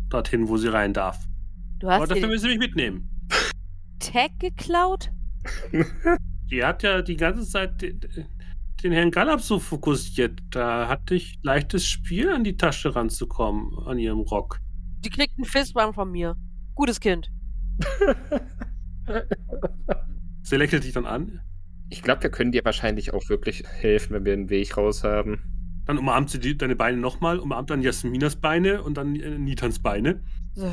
dorthin, 0.09 0.47
wo 0.47 0.57
sie 0.57 0.67
rein 0.67 0.93
darf. 0.93 1.27
Du 1.79 1.87
Aber 1.87 2.01
hast 2.01 2.09
dafür 2.09 2.23
den 2.23 2.29
müssen 2.29 2.43
sie 2.43 2.49
mich 2.49 2.59
mitnehmen. 2.59 3.09
Tag 3.99 4.31
geklaut? 4.39 5.11
Die 6.51 6.63
hat 6.63 6.83
ja 6.83 7.01
die 7.01 7.17
ganze 7.17 7.47
Zeit 7.47 7.81
den, 7.81 7.99
den 8.83 8.91
Herrn 8.91 9.09
Gallop 9.11 9.41
so 9.41 9.59
fokussiert. 9.59 10.39
Da 10.51 10.87
hatte 10.87 11.15
ich 11.15 11.39
leichtes 11.41 11.87
Spiel, 11.87 12.29
an 12.29 12.43
die 12.43 12.55
Tasche 12.55 12.95
ranzukommen, 12.95 13.71
an 13.87 13.97
ihrem 13.97 14.19
Rock. 14.19 14.59
Die 14.99 15.09
kriegt 15.09 15.37
einen 15.37 15.45
Fistbump 15.45 15.95
von 15.95 16.11
mir. 16.11 16.35
Gutes 16.75 16.99
Kind. 16.99 17.31
Sie 20.43 20.55
lächelt 20.55 20.83
dich 20.83 20.93
dann 20.93 21.05
an. 21.07 21.41
ich 21.89 22.01
glaube, 22.03 22.23
wir 22.23 22.29
können 22.29 22.51
dir 22.51 22.63
wahrscheinlich 22.63 23.13
auch 23.13 23.27
wirklich 23.29 23.63
helfen, 23.67 24.13
wenn 24.13 24.25
wir 24.25 24.33
einen 24.33 24.49
Weg 24.49 24.77
raus 24.77 25.03
haben. 25.03 25.41
Dann 25.85 25.97
umarmt 25.97 26.29
sie 26.29 26.39
die, 26.39 26.57
deine 26.57 26.75
Beine 26.75 26.97
nochmal, 26.97 27.39
umarmt 27.39 27.69
dann 27.69 27.81
Jasminas 27.81 28.35
Beine 28.35 28.81
und 28.81 28.95
dann 28.95 29.15
äh, 29.15 29.37
Nitans 29.37 29.79
Beine. 29.79 30.23
So. 30.53 30.71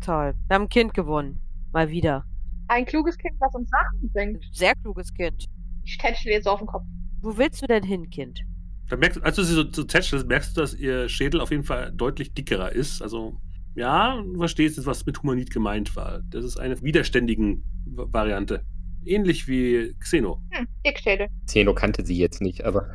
Toll. 0.00 0.34
Wir 0.48 0.54
haben 0.54 0.62
ein 0.62 0.68
Kind 0.68 0.94
gewonnen. 0.94 1.40
Mal 1.72 1.88
wieder. 1.90 2.24
Ein 2.68 2.84
kluges 2.84 3.16
Kind, 3.18 3.34
was 3.38 3.54
uns 3.54 3.70
Sachen 3.70 4.10
bringt. 4.12 4.44
Sehr 4.52 4.74
kluges 4.76 5.12
Kind. 5.14 5.46
Ich 5.84 5.98
tätschle 5.98 6.32
jetzt 6.32 6.46
auf 6.46 6.58
den 6.58 6.66
Kopf. 6.66 6.84
Wo 7.20 7.36
willst 7.36 7.62
du 7.62 7.66
denn 7.66 7.82
hin, 7.82 8.08
Kind? 8.10 8.40
Da 8.88 8.96
merkst, 8.96 9.22
als 9.22 9.36
du 9.36 9.42
sie 9.42 9.54
so, 9.54 9.64
so 9.70 9.84
tätschelst, 9.84 10.26
merkst 10.26 10.56
du, 10.56 10.60
dass 10.60 10.74
ihr 10.74 11.08
Schädel 11.08 11.40
auf 11.40 11.50
jeden 11.50 11.64
Fall 11.64 11.92
deutlich 11.92 12.34
dickerer 12.34 12.72
ist. 12.72 13.00
Also, 13.00 13.36
ja, 13.74 14.20
du 14.20 14.38
verstehst 14.38 14.76
jetzt, 14.76 14.86
was 14.86 15.06
mit 15.06 15.22
Humanit 15.22 15.50
gemeint 15.50 15.96
war. 15.96 16.20
Das 16.30 16.44
ist 16.44 16.58
eine 16.58 16.80
widerständigen 16.82 17.64
Variante. 17.86 18.64
Ähnlich 19.04 19.48
wie 19.48 19.94
Xeno. 19.98 20.40
Hm, 20.50 20.66
Dickschädel. 20.86 21.28
Zeno 21.46 21.74
kannte 21.74 22.04
sie 22.04 22.16
jetzt 22.16 22.40
nicht, 22.40 22.64
aber 22.64 22.92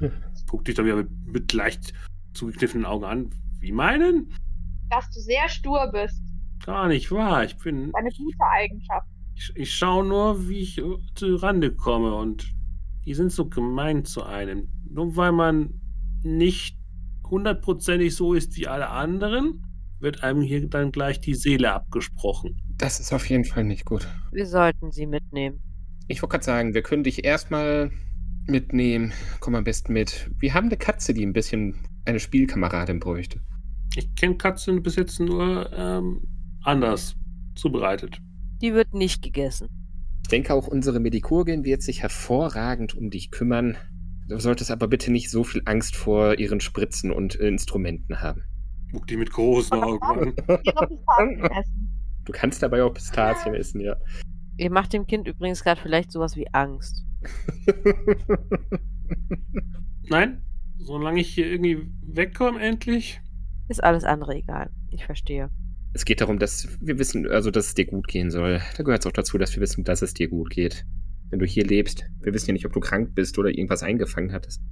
Guckt 0.50 0.66
dich 0.66 0.74
dann 0.74 0.84
wieder 0.84 0.96
mit, 0.96 1.10
mit 1.26 1.52
leicht 1.52 1.92
zugekniffenen 2.34 2.84
Augen 2.84 3.04
an. 3.04 3.30
Wie 3.60 3.70
meinen? 3.70 4.34
Dass 4.88 5.08
du 5.10 5.20
sehr 5.20 5.48
stur 5.48 5.88
bist. 5.92 6.20
Gar 6.66 6.88
nicht 6.88 7.12
wahr. 7.12 7.44
Ich 7.44 7.56
bin. 7.56 7.94
Eine 7.94 8.10
gute 8.10 8.44
Eigenschaft. 8.52 9.06
Ich, 9.36 9.52
ich 9.54 9.72
schaue 9.72 10.04
nur, 10.04 10.48
wie 10.48 10.58
ich 10.58 10.82
zu 11.14 11.36
Rande 11.36 11.72
komme 11.72 12.16
und 12.16 12.52
die 13.04 13.14
sind 13.14 13.30
so 13.30 13.48
gemein 13.48 14.04
zu 14.04 14.24
einem. 14.24 14.68
Nur 14.90 15.16
weil 15.16 15.30
man 15.30 15.80
nicht 16.24 16.76
hundertprozentig 17.24 18.16
so 18.16 18.34
ist 18.34 18.56
wie 18.56 18.66
alle 18.66 18.88
anderen, 18.88 19.62
wird 20.00 20.24
einem 20.24 20.42
hier 20.42 20.68
dann 20.68 20.90
gleich 20.90 21.20
die 21.20 21.34
Seele 21.36 21.72
abgesprochen. 21.72 22.60
das 22.76 22.98
ist 22.98 23.12
auf 23.12 23.30
jeden 23.30 23.44
Fall 23.44 23.62
nicht 23.62 23.84
gut. 23.84 24.08
Wir 24.32 24.46
sollten 24.46 24.90
sie 24.90 25.06
mitnehmen. 25.06 25.62
Ich 26.08 26.22
wollte 26.22 26.32
gerade 26.32 26.44
sagen, 26.44 26.74
wir 26.74 26.82
können 26.82 27.04
dich 27.04 27.24
erstmal 27.24 27.92
mitnehmen. 28.46 29.12
Komm 29.40 29.54
am 29.54 29.64
besten 29.64 29.92
mit. 29.92 30.30
Wir 30.38 30.54
haben 30.54 30.66
eine 30.66 30.76
Katze, 30.76 31.14
die 31.14 31.24
ein 31.24 31.32
bisschen 31.32 31.74
eine 32.04 32.20
Spielkameradin 32.20 33.00
bräuchte. 33.00 33.40
Ich 33.96 34.14
kenne 34.14 34.36
Katzen 34.36 34.82
bis 34.82 34.96
jetzt 34.96 35.20
nur 35.20 35.70
ähm, 35.72 36.22
anders 36.62 37.16
zubereitet. 37.54 38.20
Die 38.62 38.74
wird 38.74 38.94
nicht 38.94 39.22
gegessen. 39.22 39.68
Ich 40.22 40.28
denke 40.28 40.54
auch, 40.54 40.68
unsere 40.68 41.00
Medikurgin 41.00 41.64
wird 41.64 41.82
sich 41.82 42.02
hervorragend 42.02 42.94
um 42.94 43.10
dich 43.10 43.30
kümmern. 43.30 43.76
Du 44.28 44.38
solltest 44.38 44.70
aber 44.70 44.86
bitte 44.86 45.10
nicht 45.10 45.28
so 45.28 45.42
viel 45.42 45.62
Angst 45.64 45.96
vor 45.96 46.38
ihren 46.38 46.60
Spritzen 46.60 47.10
und 47.10 47.34
Instrumenten 47.34 48.20
haben. 48.20 48.44
Guck 48.92 49.06
die 49.06 49.16
mit 49.16 49.30
großen 49.30 49.82
Augen 49.82 50.02
an. 50.02 50.34
Ihre 50.62 50.86
Pistazien 50.86 51.44
essen. 51.44 51.90
Du 52.24 52.32
kannst 52.32 52.62
dabei 52.62 52.84
auch 52.84 52.94
Pistazien 52.94 53.54
essen, 53.54 53.80
ja. 53.80 53.96
Ihr 54.56 54.70
macht 54.70 54.92
dem 54.92 55.06
Kind 55.06 55.26
übrigens 55.26 55.64
gerade 55.64 55.80
vielleicht 55.80 56.12
sowas 56.12 56.36
wie 56.36 56.46
Angst. 56.52 57.04
Nein, 60.08 60.42
solange 60.78 61.20
ich 61.20 61.28
hier 61.34 61.46
irgendwie 61.46 61.78
wegkomme, 62.02 62.60
endlich. 62.60 63.20
Ist 63.68 63.82
alles 63.84 64.04
andere 64.04 64.34
egal. 64.34 64.70
Ich 64.90 65.04
verstehe. 65.04 65.50
es 65.92 66.04
geht 66.04 66.20
darum, 66.20 66.38
dass 66.38 66.68
wir 66.80 66.98
wissen, 66.98 67.28
also 67.28 67.50
dass 67.50 67.66
es 67.68 67.74
dir 67.74 67.86
gut 67.86 68.08
gehen 68.08 68.30
soll. 68.30 68.60
Da 68.76 68.82
gehört 68.82 69.02
es 69.02 69.06
auch 69.06 69.12
dazu, 69.12 69.38
dass 69.38 69.54
wir 69.54 69.60
wissen, 69.60 69.84
dass 69.84 70.02
es 70.02 70.14
dir 70.14 70.28
gut 70.28 70.50
geht. 70.50 70.84
Wenn 71.30 71.38
du 71.38 71.46
hier 71.46 71.64
lebst. 71.64 72.04
Wir 72.20 72.34
wissen 72.34 72.48
ja 72.48 72.52
nicht, 72.54 72.66
ob 72.66 72.72
du 72.72 72.80
krank 72.80 73.14
bist 73.14 73.38
oder 73.38 73.50
irgendwas 73.50 73.82
eingefangen 73.82 74.32
hattest. 74.32 74.62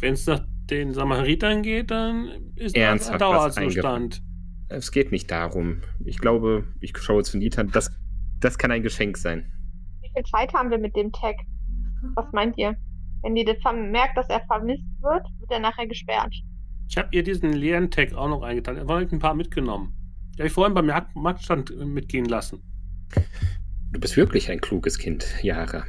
Wenn 0.00 0.14
es 0.14 0.26
nach 0.26 0.46
den 0.70 0.94
Samaritern 0.94 1.62
geht, 1.62 1.90
dann 1.90 2.52
ist 2.54 2.74
das 2.74 2.82
ein 2.82 2.88
Ernsthaft 2.88 3.20
was 3.20 3.54
Dauerzustand. 3.54 4.22
Es 4.68 4.92
geht 4.92 5.12
nicht 5.12 5.30
darum. 5.30 5.82
Ich 6.04 6.18
glaube, 6.18 6.64
ich 6.80 6.96
schaue 6.96 7.22
zu 7.24 7.38
Nita, 7.38 7.64
das, 7.64 7.90
das 8.40 8.58
kann 8.58 8.70
ein 8.70 8.82
Geschenk 8.82 9.16
sein. 9.16 9.50
Wie 10.18 10.22
viel 10.22 10.32
Zeit 10.32 10.52
haben 10.52 10.70
wir 10.70 10.78
mit 10.78 10.96
dem 10.96 11.12
Tag? 11.12 11.36
Was 12.16 12.26
meint 12.32 12.58
ihr? 12.58 12.76
Wenn 13.22 13.36
die 13.36 13.44
das 13.44 13.56
merkt, 13.72 14.16
dass 14.16 14.28
er 14.28 14.40
vermisst 14.46 14.82
wird, 15.00 15.24
wird 15.38 15.50
er 15.50 15.60
nachher 15.60 15.86
gesperrt. 15.86 16.34
Ich 16.88 16.98
habe 16.98 17.08
ihr 17.12 17.22
diesen 17.22 17.52
leeren 17.52 17.88
Tag 17.88 18.12
auch 18.14 18.28
noch 18.28 18.42
eingetan. 18.42 18.76
Er 18.76 18.88
war 18.88 18.98
ein 18.98 19.18
paar 19.20 19.34
mitgenommen. 19.34 19.94
Die 20.34 20.38
habe 20.38 20.48
ich 20.48 20.52
vorhin 20.52 20.74
beim 20.74 20.86
Markt 20.86 21.14
Marktstand 21.14 21.70
äh, 21.70 21.84
mitgehen 21.84 22.24
lassen. 22.24 22.60
Du 23.92 24.00
bist 24.00 24.16
wirklich 24.16 24.50
ein 24.50 24.60
kluges 24.60 24.98
Kind, 24.98 25.24
Jara. 25.40 25.84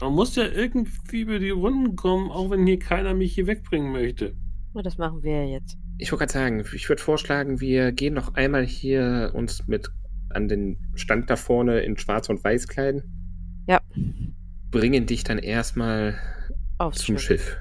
Man 0.00 0.12
muss 0.12 0.36
ja 0.36 0.44
irgendwie 0.46 1.22
über 1.22 1.40
die 1.40 1.50
Runden 1.50 1.96
kommen, 1.96 2.30
auch 2.30 2.50
wenn 2.50 2.66
hier 2.66 2.78
keiner 2.78 3.14
mich 3.14 3.34
hier 3.34 3.48
wegbringen 3.48 3.90
möchte. 3.90 4.36
Und 4.74 4.86
das 4.86 4.96
machen 4.96 5.24
wir 5.24 5.44
ja 5.44 5.54
jetzt. 5.54 5.76
Ich 5.98 6.12
wollte 6.12 6.26
gerade 6.26 6.32
sagen, 6.32 6.64
ich 6.72 6.88
würde 6.88 7.02
vorschlagen, 7.02 7.60
wir 7.60 7.90
gehen 7.90 8.14
noch 8.14 8.34
einmal 8.34 8.64
hier 8.64 9.32
uns 9.34 9.66
mit 9.66 9.90
an 10.28 10.46
den 10.46 10.78
Stand 10.94 11.30
da 11.30 11.34
vorne 11.34 11.80
in 11.80 11.96
Schwarz 11.96 12.28
und 12.28 12.44
Weiß 12.44 12.68
kleiden. 12.68 13.15
Ja. 13.66 13.80
Bringen 14.70 15.06
dich 15.06 15.24
dann 15.24 15.38
erstmal 15.38 16.18
Aufs 16.78 16.98
zum 16.98 17.18
Schiff. 17.18 17.42
Schiff. 17.42 17.56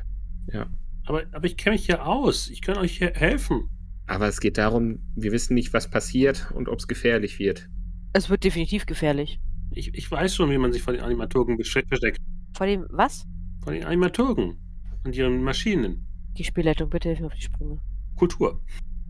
Ja. 0.53 0.67
Aber, 1.05 1.23
aber 1.31 1.45
ich 1.45 1.57
kenne 1.57 1.75
mich 1.75 1.85
hier 1.85 2.05
aus. 2.05 2.49
Ich 2.49 2.61
kann 2.61 2.77
euch 2.77 2.97
hier 2.97 3.11
helfen. 3.13 3.69
Aber 4.07 4.27
es 4.27 4.39
geht 4.39 4.57
darum, 4.57 4.99
wir 5.15 5.31
wissen 5.31 5.55
nicht, 5.55 5.73
was 5.73 5.89
passiert 5.89 6.51
und 6.51 6.69
ob 6.69 6.79
es 6.79 6.87
gefährlich 6.87 7.39
wird. 7.39 7.67
Es 8.13 8.29
wird 8.29 8.43
definitiv 8.43 8.85
gefährlich. 8.85 9.39
Ich, 9.71 9.93
ich 9.93 10.09
weiß 10.09 10.35
schon, 10.35 10.49
wie 10.51 10.57
man 10.57 10.71
sich 10.71 10.83
vor 10.83 10.93
den 10.93 11.01
Animaturgen 11.01 11.57
versteckt. 11.57 12.19
Vor 12.55 12.67
dem, 12.67 12.85
was? 12.89 13.25
Vor 13.63 13.73
den 13.73 13.83
Animaturgen 13.83 14.57
und 15.03 15.15
ihren 15.15 15.43
Maschinen. 15.43 16.07
Die 16.37 16.43
Spielleitung, 16.43 16.89
bitte 16.89 17.09
hilf 17.09 17.21
mir 17.21 17.27
auf 17.27 17.33
die 17.33 17.41
Sprünge. 17.41 17.81
Kultur. 18.15 18.61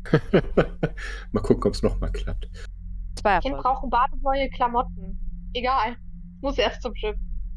mal 1.31 1.41
gucken, 1.41 1.63
ob 1.65 1.73
es 1.73 1.81
nochmal 1.81 2.11
klappt. 2.11 2.49
Zwei 3.15 3.39
Kind 3.39 3.57
brauchen 3.57 3.89
badeneue 3.89 4.49
Klamotten. 4.49 5.19
Egal. 5.53 5.97
Muss 6.45 6.59
erst 6.59 6.83
zum 6.83 6.95
Schiff. 6.95 7.15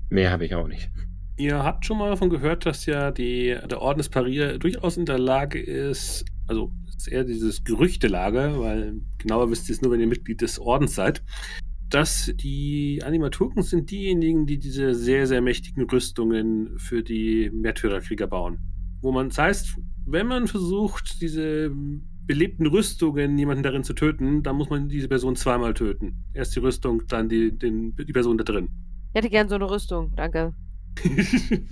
Mehr 0.08 0.30
habe 0.30 0.46
ich 0.46 0.54
auch 0.54 0.66
nicht. 0.66 0.90
Ihr 1.36 1.62
habt 1.62 1.84
schon 1.84 1.98
mal 1.98 2.08
davon 2.08 2.30
gehört, 2.30 2.64
dass 2.64 2.86
ja 2.86 3.10
die, 3.10 3.54
der 3.70 3.82
Orden 3.82 3.98
des 3.98 4.08
Parier 4.08 4.58
durchaus 4.58 4.96
in 4.96 5.04
der 5.04 5.18
Lage 5.18 5.60
ist, 5.60 6.24
also 6.46 6.72
es 6.88 6.96
ist 6.96 7.08
eher 7.08 7.24
dieses 7.24 7.64
Gerüchtelager, 7.64 8.58
weil 8.58 9.02
genauer 9.18 9.50
wisst 9.50 9.68
ihr 9.68 9.74
es 9.74 9.82
nur, 9.82 9.92
wenn 9.92 10.00
ihr 10.00 10.06
Mitglied 10.06 10.40
des 10.40 10.58
Ordens 10.58 10.94
seid, 10.94 11.22
dass 11.90 12.32
die 12.36 13.02
Animaturken 13.04 13.62
sind 13.62 13.90
diejenigen, 13.90 14.46
die 14.46 14.58
diese 14.58 14.94
sehr, 14.94 15.26
sehr 15.26 15.42
mächtigen 15.42 15.82
Rüstungen 15.82 16.78
für 16.78 17.02
die 17.02 17.50
Märtyrerkrieger 17.52 18.26
bauen. 18.26 18.58
Wo 19.02 19.12
man, 19.12 19.28
das 19.28 19.36
heißt, 19.36 19.76
wenn 20.06 20.28
man 20.28 20.46
versucht, 20.46 21.20
diese 21.20 21.70
belebten 22.28 22.66
Rüstungen 22.66 23.36
jemanden 23.38 23.64
darin 23.64 23.82
zu 23.82 23.94
töten, 23.94 24.42
dann 24.44 24.56
muss 24.56 24.70
man 24.70 24.88
diese 24.88 25.08
Person 25.08 25.34
zweimal 25.34 25.74
töten. 25.74 26.24
Erst 26.34 26.54
die 26.54 26.60
Rüstung, 26.60 27.02
dann 27.08 27.28
die, 27.28 27.56
den, 27.58 27.96
die 27.96 28.12
Person 28.12 28.38
da 28.38 28.44
drin. 28.44 28.68
Ich 29.12 29.18
hätte 29.18 29.30
gern 29.30 29.48
so 29.48 29.56
eine 29.56 29.68
Rüstung, 29.68 30.12
danke. 30.14 30.54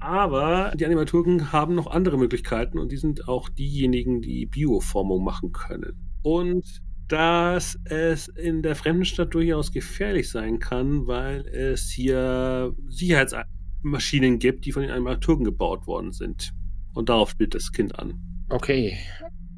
Aber 0.00 0.72
die 0.76 0.86
Animaturgen 0.86 1.52
haben 1.52 1.74
noch 1.74 1.88
andere 1.88 2.16
Möglichkeiten 2.16 2.78
und 2.78 2.92
die 2.92 2.96
sind 2.96 3.28
auch 3.28 3.48
diejenigen, 3.48 4.22
die 4.22 4.46
Bioformung 4.46 5.24
machen 5.24 5.50
können. 5.52 5.98
Und 6.22 6.80
dass 7.08 7.76
es 7.84 8.28
in 8.28 8.62
der 8.62 8.76
Fremdenstadt 8.76 9.34
durchaus 9.34 9.72
gefährlich 9.72 10.30
sein 10.30 10.60
kann, 10.60 11.08
weil 11.08 11.46
es 11.48 11.90
hier 11.90 12.72
Sicherheitsmaschinen 12.88 14.38
gibt, 14.38 14.64
die 14.64 14.72
von 14.72 14.82
den 14.82 14.92
Animaturgen 14.92 15.44
gebaut 15.44 15.88
worden 15.88 16.12
sind. 16.12 16.52
Und 16.94 17.08
darauf 17.08 17.30
spielt 17.30 17.54
das 17.54 17.72
Kind 17.72 17.98
an. 17.98 18.20
Okay. 18.48 18.96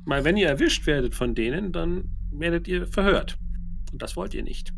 Mal 0.09 0.24
wenn 0.24 0.38
ihr 0.38 0.48
erwischt 0.48 0.86
werdet 0.86 1.14
von 1.14 1.34
denen, 1.34 1.70
dann 1.70 2.09
werdet 2.32 2.66
ihr 2.66 2.86
verhört. 2.86 3.36
Und 3.92 4.00
das 4.00 4.16
wollt 4.16 4.32
ihr 4.32 4.42
nicht. 4.42 4.72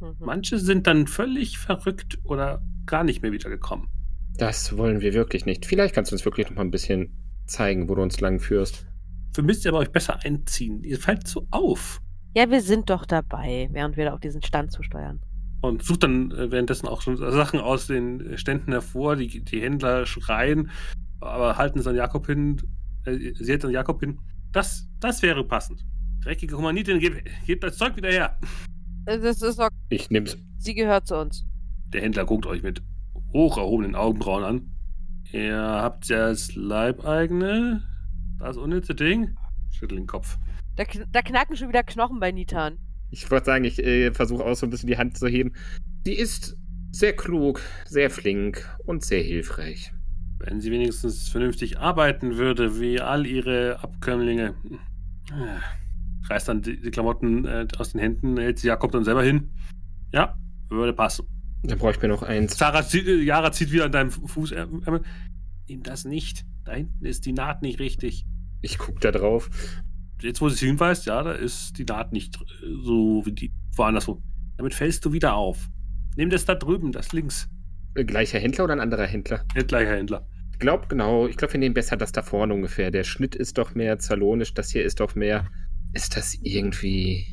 Mhm. 0.00 0.14
Manche 0.20 0.60
sind 0.60 0.86
dann 0.86 1.08
völlig 1.08 1.58
verrückt 1.58 2.20
oder 2.22 2.62
gar 2.86 3.02
nicht 3.02 3.20
mehr 3.20 3.32
wiedergekommen. 3.32 3.88
Das 4.38 4.78
wollen 4.78 5.00
wir 5.00 5.12
wirklich 5.12 5.44
nicht. 5.44 5.66
Vielleicht 5.66 5.92
kannst 5.92 6.12
du 6.12 6.14
uns 6.14 6.24
wirklich 6.24 6.48
noch 6.48 6.54
mal 6.54 6.62
ein 6.62 6.70
bisschen 6.70 7.10
zeigen, 7.46 7.88
wo 7.88 7.96
du 7.96 8.02
uns 8.02 8.20
lang 8.20 8.38
führst. 8.38 8.86
Dafür 9.32 9.42
müsst 9.42 9.64
ihr 9.64 9.72
aber 9.72 9.80
euch 9.80 9.90
besser 9.90 10.20
einziehen. 10.22 10.84
Ihr 10.84 11.00
fällt 11.00 11.26
so 11.26 11.48
auf. 11.50 12.00
Ja, 12.36 12.48
wir 12.48 12.60
sind 12.60 12.88
doch 12.88 13.06
dabei, 13.06 13.68
während 13.72 13.96
wir 13.96 14.04
da 14.04 14.14
auf 14.14 14.20
diesen 14.20 14.44
Stand 14.44 14.70
zusteuern. 14.70 15.20
Und 15.62 15.82
sucht 15.82 16.04
dann 16.04 16.30
äh, 16.30 16.52
währenddessen 16.52 16.86
auch 16.86 17.02
schon 17.02 17.16
Sachen 17.16 17.58
aus 17.58 17.88
den 17.88 18.38
Ständen 18.38 18.70
hervor. 18.70 19.16
Die, 19.16 19.42
die 19.42 19.62
Händler 19.62 20.06
schreien, 20.06 20.70
aber 21.18 21.56
halten 21.56 21.80
es 21.80 21.88
an 21.88 21.96
Jakob 21.96 22.26
hin. 22.26 22.62
Äh, 23.04 23.32
sie 23.34 23.50
hält 23.50 23.64
an 23.64 23.72
Jakob 23.72 23.98
hin. 23.98 24.20
Das, 24.56 24.88
das 25.00 25.20
wäre 25.20 25.44
passend. 25.44 25.84
Dreckige 26.24 26.56
Humanitin, 26.56 26.98
gebt, 26.98 27.22
gebt 27.44 27.62
das 27.62 27.76
Zeug 27.76 27.94
wieder 27.94 28.08
her. 28.10 28.38
Äh, 29.04 29.18
Das 29.18 29.42
ist 29.42 29.58
doch, 29.58 29.68
Ich 29.90 30.08
nehm's. 30.08 30.38
sie 30.56 30.74
gehört 30.74 31.06
zu 31.06 31.18
uns. 31.18 31.44
Der 31.92 32.00
Händler 32.00 32.24
guckt 32.24 32.46
euch 32.46 32.62
mit 32.62 32.80
hoch 33.34 33.58
erhobenen 33.58 33.94
Augenbrauen 33.94 34.44
an. 34.44 34.70
Ihr 35.30 35.58
habt 35.60 36.08
ja 36.08 36.28
das 36.30 36.54
Leibeigene, 36.54 37.82
das 38.38 38.56
unnütze 38.56 38.94
Ding. 38.94 39.36
Schüttelt 39.70 40.00
den 40.00 40.06
Kopf. 40.06 40.38
Da, 40.76 40.84
da 41.12 41.20
knacken 41.20 41.54
schon 41.54 41.68
wieder 41.68 41.82
Knochen 41.82 42.18
bei 42.18 42.32
Nitan. 42.32 42.78
Ich 43.10 43.30
wollte 43.30 43.44
sagen, 43.44 43.64
ich 43.64 43.78
äh, 43.84 44.10
versuche 44.14 44.42
auch 44.42 44.54
so 44.54 44.66
ein 44.66 44.70
bisschen 44.70 44.86
die 44.86 44.96
Hand 44.96 45.18
zu 45.18 45.26
heben. 45.26 45.52
Sie 46.06 46.14
ist 46.14 46.56
sehr 46.92 47.14
klug, 47.14 47.60
sehr 47.84 48.08
flink 48.08 48.66
und 48.86 49.04
sehr 49.04 49.22
hilfreich. 49.22 49.92
Wenn 50.38 50.60
sie 50.60 50.70
wenigstens 50.70 51.28
vernünftig 51.28 51.78
arbeiten 51.78 52.36
würde, 52.36 52.80
wie 52.80 53.00
all 53.00 53.26
ihre 53.26 53.82
Abkömmlinge. 53.82 54.54
Äh, 55.30 56.28
Reißt 56.28 56.48
dann 56.48 56.62
die, 56.62 56.80
die 56.80 56.90
Klamotten 56.90 57.44
äh, 57.44 57.66
aus 57.78 57.92
den 57.92 58.00
Händen, 58.00 58.36
hält 58.36 58.58
sie 58.58 58.66
Jakob 58.68 58.92
dann 58.92 59.04
selber 59.04 59.22
hin. 59.22 59.50
Ja, 60.12 60.36
würde 60.68 60.92
passen. 60.92 61.26
Dann 61.62 61.78
brauche 61.78 61.92
ich 61.92 62.02
mir 62.02 62.08
noch 62.08 62.22
eins. 62.22 62.58
Sarah 62.58 62.86
zieht, 62.86 63.06
äh, 63.06 63.22
Jara 63.22 63.52
zieht 63.52 63.72
wieder 63.72 63.86
an 63.86 63.92
deinem 63.92 64.10
Fuß. 64.10 64.54
Nimm 65.68 65.82
das 65.82 66.04
nicht. 66.04 66.44
Da 66.64 66.72
hinten 66.72 67.04
ist 67.04 67.26
die 67.26 67.32
Naht 67.32 67.62
nicht 67.62 67.78
richtig. 67.78 68.26
Ich 68.60 68.78
guck 68.78 69.00
da 69.00 69.12
drauf. 69.12 69.48
Jetzt, 70.20 70.40
wo 70.40 70.48
du 70.48 70.54
es 70.54 70.60
hinweist, 70.60 71.06
ja, 71.06 71.22
da 71.22 71.32
ist 71.32 71.78
die 71.78 71.84
Naht 71.84 72.12
nicht 72.12 72.38
so 72.82 73.24
wie 73.24 73.32
die 73.32 73.52
woanders. 73.76 74.10
Damit 74.56 74.74
fällst 74.74 75.04
du 75.04 75.12
wieder 75.12 75.34
auf. 75.34 75.68
Nimm 76.16 76.30
das 76.30 76.44
da 76.44 76.54
drüben, 76.54 76.92
das 76.92 77.12
links. 77.12 77.48
Äh, 77.96 78.04
Gleicher 78.04 78.38
Händler 78.38 78.64
oder 78.64 78.74
ein 78.74 78.80
anderer 78.80 79.06
Händler? 79.06 79.44
Gleicher 79.66 79.96
Händler. 79.96 80.26
Ich 80.52 80.58
glaube, 80.58 80.86
genau. 80.88 81.26
Ich 81.26 81.36
glaube, 81.36 81.54
wir 81.54 81.60
nehmen 81.60 81.74
besser 81.74 81.96
das 81.96 82.12
da 82.12 82.22
vorne 82.22 82.54
ungefähr. 82.54 82.90
Der 82.90 83.04
Schnitt 83.04 83.34
ist 83.34 83.58
doch 83.58 83.74
mehr 83.74 83.98
zalonisch, 83.98 84.54
das 84.54 84.70
hier 84.70 84.84
ist 84.84 85.00
doch 85.00 85.14
mehr. 85.14 85.48
Ist 85.92 86.16
das 86.16 86.34
irgendwie 86.42 87.26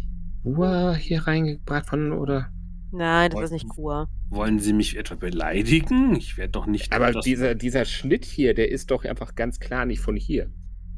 Uhr 0.44 0.96
hier 0.96 1.26
reingebracht 1.28 1.88
von 1.88 2.12
oder? 2.12 2.50
Nein, 2.92 3.32
das 3.32 3.46
ist 3.46 3.52
nicht 3.52 3.70
Kur. 3.70 4.08
Wollen 4.30 4.60
Sie 4.60 4.74
mich 4.74 4.98
etwa 4.98 5.16
beleidigen? 5.16 6.16
Ich 6.16 6.38
werde 6.38 6.52
doch 6.52 6.68
nicht. 6.68 6.94
Aber 6.94 7.12
dieser, 7.22 7.56
dieser 7.56 7.86
Schnitt 7.86 8.24
hier, 8.26 8.54
der 8.54 8.70
ist 8.70 8.92
doch 8.92 9.04
einfach 9.06 9.36
ganz 9.36 9.60
klar 9.60 9.86
nicht 9.86 10.00
von 10.00 10.16
hier. 10.16 10.52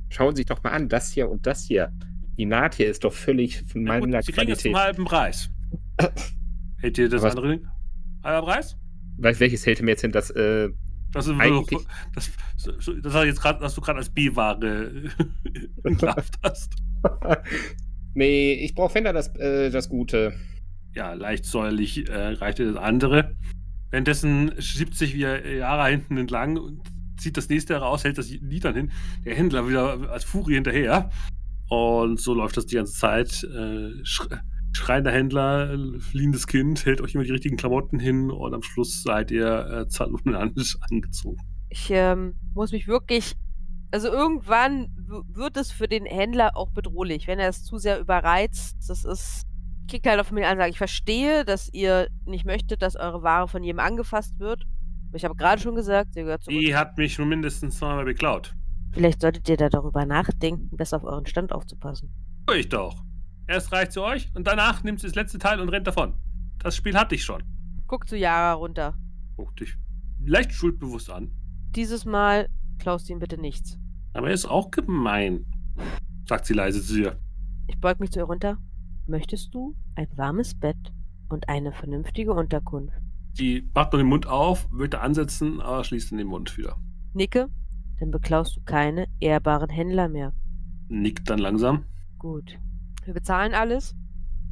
Schauen 0.10 0.36
Sie 0.36 0.42
sich 0.42 0.46
doch 0.48 0.62
mal 0.64 0.72
an, 0.72 0.90
das 0.90 1.12
hier 1.14 1.30
und 1.30 1.46
das 1.48 1.64
hier. 1.64 1.94
Die 2.38 2.46
Naht 2.46 2.76
hier 2.76 2.88
ist 2.88 3.04
doch 3.06 3.14
völlig 3.14 3.64
von 3.64 3.84
meiner 3.84 4.22
Sie 4.24 4.32
kriegen 4.34 4.52
es 4.52 4.62
Qualität. 4.62 4.72
zum 4.74 4.76
halben 4.76 5.06
Preis. 5.06 5.50
Hält 6.82 6.98
ihr 6.98 7.08
das 7.10 7.22
Was- 7.22 7.36
andere 7.36 7.58
Ding? 7.58 7.68
Halber 8.24 8.46
Preis? 8.48 8.78
Wel- 9.18 9.40
Welches 9.40 9.66
hält 9.66 9.82
mir 9.82 9.92
jetzt 9.92 10.02
hin, 10.02 10.12
das, 10.12 10.30
äh, 10.32 10.70
Das 11.12 11.28
ist 11.28 11.40
Eigentlich- 11.40 11.86
das, 12.14 12.30
das, 12.58 12.76
das 13.02 13.14
hast, 13.14 13.24
du 13.24 13.28
jetzt 13.28 13.42
grad, 13.42 13.62
was 13.62 13.74
du 13.76 13.82
gerade 13.82 14.00
als 14.00 14.10
B-Ware 14.10 15.10
entlarvt 15.84 16.36
hast. 16.44 16.74
nee, 18.14 18.54
ich 18.54 18.74
brauche 18.76 18.92
Fender 18.92 19.14
das, 19.14 19.34
äh, 19.38 19.70
das 19.70 19.90
Gute. 19.90 20.34
Ja, 20.94 21.14
leicht 21.14 21.46
säuerlich 21.46 22.08
äh, 22.10 22.34
reichte 22.34 22.66
das 22.66 22.78
andere. 22.82 23.36
Währenddessen 23.92 24.54
schiebt 24.62 24.96
sich 24.96 25.14
wieder 25.14 25.46
Jahre 25.48 25.90
hinten 25.90 26.18
entlang 26.18 26.58
und 26.58 26.82
zieht 27.18 27.38
das 27.38 27.50
nächste 27.50 27.74
heraus, 27.76 28.04
hält 28.04 28.18
das 28.18 28.30
Lied 28.30 28.66
dann 28.66 28.76
hin. 28.76 28.92
Der 29.26 29.36
Händler 29.36 29.68
wieder 29.70 30.10
als 30.12 30.24
Furie 30.24 30.56
hinterher. 30.56 31.10
Und 31.70 32.20
so 32.20 32.34
läuft 32.34 32.58
das 32.58 32.66
die 32.66 32.76
ganze 32.76 32.94
Zeit. 32.94 33.44
Äh, 33.44 33.92
schreiender 34.76 35.12
Händler, 35.12 35.78
fliehendes 36.00 36.48
Kind, 36.48 36.86
hält 36.86 37.02
euch 37.02 37.16
immer 37.16 37.24
die 37.24 37.32
richtigen 37.32 37.58
Klamotten 37.58 38.00
hin 38.00 38.30
und 38.32 38.54
am 38.54 38.62
Schluss 38.62 39.04
seid 39.04 39.32
ihr 39.32 39.66
äh, 39.68 39.88
zalunanisch 39.88 40.78
angezogen. 40.90 41.42
Ich 41.70 41.90
ähm, 41.92 42.36
muss 42.54 42.72
mich 42.72 42.88
wirklich. 42.88 43.36
Also 43.92 44.10
irgendwann 44.10 44.90
wird 45.30 45.58
es 45.58 45.72
für 45.72 45.88
den 45.88 46.06
Händler 46.06 46.58
auch 46.58 46.72
bedrohlich, 46.72 47.28
wenn 47.28 47.40
er 47.40 47.50
es 47.50 47.64
zu 47.64 47.78
sehr 47.78 48.00
überreizt. 48.00 48.78
Das 48.88 49.06
ist. 49.06 49.46
Kriegt 49.88 50.08
halt 50.08 50.20
auf 50.20 50.32
mir 50.32 50.42
die 50.42 50.48
Ansage. 50.48 50.72
Ich 50.72 50.80
verstehe, 50.80 51.46
dass 51.46 51.72
ihr 51.72 52.08
nicht 52.26 52.44
möchtet, 52.44 52.82
dass 52.82 52.96
eure 52.96 53.22
Ware 53.22 53.48
von 53.48 53.62
jedem 53.62 53.80
angefasst 53.80 54.40
wird. 54.40 54.66
Aber 55.10 55.18
ich 55.18 55.24
habe 55.24 55.36
gerade 55.36 55.62
schon 55.62 55.76
gesagt, 55.76 56.16
sie 56.16 56.24
gehört 56.24 56.44
zurück. 56.44 56.60
Die 56.60 56.76
hat 56.76 56.98
mich 56.98 57.14
schon 57.14 57.30
mindestens 57.30 57.78
zweimal 57.78 58.04
beklaut. 58.04 58.56
Vielleicht 58.94 59.22
solltet 59.22 59.48
ihr 59.48 59.58
da 59.58 59.70
darüber 59.70 60.06
nachdenken, 60.06 60.76
besser 60.76 60.98
auf 60.98 61.04
euren 61.04 61.28
Stand 61.28 61.52
aufzupassen. 61.52 62.10
Ich 62.56 62.68
doch. 62.68 63.05
Erst 63.48 63.72
reicht 63.72 63.92
sie 63.92 64.02
euch 64.02 64.32
und 64.34 64.48
danach 64.48 64.84
nimmt 64.84 65.00
sie 65.00 65.08
das 65.08 65.16
letzte 65.16 65.38
Teil 65.38 65.60
und 65.60 65.70
rennt 65.70 65.88
davon. 65.88 66.14
Das 66.60 66.76
Spiel 66.76 66.96
hatte 66.96 67.16
ich 67.16 67.24
schon. 67.24 67.44
Guckt 67.88 68.10
zu 68.10 68.18
Yara 68.18 68.54
runter. 68.54 68.98
Guck 69.38 69.56
dich 69.58 69.78
leicht 70.26 70.52
schuldbewusst 70.54 71.10
an. 71.10 71.32
Dieses 71.76 72.06
Mal 72.06 72.50
klaust 72.80 73.10
ihm 73.10 73.20
bitte 73.20 73.40
nichts. 73.40 73.78
Aber 74.14 74.28
er 74.28 74.34
ist 74.34 74.46
auch 74.46 74.72
gemein, 74.72 75.46
sagt 76.28 76.46
sie 76.46 76.54
leise 76.54 76.82
zu 76.82 76.96
dir. 76.96 77.20
Ich 77.68 77.80
beug 77.80 78.00
mich 78.00 78.12
zu 78.12 78.20
ihr 78.20 78.26
runter. 78.26 78.58
Möchtest 79.08 79.54
du 79.54 79.76
ein 79.96 80.08
warmes 80.16 80.56
Bett 80.56 80.78
und 81.30 81.48
eine 81.50 81.72
vernünftige 81.74 82.34
Unterkunft? 82.34 82.96
Die 83.38 83.70
macht 83.74 83.92
nur 83.92 84.02
den 84.02 84.08
Mund 84.08 84.28
auf, 84.28 84.70
möchte 84.72 85.02
ansetzen, 85.02 85.62
aber 85.62 85.84
schließt 85.84 86.12
dann 86.12 86.18
den 86.18 86.28
Mund 86.28 86.58
wieder. 86.58 86.78
Nicke, 87.14 87.50
dann 88.00 88.12
beklaust 88.12 88.56
du 88.56 88.62
keine 88.64 89.08
ehrbaren 89.20 89.70
Händler 89.70 90.08
mehr. 90.08 90.34
Nickt 90.88 91.30
dann 91.30 91.40
langsam. 91.40 91.84
Gut. 92.18 92.58
Wir 93.06 93.14
bezahlen 93.14 93.54
alles. 93.54 93.94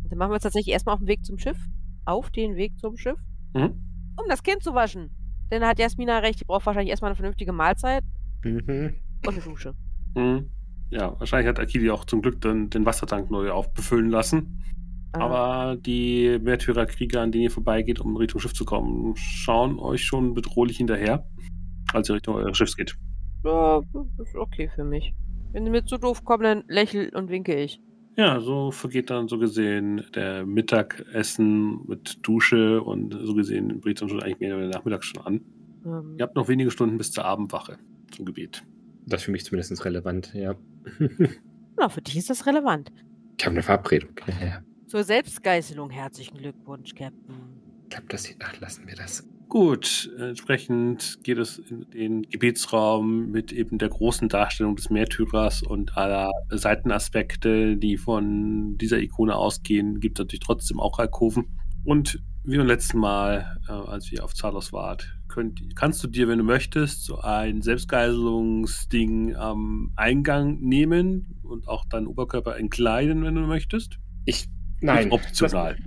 Und 0.04 0.12
dann 0.12 0.18
machen 0.20 0.30
wir 0.32 0.36
uns 0.36 0.44
tatsächlich 0.44 0.74
erstmal 0.74 0.94
auf 0.94 1.00
den 1.00 1.08
Weg 1.08 1.26
zum 1.26 1.38
Schiff. 1.38 1.58
Auf 2.06 2.30
den 2.30 2.56
Weg 2.56 2.78
zum 2.80 2.98
Schiff. 2.98 3.20
Mhm. 3.54 3.82
Um 4.16 4.26
das 4.30 4.44
Kind 4.44 4.62
zu 4.64 4.74
waschen. 4.74 5.10
Denn 5.52 5.62
da 5.62 5.70
hat 5.70 5.80
Jasmina 5.80 6.20
recht, 6.20 6.40
die 6.40 6.46
braucht 6.46 6.66
wahrscheinlich 6.66 6.92
erstmal 6.92 7.10
eine 7.10 7.16
vernünftige 7.16 7.52
Mahlzeit 7.54 8.04
Mhm. 8.44 8.96
und 9.26 9.34
eine 9.34 9.42
Dusche. 9.44 9.74
Mhm. 10.16 10.50
Ja, 10.90 11.18
wahrscheinlich 11.20 11.48
hat 11.50 11.60
Akili 11.60 11.90
auch 11.90 12.06
zum 12.06 12.22
Glück 12.22 12.40
dann 12.42 12.70
den 12.70 12.86
Wassertank 12.86 13.32
neu 13.32 13.50
aufbefüllen 13.52 14.10
lassen. 14.10 14.64
Ah, 15.14 15.22
Aber 15.22 15.78
die 15.78 16.38
Märtyrerkrieger, 16.42 17.22
an 17.22 17.32
denen 17.32 17.44
ihr 17.46 17.52
vorbeigeht, 17.52 18.00
um 18.00 18.16
Richtung 18.18 18.40
Schiff 18.42 18.54
zu 18.54 18.66
kommen, 18.66 19.16
schauen 19.16 19.80
euch 19.80 20.04
schon 20.04 20.34
bedrohlich 20.34 20.78
hinterher, 20.78 21.28
als 21.94 22.10
ihr 22.10 22.16
Richtung 22.16 22.36
eures 22.36 22.58
Schiffs 22.58 22.76
geht. 22.76 22.96
ja, 23.44 23.82
ist 24.20 24.36
okay 24.36 24.70
für 24.74 24.84
mich. 24.84 25.14
Wenn 25.52 25.66
sie 25.66 25.70
mir 25.72 25.86
zu 25.86 25.98
doof 25.98 26.24
kommen, 26.26 26.44
dann 26.44 26.64
lächel 26.68 27.10
und 27.16 27.30
winke 27.30 27.56
ich. 27.56 27.80
Ja, 28.16 28.40
so 28.40 28.72
vergeht 28.72 29.10
dann 29.10 29.28
so 29.28 29.40
gesehen 29.40 30.06
der 30.14 30.46
Mittagessen 30.46 31.86
mit 31.88 32.20
Dusche 32.22 32.82
und 32.82 33.18
so 33.24 33.34
gesehen 33.34 33.80
bricht 33.80 34.02
dann 34.02 34.10
schon 34.10 34.22
eigentlich 34.22 34.40
mehr 34.40 34.58
der 34.58 34.68
Nachmittag 34.70 35.04
schon 35.04 35.26
an. 35.26 35.42
Ähm, 35.86 36.16
Ihr 36.18 36.24
habt 36.24 36.36
noch 36.36 36.48
wenige 36.48 36.70
Stunden 36.70 36.98
bis 36.98 37.12
zur 37.12 37.26
Abendwache 37.26 37.78
zum 38.12 38.26
Gebet. 38.26 38.64
Das 39.06 39.22
ist 39.22 39.26
für 39.26 39.32
mich 39.32 39.46
zumindest 39.46 39.84
relevant, 39.84 40.34
ja. 40.34 40.56
Na, 41.78 41.90
für 41.90 42.02
dich 42.02 42.18
ist 42.18 42.30
das 42.30 42.46
relevant. 42.46 42.92
ich 43.38 43.46
habe 43.46 43.56
eine 43.56 43.64
Verabredung. 43.64 44.12
Ja, 44.28 44.46
ja. 44.46 44.64
Zur 44.86 45.04
Selbstgeißelung 45.04 45.90
herzlichen 45.90 46.38
Glückwunsch, 46.38 46.94
Captain. 46.94 47.36
Ich 47.84 47.90
glaube, 47.90 48.06
das 48.10 48.26
hier. 48.26 48.36
Ach, 48.44 48.60
lassen 48.62 48.88
wir 48.88 48.96
das. 48.96 49.28
Gut, 49.50 50.12
entsprechend 50.18 51.20
geht 51.24 51.38
es 51.38 51.60
in 51.60 51.90
den 51.92 52.22
Gebetsraum 52.24 53.30
mit 53.30 53.52
eben 53.52 53.78
der 53.78 53.90
großen 53.90 54.28
Darstellung 54.28 54.76
des 54.76 54.90
Märtyrers 54.90 55.62
und 55.62 55.96
aller 55.96 56.32
Seitenaspekte, 56.50 57.78
die 57.78 57.98
von 57.98 58.78
dieser 58.78 59.00
Ikone 59.00 59.36
ausgehen, 59.36 60.00
gibt 60.00 60.18
es 60.18 60.24
natürlich 60.24 60.44
trotzdem 60.44 60.80
auch 60.80 60.98
Alkoven. 60.98 61.60
Und 61.84 62.20
wie 62.46 62.58
beim 62.58 62.68
letzten 62.68 62.98
Mal, 62.98 63.58
äh, 63.70 63.72
als 63.72 64.12
wir 64.12 64.24
auf 64.24 64.34
Zalos 64.34 64.74
wart, 64.74 65.08
könnt, 65.28 65.62
kannst 65.76 66.04
du 66.04 66.08
dir, 66.08 66.28
wenn 66.28 66.40
du 66.40 66.44
möchtest, 66.44 67.06
so 67.06 67.20
ein 67.20 67.62
Selbstgeiselungsding 67.62 69.36
am 69.36 69.94
Eingang 69.96 70.60
nehmen 70.60 71.40
und 71.44 71.68
auch 71.68 71.86
deinen 71.86 72.08
Oberkörper 72.08 72.58
entkleiden, 72.58 73.24
wenn 73.24 73.36
du 73.36 73.42
möchtest. 73.42 73.98
Ich. 74.26 74.48
Nein. 74.84 75.12
Optional. 75.12 75.78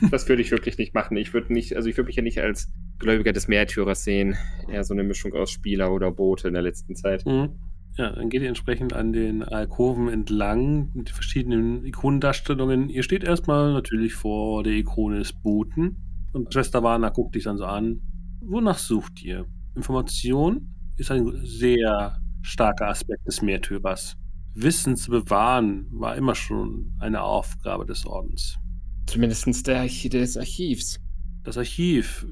Das, 0.00 0.10
das 0.10 0.28
würde 0.28 0.42
ich 0.42 0.50
wirklich 0.50 0.76
nicht 0.78 0.94
machen. 0.94 1.16
Ich 1.16 1.32
würde 1.32 1.52
nicht, 1.52 1.74
also 1.74 1.88
ich 1.88 1.96
würde 1.96 2.08
mich 2.08 2.16
ja 2.16 2.22
nicht 2.22 2.40
als 2.40 2.70
Gläubiger 2.98 3.32
des 3.32 3.48
Märtyrers 3.48 4.04
sehen. 4.04 4.36
Eher 4.68 4.84
so 4.84 4.92
eine 4.92 5.04
Mischung 5.04 5.32
aus 5.32 5.50
Spieler 5.50 5.92
oder 5.92 6.12
Bote 6.12 6.48
in 6.48 6.54
der 6.54 6.62
letzten 6.62 6.94
Zeit. 6.94 7.24
Mhm. 7.24 7.50
Ja, 7.96 8.10
dann 8.10 8.28
geht 8.30 8.42
ihr 8.42 8.48
entsprechend 8.48 8.92
an 8.94 9.12
den 9.12 9.42
Alkoven 9.42 10.08
entlang 10.08 10.90
mit 10.94 11.08
den 11.08 11.14
verschiedenen 11.14 11.84
Ikonendarstellungen. 11.84 12.88
Ihr 12.88 13.02
steht 13.02 13.24
erstmal 13.24 13.72
natürlich 13.72 14.14
vor 14.14 14.62
der 14.62 14.72
Ikone 14.74 15.18
des 15.18 15.32
Boten. 15.32 15.96
Und 16.32 16.52
Schwester 16.52 16.82
Warner 16.82 17.10
guckt 17.10 17.34
dich 17.34 17.44
dann 17.44 17.58
so 17.58 17.64
an. 17.64 18.00
Wonach 18.40 18.78
sucht 18.78 19.22
ihr? 19.22 19.46
Information 19.76 20.74
ist 20.96 21.10
ein 21.10 21.32
sehr 21.44 22.18
starker 22.42 22.88
Aspekt 22.88 23.26
des 23.26 23.42
Märtyrers. 23.42 24.16
Wissen 24.54 24.96
zu 24.96 25.10
bewahren 25.10 25.86
war 25.90 26.16
immer 26.16 26.34
schon 26.34 26.92
eine 26.98 27.22
Aufgabe 27.22 27.86
des 27.86 28.06
Ordens. 28.06 28.58
Zumindest 29.06 29.66
der 29.66 29.80
Archi 29.80 30.08
des 30.08 30.36
Archivs. 30.36 31.00
Das 31.42 31.56
Archiv 31.58 32.26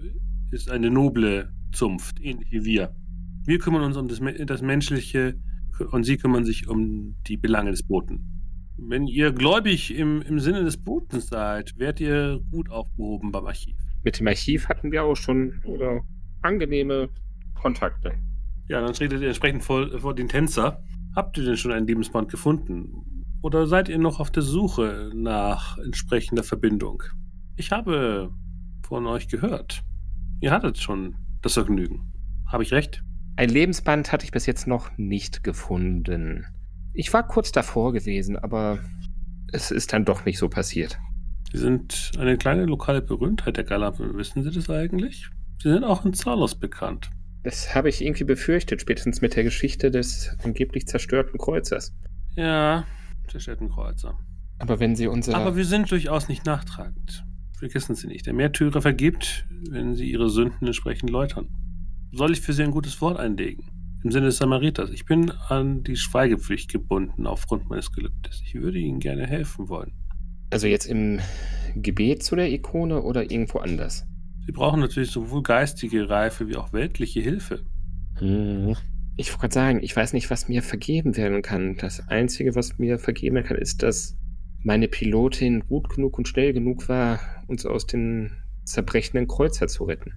ist 0.51 0.71
eine 0.71 0.91
noble 0.91 1.53
Zunft, 1.73 2.21
ähnlich 2.21 2.51
wie 2.51 2.64
wir. 2.64 2.95
Wir 3.45 3.59
kümmern 3.59 3.83
uns 3.83 3.97
um 3.97 4.09
das, 4.09 4.21
das 4.47 4.62
Menschliche 4.62 5.41
und 5.91 6.05
Sie 6.05 6.16
kümmern 6.16 6.45
sich 6.45 6.68
um 6.68 7.16
die 7.27 7.37
Belange 7.37 7.71
des 7.71 7.83
Boten. 7.83 8.41
Wenn 8.77 9.07
ihr 9.07 9.33
gläubig 9.33 9.95
im, 9.95 10.23
im 10.23 10.39
Sinne 10.41 10.64
des 10.64 10.77
Botens 10.77 11.29
seid, 11.29 11.79
werdet 11.79 12.01
ihr 12.01 12.41
gut 12.51 12.71
aufgehoben 12.71 13.33
beim 13.33 13.47
Archiv. 13.47 13.77
Mit 14.03 14.18
dem 14.18 14.27
Archiv 14.27 14.68
hatten 14.68 14.91
wir 14.93 15.05
auch 15.05 15.16
schon 15.16 15.61
oder, 15.64 16.03
angenehme 16.43 17.09
Kontakte. 17.55 18.12
Ja, 18.68 18.81
dann 18.81 18.93
tretet 18.93 19.21
ihr 19.21 19.29
entsprechend 19.29 19.64
vor, 19.64 19.99
vor 19.99 20.14
den 20.14 20.29
Tänzer. 20.29 20.83
Habt 21.14 21.36
ihr 21.38 21.44
denn 21.44 21.56
schon 21.56 21.72
einen 21.72 21.86
Lebensband 21.86 22.30
gefunden? 22.30 23.24
Oder 23.42 23.66
seid 23.66 23.88
ihr 23.88 23.98
noch 23.98 24.20
auf 24.20 24.30
der 24.30 24.42
Suche 24.42 25.11
nach 25.14 25.78
entsprechender 25.78 26.42
Verbindung? 26.44 27.02
Ich 27.56 27.72
habe 27.72 28.32
von 28.86 29.06
euch 29.06 29.28
gehört. 29.28 29.82
Ihr 30.40 30.52
hattet 30.52 30.78
schon 30.78 31.16
das 31.42 31.54
Vergnügen. 31.54 32.12
Habe 32.46 32.62
ich 32.62 32.72
recht? 32.72 33.02
Ein 33.36 33.48
Lebensband 33.48 34.12
hatte 34.12 34.24
ich 34.24 34.32
bis 34.32 34.46
jetzt 34.46 34.66
noch 34.66 34.90
nicht 34.98 35.42
gefunden. 35.42 36.46
Ich 36.92 37.12
war 37.12 37.26
kurz 37.26 37.52
davor 37.52 37.92
gewesen, 37.92 38.36
aber 38.36 38.78
es 39.52 39.70
ist 39.70 39.92
dann 39.92 40.04
doch 40.04 40.24
nicht 40.24 40.38
so 40.38 40.48
passiert. 40.48 40.98
Sie 41.52 41.58
sind 41.58 42.12
eine 42.18 42.36
kleine 42.36 42.66
lokale 42.66 43.02
Berühmtheit 43.02 43.56
der 43.56 43.64
Galapen. 43.64 44.16
Wissen 44.16 44.42
Sie 44.42 44.50
das 44.50 44.70
eigentlich? 44.70 45.28
Sie 45.62 45.70
sind 45.70 45.84
auch 45.84 46.04
in 46.04 46.14
Zalos 46.14 46.54
bekannt. 46.54 47.11
Das 47.43 47.74
habe 47.74 47.88
ich 47.88 48.05
irgendwie 48.05 48.24
befürchtet, 48.24 48.80
spätestens 48.80 49.20
mit 49.20 49.36
der 49.36 49.45
Geschichte 49.45 49.91
des 49.91 50.36
angeblich 50.43 50.86
zerstörten 50.86 51.38
Kreuzers. 51.38 51.95
Ja, 52.36 52.84
zerstörten 53.28 53.70
Kreuzer. 53.70 54.18
Aber 54.59 54.78
wenn 54.78 54.95
Sie 54.95 55.07
unser... 55.07 55.34
Aber 55.34 55.57
wir 55.57 55.64
sind 55.64 55.91
durchaus 55.91 56.28
nicht 56.28 56.45
nachtragend. 56.45 57.24
Vergessen 57.59 57.95
Sie 57.95 58.09
nicht, 58.09 58.26
der 58.26 58.34
Märtyrer 58.34 58.82
vergibt, 58.82 59.47
wenn 59.70 59.95
Sie 59.95 60.11
Ihre 60.11 60.28
Sünden 60.28 60.66
entsprechend 60.66 61.11
läutern. 61.11 61.49
Soll 62.12 62.32
ich 62.32 62.41
für 62.41 62.53
Sie 62.53 62.62
ein 62.62 62.72
gutes 62.72 63.01
Wort 63.01 63.18
einlegen? 63.18 63.70
im 64.03 64.11
Sinne 64.11 64.26
des 64.26 64.38
Samariters. 64.38 64.91
Ich 64.91 65.05
bin 65.05 65.30
an 65.30 65.82
die 65.82 65.97
Schweigepflicht 65.97 66.70
gebunden 66.70 67.26
aufgrund 67.26 67.68
meines 67.68 67.93
Gelübdes. 67.93 68.43
Ich 68.45 68.55
würde 68.55 68.78
Ihnen 68.78 69.01
gerne 69.01 69.26
helfen 69.26 69.68
wollen. 69.68 69.93
Also 70.51 70.66
jetzt 70.66 70.86
im 70.86 71.20
Gebet 71.76 72.22
zu 72.22 72.34
der 72.34 72.51
Ikone 72.51 73.03
oder 73.03 73.30
irgendwo 73.30 73.59
anders? 73.59 74.07
Sie 74.47 74.53
brauchen 74.53 74.80
natürlich 74.80 75.11
sowohl 75.11 75.43
geistige 75.43 76.09
Reife 76.09 76.49
wie 76.49 76.57
auch 76.57 76.72
weltliche 76.72 77.20
Hilfe. 77.20 77.64
Hm. 78.18 78.76
Ich 79.16 79.30
wollte 79.30 79.41
gerade 79.41 79.55
sagen, 79.55 79.82
ich 79.82 79.95
weiß 79.95 80.12
nicht, 80.12 80.30
was 80.30 80.49
mir 80.49 80.62
vergeben 80.62 81.16
werden 81.16 81.43
kann. 81.43 81.76
Das 81.76 82.09
Einzige, 82.09 82.55
was 82.55 82.78
mir 82.78 82.99
vergeben 82.99 83.36
werden 83.36 83.47
kann, 83.49 83.59
ist, 83.59 83.82
dass 83.82 84.16
meine 84.62 84.88
Pilotin 84.88 85.61
gut 85.66 85.88
genug 85.91 86.18
und 86.18 86.28
schnell 86.28 86.53
genug 86.53 86.88
war, 86.88 87.20
uns 87.47 87.66
aus 87.66 87.86
den 87.86 88.32
zerbrechenden 88.64 89.26
Kreuzer 89.26 89.68
zu 89.68 89.84
retten. 89.84 90.12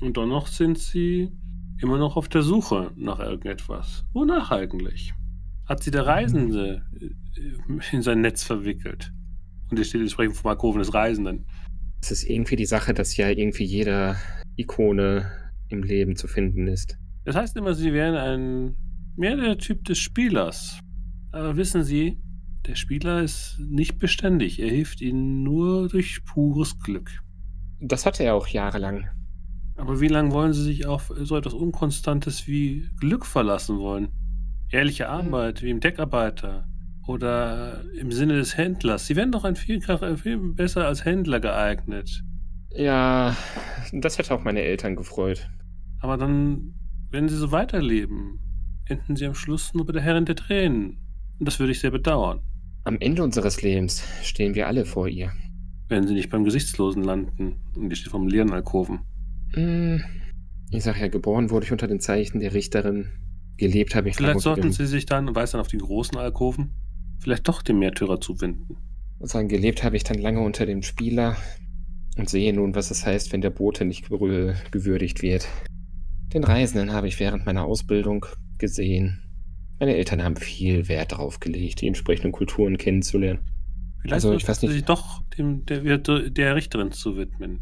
Und 0.00 0.16
dennoch 0.16 0.46
sind 0.46 0.78
Sie 0.78 1.32
immer 1.80 1.98
noch 1.98 2.16
auf 2.16 2.28
der 2.28 2.42
Suche 2.42 2.92
nach 2.96 3.18
irgendetwas. 3.18 4.04
Wonach 4.12 4.50
eigentlich? 4.50 5.14
Hat 5.66 5.82
sie 5.82 5.90
der 5.90 6.06
Reisende 6.06 6.86
äh, 7.00 7.94
in 7.94 8.02
sein 8.02 8.20
Netz 8.20 8.44
verwickelt? 8.44 9.12
Und 9.70 9.76
hier 9.76 9.84
steht 9.84 10.00
entsprechend 10.00 10.36
vom 10.36 10.50
Alkoven 10.50 10.78
des 10.78 10.94
Reisenden. 10.94 11.46
Es 12.02 12.10
ist 12.10 12.24
irgendwie 12.24 12.56
die 12.56 12.66
Sache, 12.66 12.94
dass 12.94 13.16
ja 13.16 13.28
irgendwie 13.28 13.64
jeder 13.64 14.16
Ikone 14.56 15.30
im 15.68 15.82
Leben 15.82 16.16
zu 16.16 16.28
finden 16.28 16.68
ist. 16.68 16.98
Das 17.24 17.34
heißt 17.34 17.56
immer, 17.56 17.74
Sie 17.74 17.92
wären 17.92 18.14
ein 18.14 18.76
mehr 19.16 19.36
der 19.36 19.58
Typ 19.58 19.84
des 19.84 19.98
Spielers. 19.98 20.78
Aber 21.32 21.56
wissen 21.56 21.82
Sie, 21.82 22.18
der 22.66 22.74
Spieler 22.74 23.22
ist 23.22 23.58
nicht 23.58 23.98
beständig. 23.98 24.60
Er 24.60 24.68
hilft 24.68 25.00
Ihnen 25.00 25.42
nur 25.42 25.88
durch 25.88 26.24
pures 26.24 26.78
Glück. 26.78 27.10
Das 27.80 28.06
hatte 28.06 28.24
er 28.24 28.34
auch 28.34 28.48
jahrelang. 28.48 29.08
Aber 29.76 30.00
wie 30.00 30.08
lange 30.08 30.32
wollen 30.32 30.52
Sie 30.52 30.62
sich 30.62 30.86
auf 30.86 31.12
so 31.14 31.36
etwas 31.36 31.52
Unkonstantes 31.52 32.46
wie 32.46 32.88
Glück 32.98 33.26
verlassen 33.26 33.78
wollen? 33.78 34.08
Ehrliche 34.70 35.04
hm. 35.04 35.12
Arbeit, 35.12 35.62
wie 35.62 35.70
im 35.70 35.80
Deckarbeiter 35.80 36.66
oder 37.06 37.84
im 37.94 38.10
Sinne 38.10 38.34
des 38.34 38.56
Händlers. 38.56 39.06
Sie 39.06 39.16
wären 39.16 39.32
doch 39.32 39.44
ein 39.44 39.56
viel, 39.56 39.80
viel 40.16 40.38
besser 40.38 40.86
als 40.86 41.04
Händler 41.04 41.40
geeignet. 41.40 42.22
Ja, 42.70 43.36
das 43.92 44.18
hätte 44.18 44.34
auch 44.34 44.44
meine 44.44 44.62
Eltern 44.62 44.96
gefreut. 44.96 45.48
Aber 46.00 46.16
dann, 46.16 46.74
wenn 47.10 47.28
Sie 47.28 47.36
so 47.36 47.52
weiterleben, 47.52 48.38
enden 48.86 49.16
Sie 49.16 49.26
am 49.26 49.34
Schluss 49.34 49.72
nur 49.74 49.86
bei 49.86 49.92
der 49.92 50.02
Herrin 50.02 50.24
der 50.24 50.36
Tränen. 50.36 50.98
Und 51.38 51.46
das 51.46 51.58
würde 51.58 51.72
ich 51.72 51.80
sehr 51.80 51.90
bedauern. 51.90 52.40
Am 52.84 52.98
Ende 53.00 53.22
unseres 53.22 53.62
Lebens 53.62 54.02
stehen 54.22 54.54
wir 54.54 54.66
alle 54.66 54.84
vor 54.84 55.08
ihr. 55.08 55.32
Wenn 55.88 56.06
Sie 56.06 56.14
nicht 56.14 56.30
beim 56.30 56.44
Gesichtslosen 56.44 57.02
landen. 57.02 57.56
Und 57.74 57.90
die 57.90 57.96
steht 57.96 58.10
vom 58.10 58.28
leeren 58.28 58.52
Alkoven. 58.52 59.00
Hm, 59.54 60.02
ich 60.70 60.84
sag 60.84 61.00
ja, 61.00 61.08
geboren 61.08 61.50
wurde 61.50 61.66
ich 61.66 61.72
unter 61.72 61.86
den 61.86 62.00
Zeichen 62.00 62.40
der 62.40 62.52
Richterin. 62.52 63.08
Gelebt 63.56 63.94
habe 63.94 64.08
ich 64.08 64.16
Vielleicht 64.16 64.40
sollten 64.40 64.72
Sie 64.72 64.86
sich 64.86 65.06
dann, 65.06 65.34
weiß 65.34 65.52
dann 65.52 65.60
auf 65.60 65.68
die 65.68 65.78
großen 65.78 66.18
Alkoven, 66.18 66.74
vielleicht 67.18 67.48
doch 67.48 67.62
dem 67.62 67.78
Märtyrer 67.78 68.20
zuwenden. 68.20 68.76
Sagen, 69.20 69.48
gelebt 69.48 69.82
habe 69.82 69.96
ich 69.96 70.04
dann 70.04 70.18
lange 70.18 70.40
unter 70.40 70.66
dem 70.66 70.82
Spieler 70.82 71.36
und 72.16 72.28
sehe 72.28 72.52
nun, 72.52 72.74
was 72.74 72.90
es 72.90 73.04
heißt, 73.06 73.32
wenn 73.32 73.40
der 73.40 73.50
Bote 73.50 73.84
nicht 73.84 74.08
gewürdigt 74.08 75.22
wird. 75.22 75.48
Den 76.32 76.44
Reisenden 76.44 76.92
habe 76.92 77.08
ich 77.08 77.18
während 77.20 77.46
meiner 77.46 77.64
Ausbildung 77.64 78.26
gesehen. 78.58 79.22
Meine 79.78 79.96
Eltern 79.96 80.22
haben 80.22 80.36
viel 80.36 80.88
Wert 80.88 81.12
darauf 81.12 81.40
gelegt, 81.40 81.80
die 81.80 81.86
entsprechenden 81.86 82.32
Kulturen 82.32 82.78
kennenzulernen. 82.78 83.40
Vielleicht 84.00 84.14
also, 84.14 84.32
ich 84.34 84.46
weiß 84.46 84.62
nicht. 84.62 84.72
sich 84.72 84.84
doch 84.84 85.22
dem, 85.36 85.66
der, 85.66 85.98
der 85.98 86.54
Richterin 86.54 86.92
zu 86.92 87.16
widmen. 87.16 87.60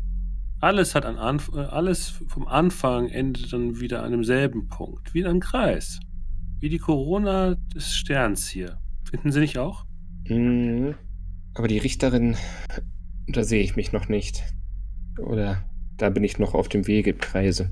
Alles 0.61 0.95
hat 0.95 1.05
an 1.05 1.17
Anf 1.17 1.53
alles 1.53 2.09
vom 2.29 2.47
Anfang 2.47 3.09
endet 3.09 3.53
dann 3.53 3.81
wieder 3.81 4.03
an 4.03 4.13
demselben 4.13 4.69
Punkt, 4.69 5.13
wie 5.13 5.21
in 5.21 5.27
einem 5.27 5.41
Kreis. 5.41 6.01
Wie 6.61 6.69
die 6.69 6.79
Corona 6.79 7.57
des 7.75 7.95
Sterns 7.95 8.49
hier. 8.49 8.79
Finden 9.15 9.31
Sie 9.31 9.39
nicht 9.39 9.59
auch? 9.59 9.85
Mhm. 10.29 10.97
Aber 11.55 11.69
die 11.69 11.79
Richterin, 11.79 12.37
da 13.29 13.45
sehe 13.45 13.63
ich 13.63 13.77
mich 13.77 13.93
noch 13.93 14.09
nicht. 14.09 14.43
Oder 15.21 15.63
da 15.97 16.11
bin 16.11 16.25
ich 16.25 16.41
noch 16.41 16.53
auf 16.53 16.69
dem 16.69 16.89
Wege 16.89 17.11
im 17.11 17.19
Kreise. 17.19 17.71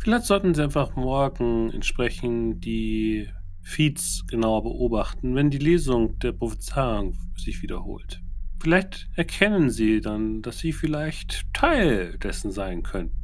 Vielleicht 0.00 0.26
sollten 0.26 0.52
Sie 0.52 0.62
einfach 0.62 0.94
morgen 0.94 1.70
entsprechend 1.70 2.66
die 2.66 3.30
Feeds 3.62 4.26
genauer 4.26 4.62
beobachten, 4.64 5.34
wenn 5.34 5.48
die 5.48 5.56
Lesung 5.56 6.18
der 6.18 6.32
Prophezeiung 6.32 7.16
sich 7.38 7.62
wiederholt. 7.62 8.20
Vielleicht 8.60 9.08
erkennen 9.14 9.70
sie 9.70 10.02
dann, 10.02 10.42
dass 10.42 10.58
sie 10.58 10.72
vielleicht 10.72 11.46
Teil 11.54 12.18
dessen 12.18 12.52
sein 12.52 12.82
könnten. 12.82 13.16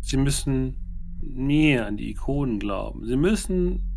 Sie 0.00 0.16
müssen 0.16 0.78
mehr 1.20 1.84
an 1.84 1.98
die 1.98 2.10
Ikonen 2.12 2.58
glauben. 2.58 3.04
Sie 3.04 3.16
müssen 3.16 3.91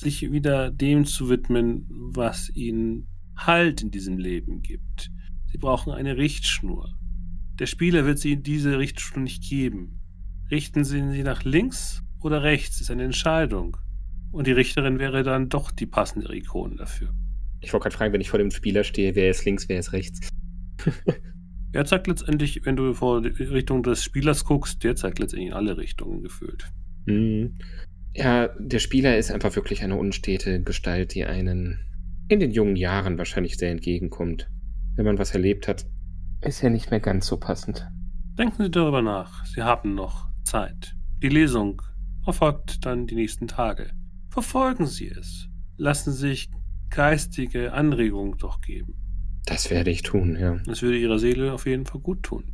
sich 0.00 0.30
wieder 0.32 0.70
dem 0.70 1.04
zu 1.04 1.28
widmen, 1.28 1.86
was 1.88 2.50
ihnen 2.54 3.08
Halt 3.36 3.82
in 3.82 3.90
diesem 3.90 4.16
Leben 4.16 4.62
gibt. 4.62 5.10
Sie 5.52 5.58
brauchen 5.58 5.92
eine 5.92 6.16
Richtschnur. 6.16 6.94
Der 7.58 7.66
Spieler 7.66 8.06
wird 8.06 8.18
sie 8.18 8.36
diese 8.42 8.78
Richtschnur 8.78 9.22
nicht 9.22 9.42
geben. 9.48 10.00
Richten 10.50 10.84
Sie 10.84 11.10
sie 11.10 11.22
nach 11.22 11.44
links 11.44 12.02
oder 12.20 12.42
rechts, 12.42 12.80
ist 12.80 12.90
eine 12.90 13.04
Entscheidung. 13.04 13.76
Und 14.30 14.46
die 14.46 14.52
Richterin 14.52 14.98
wäre 14.98 15.22
dann 15.22 15.48
doch 15.48 15.70
die 15.70 15.86
passende 15.86 16.34
Ikone 16.34 16.76
dafür. 16.76 17.14
Ich 17.60 17.72
wollte 17.72 17.84
gerade 17.84 17.96
fragen, 17.96 18.12
wenn 18.12 18.20
ich 18.20 18.30
vor 18.30 18.38
dem 18.38 18.50
Spieler 18.50 18.84
stehe, 18.84 19.14
wer 19.14 19.30
ist 19.30 19.44
links, 19.44 19.68
wer 19.68 19.78
ist 19.78 19.92
rechts? 19.92 20.28
er 21.72 21.84
zeigt 21.84 22.06
letztendlich, 22.06 22.64
wenn 22.64 22.76
du 22.76 22.92
vor 22.94 23.22
die 23.22 23.28
Richtung 23.42 23.82
des 23.82 24.04
Spielers 24.04 24.44
guckst, 24.44 24.84
der 24.84 24.96
zeigt 24.96 25.18
letztendlich 25.18 25.48
in 25.48 25.54
alle 25.54 25.76
Richtungen 25.76 26.22
gefühlt. 26.22 26.70
Mhm. 27.06 27.58
Ja, 28.16 28.48
der 28.58 28.78
Spieler 28.78 29.18
ist 29.18 29.30
einfach 29.30 29.54
wirklich 29.56 29.82
eine 29.82 29.96
unstete 29.96 30.62
Gestalt, 30.62 31.14
die 31.14 31.26
einen 31.26 31.80
in 32.28 32.40
den 32.40 32.50
jungen 32.50 32.76
Jahren 32.76 33.18
wahrscheinlich 33.18 33.58
sehr 33.58 33.70
entgegenkommt. 33.70 34.50
Wenn 34.94 35.04
man 35.04 35.18
was 35.18 35.32
erlebt 35.32 35.68
hat, 35.68 35.86
ist 36.40 36.62
ja 36.62 36.70
nicht 36.70 36.90
mehr 36.90 37.00
ganz 37.00 37.26
so 37.26 37.36
passend. 37.36 37.86
Denken 38.38 38.62
Sie 38.62 38.70
darüber 38.70 39.02
nach. 39.02 39.44
Sie 39.44 39.62
haben 39.62 39.94
noch 39.94 40.28
Zeit. 40.44 40.96
Die 41.22 41.28
Lesung 41.28 41.82
erfolgt 42.26 42.86
dann 42.86 43.06
die 43.06 43.14
nächsten 43.14 43.48
Tage. 43.48 43.90
Verfolgen 44.30 44.86
Sie 44.86 45.08
es. 45.08 45.48
Lassen 45.76 46.12
Sie 46.12 46.28
sich 46.28 46.50
geistige 46.88 47.74
Anregungen 47.74 48.38
doch 48.38 48.62
geben. 48.62 48.94
Das 49.44 49.70
werde 49.70 49.90
ich 49.90 50.02
tun, 50.02 50.36
ja. 50.40 50.56
Das 50.64 50.80
würde 50.80 50.96
ihrer 50.96 51.18
Seele 51.18 51.52
auf 51.52 51.66
jeden 51.66 51.84
Fall 51.84 52.00
gut 52.00 52.22
tun. 52.22 52.52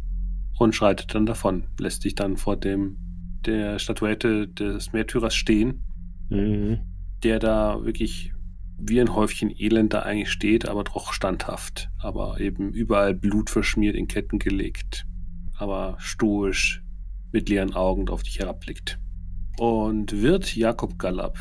Und 0.58 0.74
schreitet 0.74 1.14
dann 1.14 1.24
davon, 1.24 1.68
lässt 1.78 2.02
sich 2.02 2.16
dann 2.16 2.36
vor 2.36 2.56
dem 2.56 2.98
der 3.46 3.78
Statuette 3.78 4.48
des 4.48 4.92
Märtyrers 4.92 5.34
stehen, 5.34 5.82
mhm. 6.28 6.80
der 7.22 7.38
da 7.38 7.84
wirklich 7.84 8.32
wie 8.78 9.00
ein 9.00 9.14
Häufchen 9.14 9.50
Elend 9.50 9.94
da 9.94 10.00
eigentlich 10.00 10.30
steht, 10.30 10.68
aber 10.68 10.84
doch 10.84 11.12
standhaft, 11.12 11.90
aber 11.98 12.40
eben 12.40 12.72
überall 12.72 13.14
Blut 13.14 13.48
verschmiert, 13.48 13.94
in 13.94 14.08
Ketten 14.08 14.38
gelegt, 14.38 15.06
aber 15.56 15.96
stoisch 15.98 16.82
mit 17.30 17.48
leeren 17.48 17.74
Augen 17.74 18.08
auf 18.08 18.22
dich 18.22 18.40
herabblickt. 18.40 18.98
Und 19.58 20.20
wird 20.22 20.56
Jakob 20.56 20.98
Gallab 20.98 21.38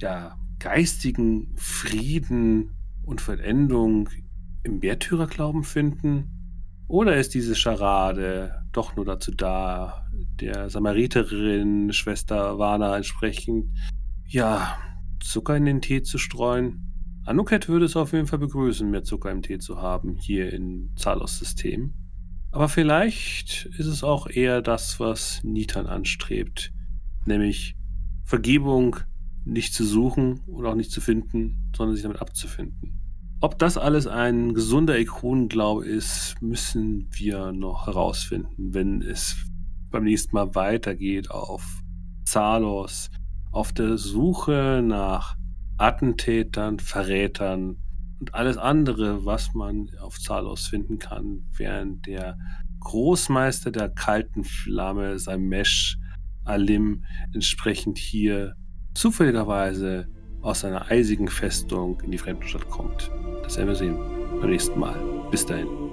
ja 0.00 0.36
geistigen 0.58 1.54
Frieden 1.56 2.70
und 3.02 3.20
Vollendung 3.20 4.08
im 4.62 4.78
Märtyrerglauben 4.78 5.64
finden? 5.64 6.30
Oder 6.88 7.16
ist 7.16 7.34
diese 7.34 7.54
Scharade 7.54 8.62
doch 8.72 8.96
nur 8.96 9.04
dazu 9.04 9.32
da, 9.32 10.06
der 10.42 10.70
Samariterin, 10.70 11.92
Schwester 11.92 12.58
Wana 12.58 12.96
entsprechend, 12.96 13.70
ja, 14.26 14.76
Zucker 15.20 15.56
in 15.56 15.64
den 15.64 15.80
Tee 15.80 16.02
zu 16.02 16.18
streuen? 16.18 16.92
Anuket 17.24 17.68
würde 17.68 17.84
es 17.84 17.96
auf 17.96 18.12
jeden 18.12 18.26
Fall 18.26 18.40
begrüßen, 18.40 18.90
mehr 18.90 19.04
Zucker 19.04 19.30
im 19.30 19.42
Tee 19.42 19.58
zu 19.58 19.80
haben, 19.80 20.16
hier 20.16 20.52
in 20.52 20.90
Zalos 20.96 21.38
System. 21.38 21.94
Aber 22.50 22.68
vielleicht 22.68 23.66
ist 23.78 23.86
es 23.86 24.02
auch 24.02 24.26
eher 24.26 24.60
das, 24.60 24.98
was 24.98 25.42
Nitan 25.44 25.86
anstrebt, 25.86 26.72
nämlich 27.24 27.76
Vergebung 28.24 28.96
nicht 29.44 29.74
zu 29.74 29.84
suchen 29.84 30.40
und 30.46 30.66
auch 30.66 30.74
nicht 30.74 30.90
zu 30.90 31.00
finden, 31.00 31.70
sondern 31.76 31.94
sich 31.94 32.02
damit 32.02 32.20
abzufinden. 32.20 32.98
Ob 33.40 33.58
das 33.58 33.76
alles 33.76 34.06
ein 34.06 34.54
gesunder 34.54 34.98
Ikonenglaube 34.98 35.84
ist, 35.84 36.36
müssen 36.40 37.08
wir 37.10 37.52
noch 37.52 37.86
herausfinden, 37.86 38.74
wenn 38.74 39.02
es 39.02 39.36
beim 39.92 40.04
nächsten 40.04 40.34
Mal 40.34 40.54
weitergeht 40.54 41.30
auf 41.30 41.64
Zalos, 42.24 43.10
auf 43.52 43.72
der 43.72 43.98
Suche 43.98 44.82
nach 44.82 45.36
Attentätern, 45.78 46.78
Verrätern 46.78 47.76
und 48.20 48.34
alles 48.34 48.56
andere, 48.56 49.24
was 49.24 49.52
man 49.54 49.90
auf 50.00 50.18
Zalos 50.18 50.66
finden 50.66 50.98
kann, 50.98 51.44
während 51.56 52.06
der 52.06 52.38
Großmeister 52.80 53.70
der 53.70 53.88
kalten 53.90 54.44
Flamme, 54.44 55.18
Samesh 55.18 55.98
Alim, 56.44 57.04
entsprechend 57.32 57.98
hier 57.98 58.54
zufälligerweise 58.94 60.08
aus 60.40 60.60
seiner 60.60 60.90
eisigen 60.90 61.28
Festung 61.28 62.00
in 62.00 62.10
die 62.10 62.18
Fremdenstadt 62.18 62.68
kommt. 62.68 63.10
Das 63.42 63.56
werden 63.56 63.68
wir 63.68 63.76
sehen 63.76 63.96
beim 64.40 64.50
nächsten 64.50 64.78
Mal. 64.78 64.96
Bis 65.30 65.46
dahin. 65.46 65.91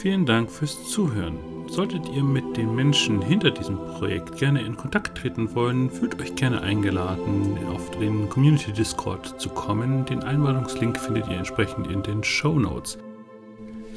Vielen 0.00 0.24
Dank 0.24 0.50
fürs 0.50 0.88
Zuhören. 0.88 1.36
Solltet 1.68 2.08
ihr 2.08 2.24
mit 2.24 2.56
den 2.56 2.74
Menschen 2.74 3.20
hinter 3.20 3.50
diesem 3.50 3.76
Projekt 3.76 4.38
gerne 4.38 4.62
in 4.62 4.74
Kontakt 4.74 5.18
treten 5.18 5.54
wollen, 5.54 5.90
fühlt 5.90 6.18
euch 6.22 6.34
gerne 6.36 6.62
eingeladen, 6.62 7.58
auf 7.70 7.90
den 7.90 8.26
Community 8.30 8.72
Discord 8.72 9.38
zu 9.38 9.50
kommen. 9.50 10.06
Den 10.06 10.22
Einladungslink 10.22 10.98
findet 10.98 11.28
ihr 11.28 11.36
entsprechend 11.36 11.86
in 11.88 12.02
den 12.02 12.24
Show 12.24 12.58
Notes. 12.58 12.96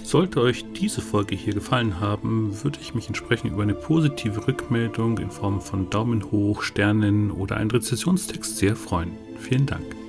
Sollte 0.03 0.41
euch 0.41 0.65
diese 0.73 0.99
Folge 0.99 1.37
hier 1.37 1.53
gefallen 1.53 2.01
haben, 2.01 2.51
würde 2.65 2.79
ich 2.81 2.93
mich 2.93 3.07
entsprechend 3.07 3.53
über 3.53 3.63
eine 3.63 3.73
positive 3.73 4.45
Rückmeldung 4.45 5.19
in 5.19 5.31
Form 5.31 5.61
von 5.61 5.89
Daumen 5.89 6.31
hoch, 6.31 6.63
Sternen 6.63 7.31
oder 7.31 7.55
einen 7.55 7.71
Rezessionstext 7.71 8.57
sehr 8.57 8.75
freuen. 8.75 9.11
Vielen 9.39 9.65
Dank. 9.65 10.02